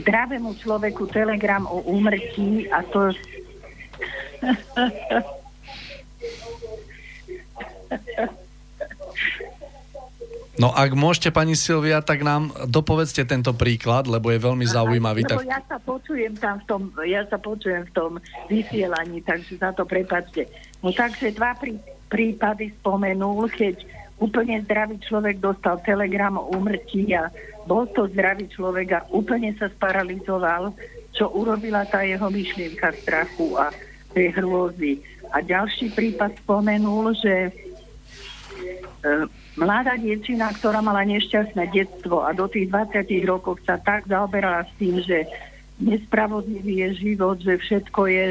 [0.05, 3.09] zdravému človeku telegram o úmrtí a to
[10.55, 15.27] No ak môžete, pani Silvia, tak nám dopovedzte tento príklad, lebo je veľmi zaujímavý.
[15.27, 15.43] tak...
[15.43, 18.13] ja sa počujem tam v tom, ja sa počujem v tom
[18.47, 20.47] vysielaní, takže za to prepačte.
[20.79, 21.75] No takže dva prí,
[22.07, 23.83] prípady spomenul, keď
[24.23, 27.35] úplne zdravý človek dostal telegram o úmrtí a
[27.67, 30.71] bol to zdravý človek a úplne sa sparalizoval,
[31.11, 33.75] čo urobila tá jeho myšlienka strachu a
[34.15, 35.03] tej hrôzy.
[35.35, 37.51] A ďalší prípad spomenul, že
[39.03, 39.13] e,
[39.55, 44.73] mladá dievčina, ktorá mala nešťastné detstvo a do tých 20 rokov sa tak zaoberala s
[44.79, 45.27] tým, že
[45.79, 48.27] nespravodlivý je život, že všetko je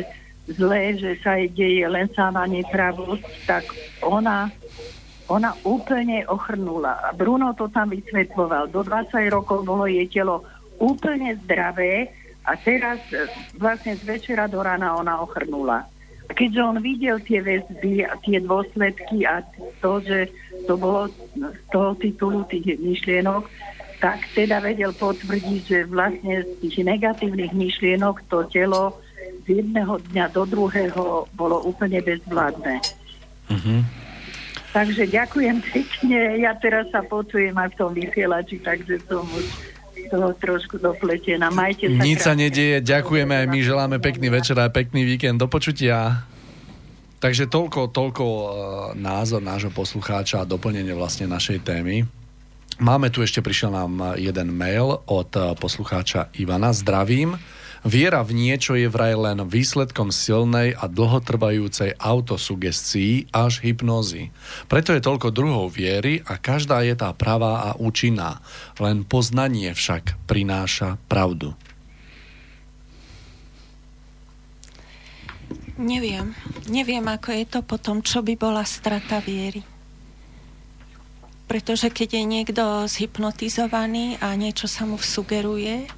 [0.51, 3.63] zlé, že sa jej deje len sama nepravosť, tak
[4.03, 4.51] ona,
[5.31, 6.99] ona úplne ochrnula.
[6.99, 8.67] A Bruno to tam vysvetloval.
[8.67, 10.43] Do 20 rokov bolo jej telo
[10.83, 12.11] úplne zdravé
[12.43, 13.23] a teraz e,
[13.55, 15.87] vlastne z večera do rána ona ochrnula.
[16.31, 19.43] Keďže on videl tie väzby a tie dôsledky a
[19.83, 20.31] to, že
[20.65, 23.43] to bolo z toho titulu tých myšlienok,
[23.99, 28.99] tak teda vedel potvrdiť, že vlastne z tých negatívnych myšlienok to telo
[29.43, 32.79] z jedného dňa do druhého bolo úplne bezvládne.
[33.51, 33.79] Mm-hmm.
[34.73, 36.19] Takže ďakujem pekne.
[36.41, 39.72] Ja teraz sa počujem aj v tom vysielači, takže som už
[40.09, 41.49] toho trošku dopletená.
[41.49, 42.81] Majte sa Nič sa nedieje.
[42.81, 43.59] Ďakujeme aj my.
[43.61, 45.41] Želáme pekný večer a pekný víkend.
[45.41, 46.25] Do počutia.
[47.23, 48.45] Takže toľko, toľko uh,
[48.99, 52.03] názor nášho poslucháča a doplnenie vlastne našej témy.
[52.83, 56.75] Máme tu ešte, prišiel nám jeden mail od uh, poslucháča Ivana.
[56.75, 57.39] Zdravím.
[57.83, 64.31] Viera v niečo je vraj len výsledkom silnej a dlhotrvajúcej autosugestii až hypnózy.
[64.71, 68.39] Preto je toľko druhov viery a každá je tá pravá a účinná.
[68.79, 71.59] Len poznanie však prináša pravdu.
[75.75, 76.31] Neviem.
[76.71, 79.59] Neviem, ako je to potom, čo by bola strata viery.
[81.51, 85.91] Pretože keď je niekto zhypnotizovaný a niečo sa mu sugeruje,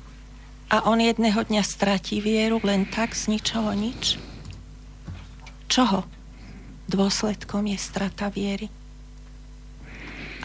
[0.66, 4.18] a on jedného dňa stratí vieru len tak z ničoho nič?
[5.70, 6.06] Čoho?
[6.90, 8.70] Dôsledkom je strata viery.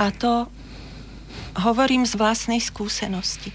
[0.01, 0.49] A to
[1.61, 3.53] hovorím z vlastnej skúsenosti.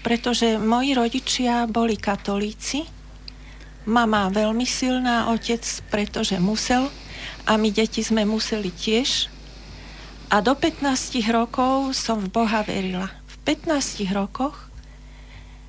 [0.00, 2.86] Pretože moji rodičia boli katolíci,
[3.84, 6.88] mama veľmi silná, otec pretože musel
[7.46, 9.28] a my deti sme museli tiež.
[10.30, 10.82] A do 15
[11.30, 13.10] rokov som v Boha verila.
[13.30, 14.65] V 15 rokoch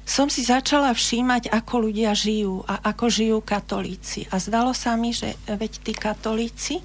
[0.08, 4.24] som si začala všímať, ako ľudia žijú a ako žijú katolíci.
[4.32, 6.80] A zdalo sa mi, že veď tí katolíci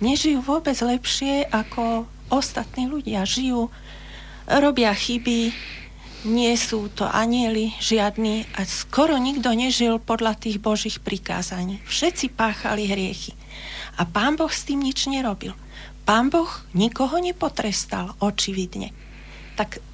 [0.00, 3.28] nežijú vôbec lepšie ako ostatní ľudia.
[3.28, 3.68] Žijú,
[4.48, 5.52] robia chyby,
[6.24, 11.84] nie sú to anieli žiadni a skoro nikto nežil podľa tých božích prikázaní.
[11.84, 13.36] Všetci páchali hriechy.
[14.00, 15.52] A pán Boh s tým nič nerobil.
[16.08, 18.96] Pán Boh nikoho nepotrestal, očividne.
[19.60, 19.84] Tak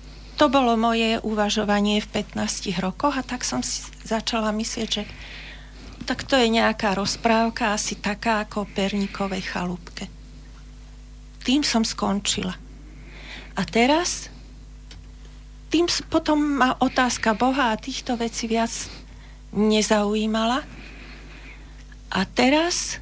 [0.40, 5.04] to bolo moje uvažovanie v 15 rokoch a tak som si začala myslieť, že
[6.08, 10.08] tak to je nejaká rozprávka, asi taká ako o perníkovej chalúbke.
[11.44, 12.56] Tým som skončila.
[13.52, 14.32] A teraz,
[15.68, 18.72] tým potom ma otázka Boha a týchto vecí viac
[19.52, 20.64] nezaujímala.
[22.16, 22.96] A teraz,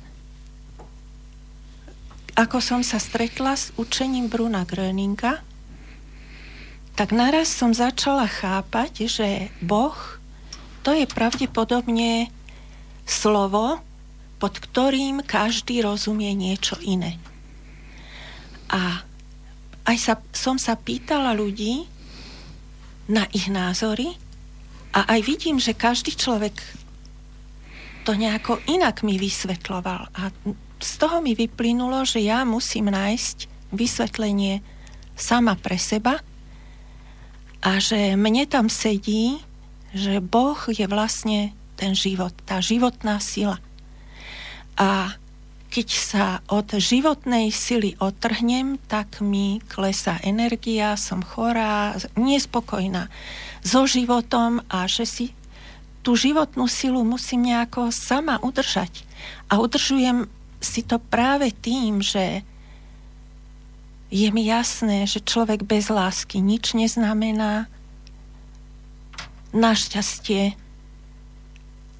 [2.34, 5.47] ako som sa stretla s učením Bruna Gröninga,
[6.98, 9.94] tak naraz som začala chápať, že Boh
[10.82, 12.26] to je pravdepodobne
[13.06, 13.78] slovo,
[14.42, 17.14] pod ktorým každý rozumie niečo iné.
[18.66, 19.06] A
[19.86, 21.86] aj sa, som sa pýtala ľudí
[23.06, 24.18] na ich názory
[24.90, 26.58] a aj vidím, že každý človek
[28.02, 30.10] to nejako inak mi vysvetloval.
[30.18, 30.34] A
[30.82, 34.66] z toho mi vyplynulo, že ja musím nájsť vysvetlenie
[35.14, 36.18] sama pre seba
[37.58, 39.42] a že mne tam sedí,
[39.90, 43.58] že Boh je vlastne ten život, tá životná sila.
[44.78, 45.18] A
[45.68, 53.12] keď sa od životnej sily otrhnem, tak mi klesá energia, som chorá, nespokojná
[53.60, 55.26] so životom a že si
[56.00, 59.04] tú životnú silu musím nejako sama udržať.
[59.52, 60.24] A udržujem
[60.56, 62.42] si to práve tým, že
[64.08, 67.68] je mi jasné, že človek bez lásky nič neznamená.
[69.52, 70.56] Našťastie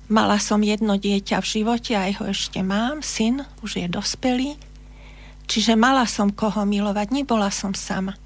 [0.09, 4.51] mala som jedno dieťa v živote, aj ho ešte mám, syn, už je dospelý.
[5.49, 8.17] Čiže mala som koho milovať, nebola som sama.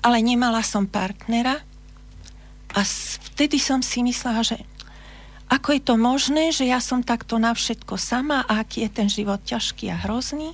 [0.00, 1.60] Ale nemala som partnera
[2.72, 4.56] a vtedy som si myslela, že
[5.48, 9.08] ako je to možné, že ja som takto na všetko sama a aký je ten
[9.08, 10.52] život ťažký a hrozný.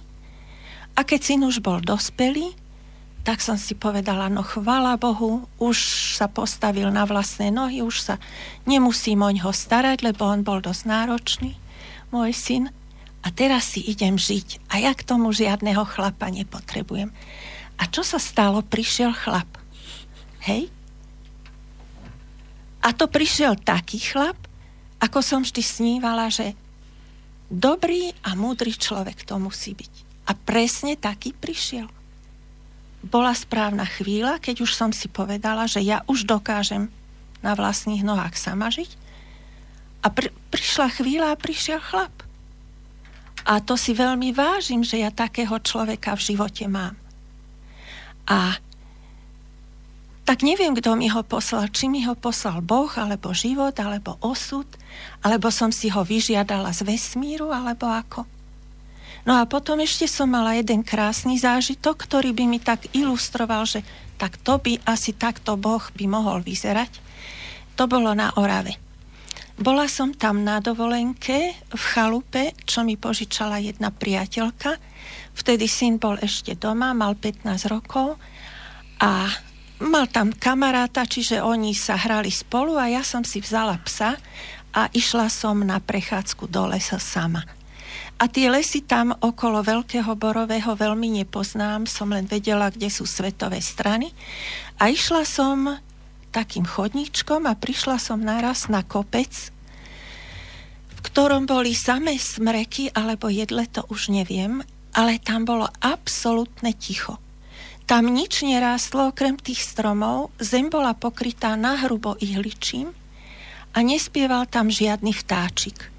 [0.95, 2.55] A keď syn už bol dospelý,
[3.25, 5.77] tak som si povedala, no chvala Bohu, už
[6.21, 8.15] sa postavil na vlastné nohy, už sa
[8.69, 11.57] nemusím o ňoho starať, lebo on bol dosť náročný,
[12.13, 12.65] môj syn.
[13.25, 17.09] A teraz si idem žiť a ja k tomu žiadneho chlapa nepotrebujem.
[17.81, 18.61] A čo sa stalo?
[18.61, 19.49] Prišiel chlap.
[20.45, 20.69] Hej?
[22.85, 24.37] A to prišiel taký chlap,
[25.01, 26.53] ako som vždy snívala, že
[27.49, 30.04] dobrý a múdry človek to musí byť.
[30.25, 31.89] A presne taký prišiel.
[33.05, 36.89] Bola správna chvíľa, keď už som si povedala, že ja už dokážem
[37.45, 38.97] na vlastných nohách sama žiť.
[40.01, 42.13] A pr- prišla chvíľa a prišiel chlap.
[43.45, 46.97] A to si veľmi vážim, že ja takého človeka v živote mám.
[48.25, 48.57] A
[50.25, 51.69] tak neviem, kto mi ho poslal.
[51.69, 54.65] Či mi ho poslal Boh, alebo život, alebo osud,
[55.21, 58.25] alebo som si ho vyžiadala z vesmíru, alebo ako.
[59.25, 63.81] No a potom ešte som mala jeden krásny zážitok, ktorý by mi tak ilustroval, že
[64.21, 67.01] tak to by asi takto Boh by mohol vyzerať.
[67.81, 68.77] To bolo na Orave.
[69.55, 74.77] Bola som tam na dovolenke v chalupe, čo mi požičala jedna priateľka.
[75.35, 78.19] Vtedy syn bol ešte doma, mal 15 rokov
[78.99, 79.31] a
[79.79, 84.19] mal tam kamaráta, čiže oni sa hrali spolu a ja som si vzala psa
[84.75, 87.47] a išla som na prechádzku do lesa sama.
[88.15, 93.59] A tie lesy tam okolo Veľkého Borového veľmi nepoznám, som len vedela, kde sú svetové
[93.59, 94.15] strany.
[94.79, 95.83] A išla som
[96.31, 99.51] takým chodníčkom a prišla som naraz na kopec,
[100.91, 104.63] v ktorom boli samé smreky, alebo jedle, to už neviem,
[104.95, 107.19] ale tam bolo absolútne ticho.
[107.85, 112.89] Tam nič nerástlo okrem tých stromov, zem bola pokrytá nahrubo ihličím
[113.75, 115.93] a nespieval tam žiadny vtáčik.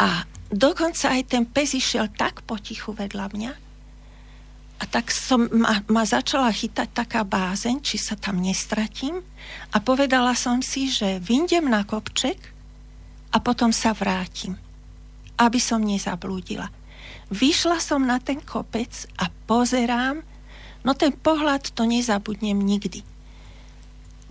[0.00, 0.24] A
[0.54, 3.52] dokonca aj ten pes išiel tak potichu vedľa mňa,
[4.74, 9.22] a tak som, ma, ma začala chytať taká bázeň, či sa tam nestratím.
[9.70, 12.36] A povedala som si, že vyndem na kopček
[13.30, 14.58] a potom sa vrátim,
[15.38, 16.68] aby som nezablúdila.
[17.30, 20.20] Vyšla som na ten kopec a pozerám,
[20.82, 23.00] no ten pohľad to nezabudnem nikdy.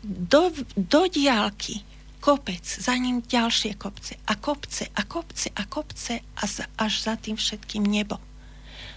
[0.04, 1.82] Do, do diálky
[2.24, 7.14] kopec, za ním ďalšie kopce a kopce a kopce a kopce a za, až za
[7.20, 8.16] tým všetkým nebo.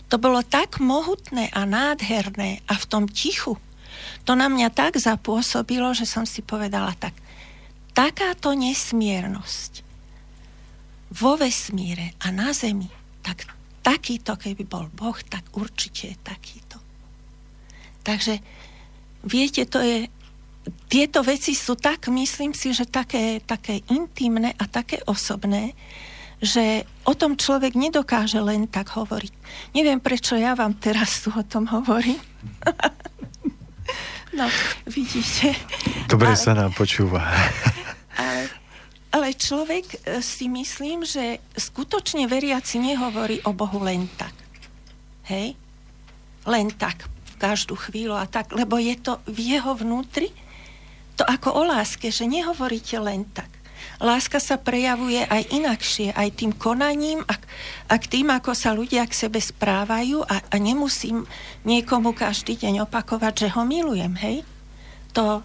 [0.06, 3.58] To bolo tak mohutné a nádherné a v tom tichu.
[4.22, 7.18] To na mňa tak zapôsobilo, že som si povedala tak,
[7.90, 9.82] takáto nesmiernosť
[11.10, 12.86] vo vesmíre a na zemi,
[13.26, 13.50] tak
[13.82, 16.78] takýto, keby bol Boh, tak určite je takýto.
[18.06, 18.38] Takže
[19.26, 20.06] viete, to je,
[20.90, 25.74] tieto veci sú tak, myslím si, že také, také intimné a také osobné,
[26.42, 29.32] že o tom človek nedokáže len tak hovoriť.
[29.72, 32.20] Neviem, prečo ja vám teraz tu o tom hovorím.
[34.38, 34.46] no,
[34.84, 35.56] vidíte.
[36.10, 37.24] Dobre ale, sa nám počúva.
[38.20, 38.42] ale,
[39.14, 44.34] ale človek e, si myslím, že skutočne veriaci nehovorí o Bohu len tak.
[45.32, 45.56] Hej?
[46.44, 50.28] Len tak, v každú chvíľu a tak, lebo je to v jeho vnútri,
[51.16, 53.56] to ako o láske, že nehovoríte len tak
[54.00, 57.34] láska sa prejavuje aj inakšie, aj tým konaním a,
[57.88, 61.24] a tým, ako sa ľudia k sebe správajú a, a nemusím
[61.64, 64.36] niekomu každý deň opakovať, že ho milujem, hej?
[65.16, 65.40] To,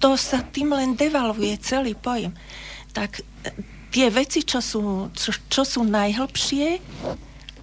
[0.00, 2.32] to sa tým len devalvuje celý pojem.
[2.96, 3.20] Tak
[3.92, 6.80] tie veci, čo sú, čo, čo sú najhlbšie,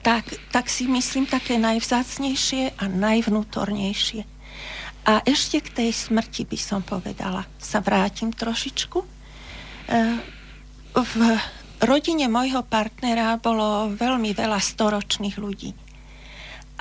[0.06, 4.31] tak, tak si myslím také najvzácnejšie a najvnútornejšie.
[5.02, 9.22] A ešte k tej smrti by som povedala, sa vrátim trošičku
[10.92, 11.14] v
[11.84, 15.72] rodine môjho partnera bolo veľmi veľa storočných ľudí.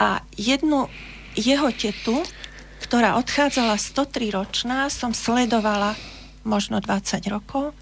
[0.01, 0.89] A jednu
[1.37, 2.23] jeho tetu,
[2.81, 5.95] ktorá odchádzala 103 ročná, som sledovala
[6.43, 7.77] možno 20 rokov,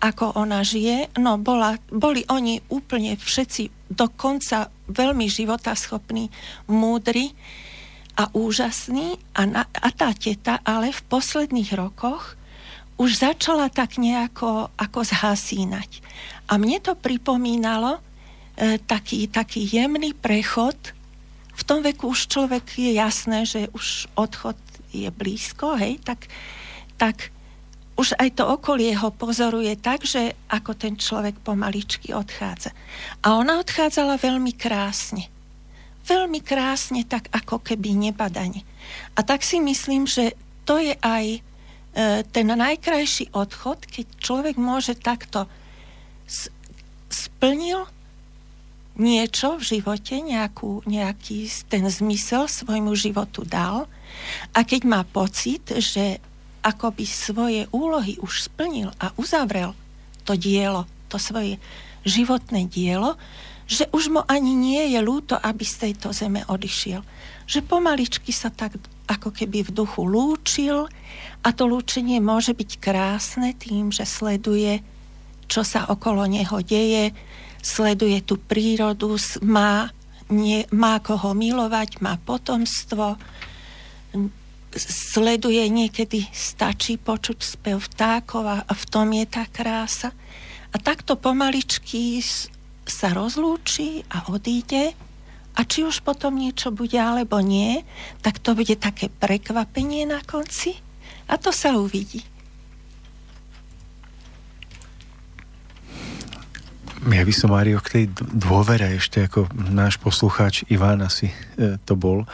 [0.00, 1.12] ako ona žije.
[1.20, 6.32] No, bola, boli oni úplne všetci dokonca veľmi životaschopní,
[6.68, 7.36] múdri
[8.14, 9.18] a úžasní.
[9.34, 12.38] A, na, a tá teta ale v posledných rokoch
[12.94, 15.98] už začala tak nejako ako zhasínať.
[16.46, 18.00] A mne to pripomínalo e,
[18.78, 20.78] taký, taký jemný prechod.
[21.54, 24.58] V tom veku už človek je jasné, že už odchod
[24.94, 26.30] je blízko, hej, tak,
[26.94, 27.34] tak
[27.98, 32.70] už aj to okolie ho pozoruje tak, že ako ten človek pomaličky odchádza.
[33.22, 35.33] A ona odchádzala veľmi krásne.
[36.04, 38.64] Veľmi krásne, tak ako keby nebadane.
[39.16, 40.36] A tak si myslím, že
[40.68, 41.40] to je aj
[41.94, 45.46] E, ten najkrajší odchod, keď človek môže takto
[47.06, 47.86] splnil
[48.98, 53.86] niečo v živote, nejakú, nejaký ten zmysel svojmu životu dal
[54.50, 56.18] a keď má pocit, že
[56.66, 59.70] akoby svoje úlohy už splnil a uzavrel
[60.26, 61.62] to dielo, to svoje
[62.02, 63.14] životné dielo,
[63.64, 67.00] že už mu ani nie je ľúto, aby z tejto zeme odišiel.
[67.48, 68.76] Že pomaličky sa tak
[69.08, 70.88] ako keby v duchu lúčil
[71.44, 74.80] a to lúčenie môže byť krásne tým, že sleduje,
[75.48, 77.12] čo sa okolo neho deje,
[77.64, 79.92] sleduje tú prírodu, má,
[80.28, 83.16] nie, má koho milovať, má potomstvo,
[84.76, 90.10] sleduje niekedy, stačí počuť spev vtákov a, v tom je tá krása.
[90.74, 92.18] A takto pomaličky
[92.84, 94.92] sa rozlúči a odíde
[95.54, 97.82] a či už potom niečo bude alebo nie,
[98.20, 100.78] tak to bude také prekvapenie na konci
[101.30, 102.22] a to sa uvidí.
[107.04, 111.28] Ja by som, Mário, k tej dôvere ešte ako náš poslucháč Iván asi
[111.60, 112.24] e, to bol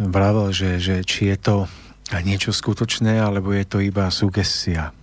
[0.00, 1.56] vravel, že, že či je to
[2.24, 4.96] niečo skutočné, alebo je to iba sugestia.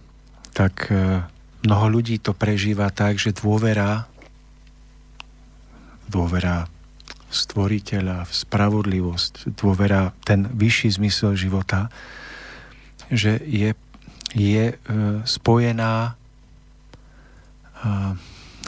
[0.57, 1.21] Tak e,
[1.63, 4.07] mnoho ľudí to prežíva tak, že dôvera
[6.13, 6.69] dôvera
[7.29, 11.89] v stvoriteľa, v spravodlivosť, dôvera ten vyšší zmysel života,
[13.09, 13.73] že je,
[14.37, 14.75] je e,
[15.25, 16.11] spojená e,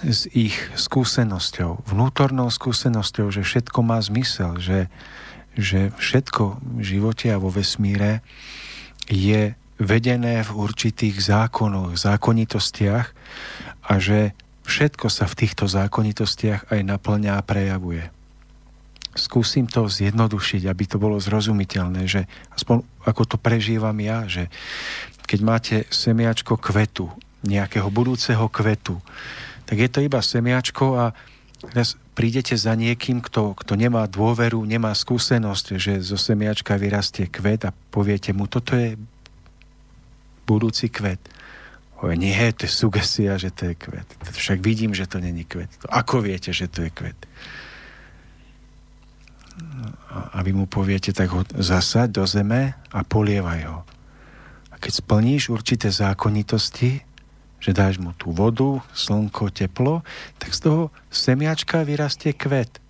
[0.10, 4.90] s ich skúsenosťou, vnútornou skúsenosťou, že všetko má zmysel, že,
[5.54, 8.26] že všetko v živote a vo vesmíre
[9.06, 13.08] je vedené v určitých zákonoch, zákonitostiach
[13.86, 14.32] a že
[14.66, 18.08] všetko sa v týchto zákonitostiach aj naplňa a prejavuje.
[19.16, 24.52] Skúsim to zjednodušiť, aby to bolo zrozumiteľné, že aspoň ako to prežívam ja, že
[25.24, 27.08] keď máte semiačko kvetu,
[27.46, 29.00] nejakého budúceho kvetu,
[29.70, 31.06] tak je to iba semiačko a
[31.62, 37.70] teraz prídete za niekým, kto, kto nemá dôveru, nemá skúsenosť, že zo semiačka vyrastie kvet
[37.70, 38.98] a poviete mu, toto je
[40.46, 41.20] budúci kvet.
[42.00, 44.08] Ove, nie, to je sugesia, že to je kvet.
[44.22, 45.72] Však vidím, že to není kvet.
[45.90, 47.18] Ako viete, že to je kvet?
[50.12, 53.80] A vy mu poviete, tak ho zasaď do zeme a polievaj ho.
[54.70, 57.00] A keď splníš určité zákonitosti,
[57.64, 60.04] že dáš mu tú vodu, slnko, teplo,
[60.36, 62.84] tak z toho semiačka vyrastie kvet.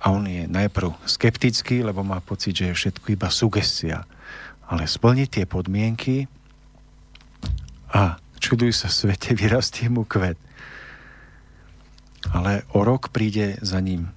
[0.00, 4.06] A on je najprv skeptický, lebo má pocit, že je všetko iba sugestia.
[4.70, 6.30] Ale splní tie podmienky
[7.90, 10.38] a čuduj sa svete, vyrastie mu kvet.
[12.30, 14.12] Ale o rok príde za ním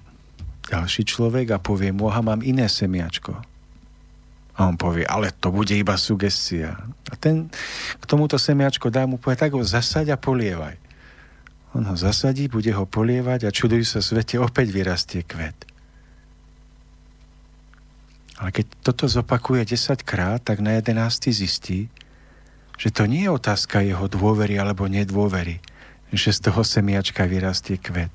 [0.70, 3.36] ďalší človek a povie mu, aha, mám iné semiačko.
[4.54, 6.78] A on povie, ale to bude iba sugestia.
[7.10, 7.50] A ten
[7.98, 10.78] k tomuto semiačko dá mu povie, tak ho zasaď a polievaj.
[11.74, 15.58] On ho zasadí, bude ho polievať a čuduj sa svete, opäť vyrastie kvet.
[18.38, 21.34] Ale keď toto zopakuje 10 krát, tak na 11.
[21.34, 21.90] zistí,
[22.74, 25.62] že to nie je otázka jeho dôvery alebo nedôvery,
[26.14, 28.12] že z toho semiačka vyrastie kvet.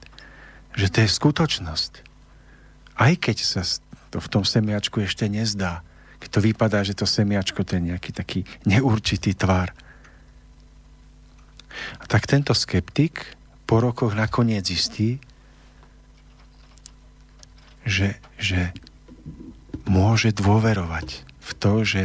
[0.76, 1.91] Že to je skutočnosť.
[2.99, 3.61] Aj keď sa
[4.11, 5.84] to v tom semiačku ešte nezdá,
[6.19, 9.72] keď to vypadá, že to semiačko to je nejaký taký neurčitý tvar.
[11.99, 15.23] A tak tento skeptik po rokoch nakoniec zistí,
[17.88, 18.76] že, že
[19.88, 22.03] môže dôverovať v to, že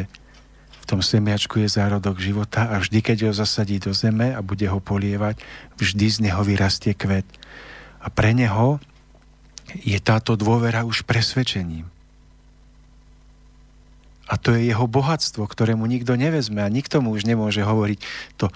[0.85, 4.69] v tom semiačku je zárodok života a vždy, keď ho zasadí do zeme a bude
[4.69, 5.41] ho polievať,
[5.81, 7.25] vždy z neho vyrastie kvet.
[8.05, 8.77] A pre neho
[9.81, 11.89] je táto dôvera už presvedčením.
[14.29, 17.99] A to je jeho bohatstvo, ktorému nikto nevezme a nikto mu už nemôže hovoriť
[18.37, 18.53] to,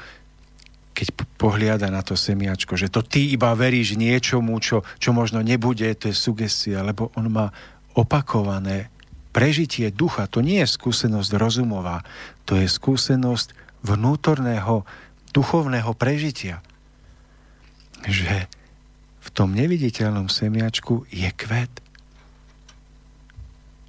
[0.93, 1.09] keď
[1.41, 6.13] pohliada na to semiačko, že to ty iba veríš niečomu, čo, čo možno nebude, to
[6.13, 7.47] je sugestia, lebo on má
[7.97, 8.93] opakované
[9.31, 12.03] prežitie ducha, to nie je skúsenosť rozumová,
[12.49, 13.53] to je skúsenosť
[13.85, 14.83] vnútorného,
[15.31, 16.65] duchovného prežitia.
[18.07, 18.49] Že
[19.23, 21.71] v tom neviditeľnom semiačku je kvet.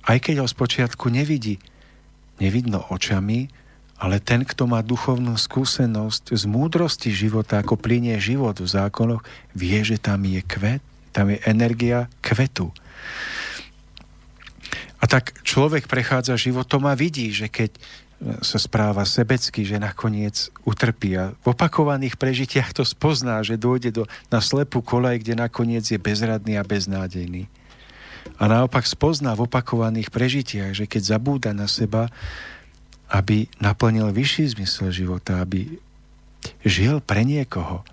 [0.04, 1.62] Aj keď ho spočiatku nevidí,
[2.42, 3.48] nevidno očami,
[4.00, 9.76] ale ten, kto má duchovnú skúsenosť z múdrosti života, ako plinie život v zákonoch, vie,
[9.84, 10.80] že tam je kvet,
[11.12, 12.72] tam je energia kvetu.
[15.00, 17.80] A tak človek prechádza životom a vidí, že keď
[18.44, 24.04] sa správa sebecky, že nakoniec utrpí a v opakovaných prežitiach to spozná, že dôjde do,
[24.28, 27.48] na slepú kolaj, kde nakoniec je bezradný a beznádejný.
[28.36, 32.12] A naopak spozná v opakovaných prežitiach, že keď zabúda na seba,
[33.08, 35.80] aby naplnil vyšší zmysel života, aby
[36.68, 37.88] žil pre niekoho,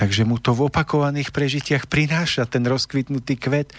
[0.00, 3.76] takže mu to v opakovaných prežitiach prináša ten rozkvitnutý kvet,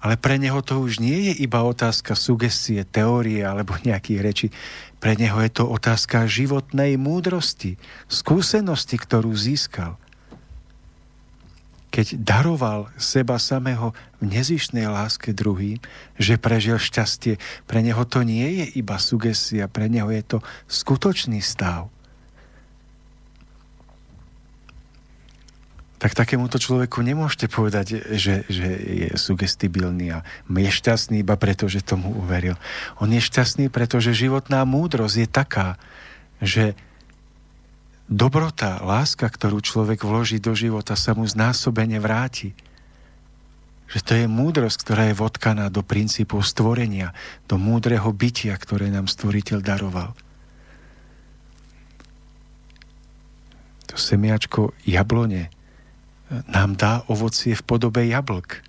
[0.00, 4.48] ale pre neho to už nie je iba otázka sugestie, teórie alebo nejakých rečí.
[4.96, 7.76] Pre neho je to otázka životnej múdrosti,
[8.08, 10.00] skúsenosti, ktorú získal.
[11.90, 15.82] Keď daroval seba samého v nezišnej láske druhým,
[16.16, 17.36] že prežil šťastie,
[17.66, 20.38] pre neho to nie je iba sugestia, pre neho je to
[20.70, 21.90] skutočný stav.
[26.00, 31.84] Tak takémuto človeku nemôžete povedať, že, že je sugestibilný a je šťastný iba preto, že
[31.84, 32.56] tomu uveril.
[33.04, 35.68] On je šťastný, pretože životná múdrosť je taká,
[36.40, 36.72] že
[38.08, 42.56] dobrota, láska, ktorú človek vloží do života, sa mu znásobene vráti.
[43.92, 47.12] Že to je múdrosť, ktorá je vodkaná do princípov stvorenia,
[47.44, 50.16] do múdreho bytia, ktoré nám stvoriteľ daroval.
[53.92, 55.52] To semiačko jablone,
[56.30, 58.62] nám dá ovocie v podobe jablk.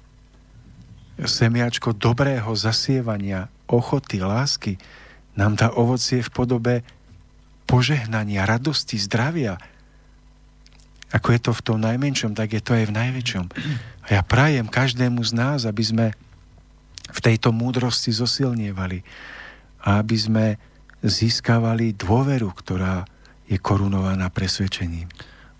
[1.22, 4.82] Semiačko dobrého zasievania, ochoty, lásky
[5.38, 6.76] nám dá ovocie v podobe
[7.70, 9.56] požehnania, radosti, zdravia.
[11.14, 13.46] Ako je to v tom najmenšom, tak je to aj v najväčšom.
[14.04, 16.08] A ja prajem každému z nás, aby sme
[17.12, 19.04] v tejto múdrosti zosilnievali
[19.84, 20.46] a aby sme
[21.04, 23.04] získavali dôveru, ktorá
[23.46, 25.12] je korunovaná presvedčením.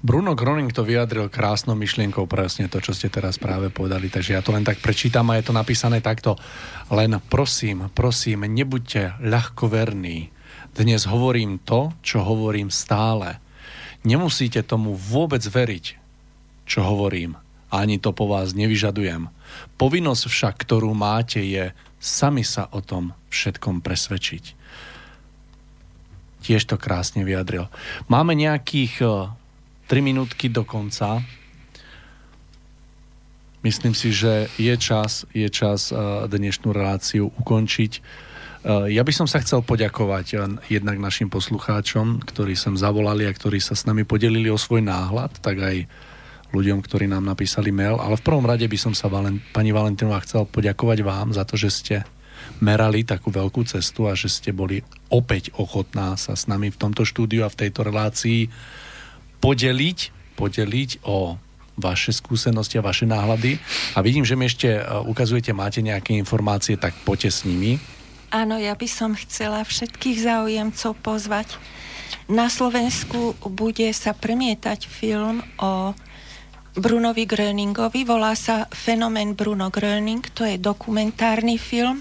[0.02, 4.42] Bruno Groning to vyjadril krásnou myšlienkou presne to, čo ste teraz práve povedali, takže ja
[4.42, 6.42] to len tak prečítam a je to napísané takto.
[6.90, 10.34] Len prosím, prosím, nebuďte ľahkoverní.
[10.74, 13.38] Dnes hovorím to, čo hovorím stále.
[14.02, 15.86] Nemusíte tomu vôbec veriť,
[16.66, 17.38] čo hovorím.
[17.70, 19.30] Ani to po vás nevyžadujem.
[19.78, 24.58] Povinnosť však, ktorú máte, je sami sa o tom všetkom presvedčiť.
[26.42, 27.70] Tiež to krásne vyjadril.
[28.10, 29.06] Máme nejakých
[29.92, 31.20] 3 eh, minútky do konca.
[33.62, 36.00] Myslím si, že je čas, je čas eh,
[36.32, 37.92] dnešnú reláciu ukončiť.
[38.62, 40.40] Eh, ja by som sa chcel poďakovať eh,
[40.70, 45.42] jednak našim poslucháčom, ktorí sem zavolali a ktorí sa s nami podelili o svoj náhľad,
[45.42, 45.90] tak aj
[46.54, 47.98] ľuďom, ktorí nám napísali mail.
[47.98, 51.58] Ale v prvom rade by som sa Valen, pani Valentínová chcel poďakovať vám za to,
[51.58, 51.96] že ste
[52.62, 57.02] merali takú veľkú cestu a že ste boli opäť ochotná sa s nami v tomto
[57.02, 58.46] štúdiu a v tejto relácii
[59.42, 59.98] podeliť,
[60.38, 61.36] podeliť o
[61.82, 63.58] vaše skúsenosti a vaše náhľady.
[63.98, 67.82] A vidím, že mi ešte eh, ukazujete, máte nejaké informácie, tak poďte s nimi.
[68.32, 71.60] Áno, ja by som chcela všetkých záujemcov pozvať.
[72.32, 75.92] Na Slovensku bude sa premietať film o
[76.72, 78.08] Brunovi Gröningovi.
[78.08, 80.24] Volá sa Fenomén Bruno Gröning.
[80.32, 82.00] To je dokumentárny film,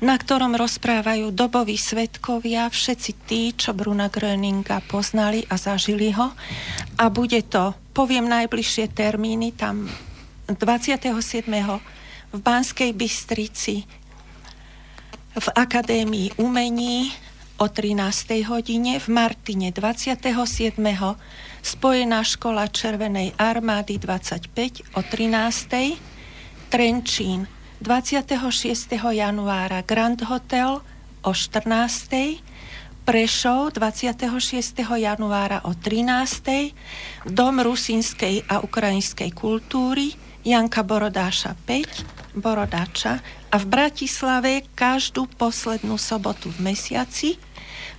[0.00, 6.32] na ktorom rozprávajú doboví svetkovia, všetci tí, čo Bruna Gröninga poznali a zažili ho.
[6.96, 9.84] A bude to, poviem najbližšie termíny, tam
[10.48, 11.12] 27.
[12.32, 13.84] v Banskej Bystrici
[15.36, 17.12] v Akadémii umení
[17.60, 18.48] o 13.
[18.48, 20.80] hodine, v Martine 27.
[21.66, 25.98] Spojená škola Červenej armády 25 o 13.
[26.70, 27.50] Trenčín
[27.82, 28.38] 26.
[28.94, 30.78] januára Grand Hotel
[31.26, 32.38] o 14.
[33.02, 34.78] Prešov 26.
[34.78, 36.70] januára o 13.
[37.34, 40.14] Dom rusínskej a ukrajinskej kultúry
[40.46, 43.18] Janka Borodáša 5, Borodáča
[43.50, 47.42] a v Bratislave každú poslednú sobotu v mesiaci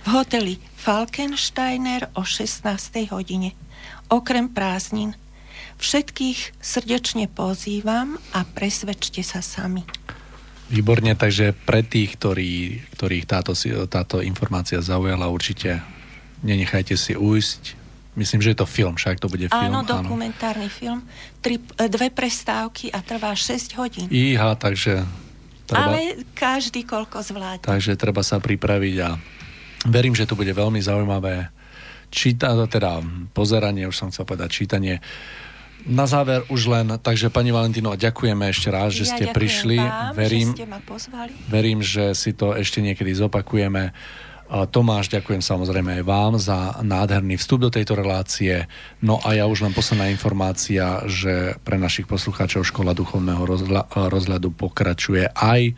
[0.08, 2.64] v hoteli Falkensteiner o 16.
[3.12, 3.52] hodine.
[4.08, 5.12] Okrem prázdnin.
[5.76, 9.84] Všetkých srdečne pozývam a presvedčte sa sami.
[10.72, 13.52] Výborne, takže pre tých, ktorí, ktorých táto,
[13.84, 15.84] táto informácia zaujala, určite
[16.40, 17.76] nenechajte si ujsť.
[18.16, 19.76] Myslím, že je to film, však to bude film.
[19.76, 20.78] Áno, dokumentárny áno.
[20.80, 21.00] film.
[21.44, 24.08] Tri, dve prestávky a trvá 6 hodín.
[24.08, 25.04] Iha, takže
[25.68, 27.68] Treba, Ale každý koľko zvládne.
[27.68, 29.20] Takže treba sa pripraviť a
[29.86, 31.54] verím, že to bude veľmi zaujímavé
[32.08, 33.04] číta, teda
[33.36, 34.98] pozeranie, už som chcel povedať čítanie.
[35.86, 39.78] Na záver už len, takže pani Valentino, ďakujeme ešte raz, že ja ste prišli.
[39.78, 41.30] Vám, verím, že ste ma pozvali.
[41.46, 43.94] verím, že si to ešte niekedy zopakujeme.
[44.48, 48.64] Tomáš, ďakujem samozrejme aj vám za nádherný vstup do tejto relácie.
[49.04, 53.44] No a ja už len posledná informácia, že pre našich poslucháčov Škola duchovného
[53.92, 55.76] rozhľadu pokračuje aj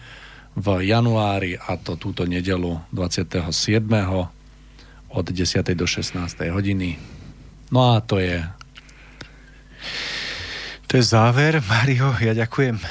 [0.56, 3.47] v januári a to túto nedelu 27.
[5.10, 5.62] od 10.
[5.78, 6.18] do 16.
[6.51, 6.98] hodiny.
[7.70, 8.43] No a to je...
[10.90, 12.10] To je záver, Mario.
[12.18, 12.82] Ja ďakujem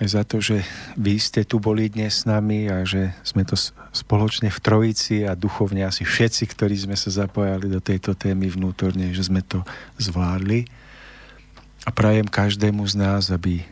[0.00, 0.60] aj za to, že
[0.96, 3.56] vy ste tu boli dnes s nami a že sme to
[3.92, 9.12] spoločne v Trojici a duchovne asi všetci, ktorí sme sa zapojali do tejto témy vnútorne,
[9.16, 9.64] že sme to
[9.96, 10.68] zvládli.
[11.84, 13.64] A prajem každému z nás, aby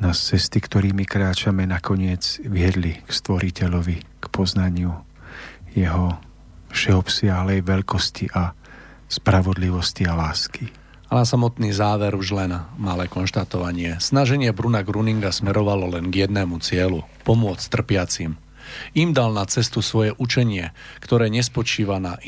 [0.00, 4.96] nás cesty, ktorými kráčame, nakoniec viedli k stvoriteľovi, k poznaniu
[5.76, 6.16] jeho
[6.72, 8.56] všeobsiahlej veľkosti a
[9.06, 10.72] spravodlivosti a lásky.
[11.10, 13.98] A na samotný záver už len malé konštatovanie.
[13.98, 18.38] Snaženie Bruna Gruninga smerovalo len k jednému cieľu– pomôcť trpiacim.
[18.94, 22.18] Im dal na cestu svoje učenie, ktoré nespočíva na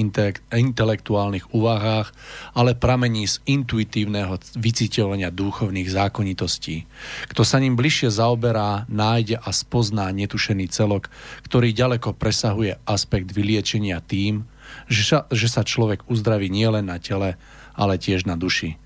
[0.53, 2.15] intelektuálnych úvahách,
[2.55, 6.87] ale pramení z intuitívneho vycitovania duchovných zákonitostí.
[7.31, 11.11] Kto sa ním bližšie zaoberá, nájde a spozná netušený celok,
[11.47, 14.47] ktorý ďaleko presahuje aspekt vyliečenia tým,
[14.89, 17.37] že sa, že sa človek uzdraví nielen na tele,
[17.77, 18.79] ale tiež na duši.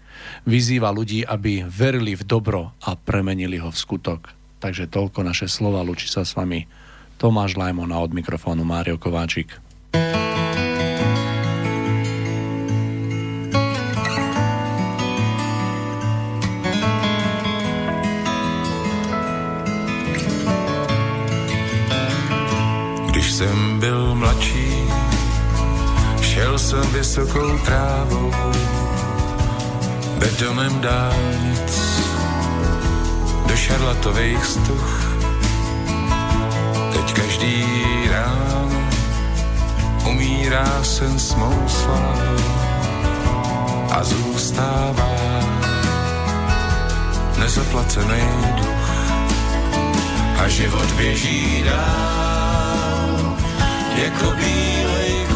[0.48, 4.32] Vyzýva ľudí, aby verili v dobro a premenili ho v skutok.
[4.56, 6.64] Takže toľko naše slova, lučí sa s vami
[7.16, 9.52] Tomáš Lajmon a od mikrofónu Mário Kováčik.
[23.10, 24.84] Když jsem byl mladší,
[26.20, 28.32] šel jsem vysokou trávou
[30.18, 32.00] betomem dálnic
[33.46, 35.15] do šarlatových stuch.
[37.36, 37.68] Každý
[38.08, 38.80] ráno
[40.08, 42.40] umírá sen s mou slávou
[43.92, 45.12] a zůstává
[47.36, 48.24] nezaplacený
[48.56, 48.88] duch.
[50.40, 53.36] A život běží dál
[54.00, 55.28] jako bílé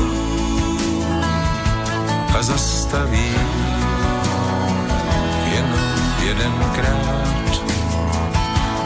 [2.32, 3.32] a zastaví
[5.52, 5.84] jenom
[6.24, 7.52] jedenkrát.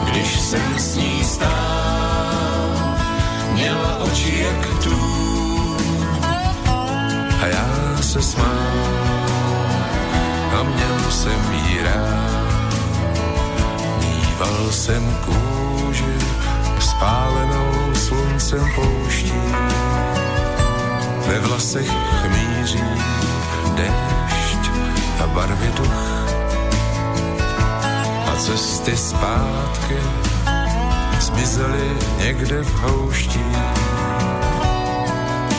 [0.03, 1.94] Když jsem s ní stál,
[3.55, 4.95] měla oči jak tu.
[7.41, 7.67] A já
[8.01, 8.85] se smál
[10.59, 12.73] a měl jsem jí rád.
[13.99, 16.15] Mýval jsem kůži
[16.79, 19.41] spálenou sluncem pouští.
[21.27, 22.83] Ve vlasech chmíří
[23.75, 24.71] déšť
[25.23, 26.25] a barvy duch.
[28.27, 29.97] A cesty zpátky
[31.25, 33.45] zmizely někde v houští.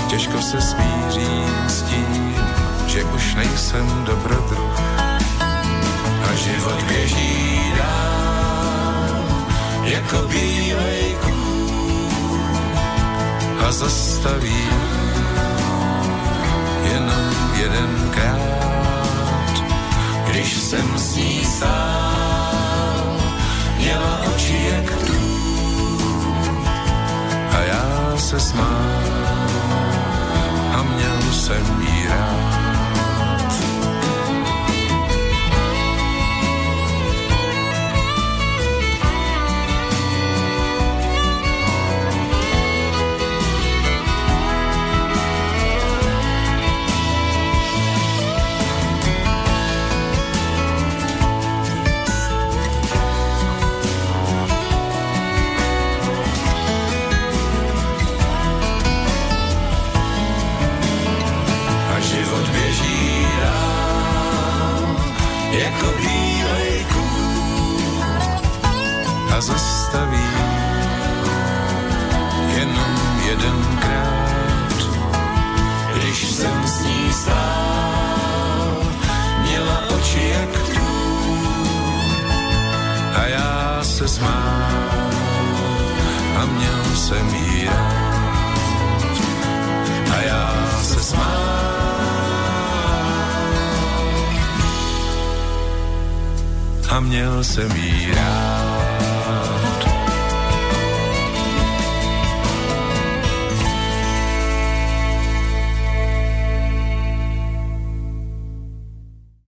[0.08, 2.34] Těžko se smířím s tím,
[2.86, 4.80] že už nejsem dobrodruh.
[6.30, 9.14] A život běží dál
[9.84, 12.40] jako bílej kůl
[13.66, 14.68] a zastaví
[16.92, 18.36] jenom jedenkrát,
[20.28, 23.16] když jsem s ní stál,
[23.78, 25.25] měla oči jak tu
[27.56, 29.02] a já se smál
[30.72, 32.55] a měl jsem jí rád.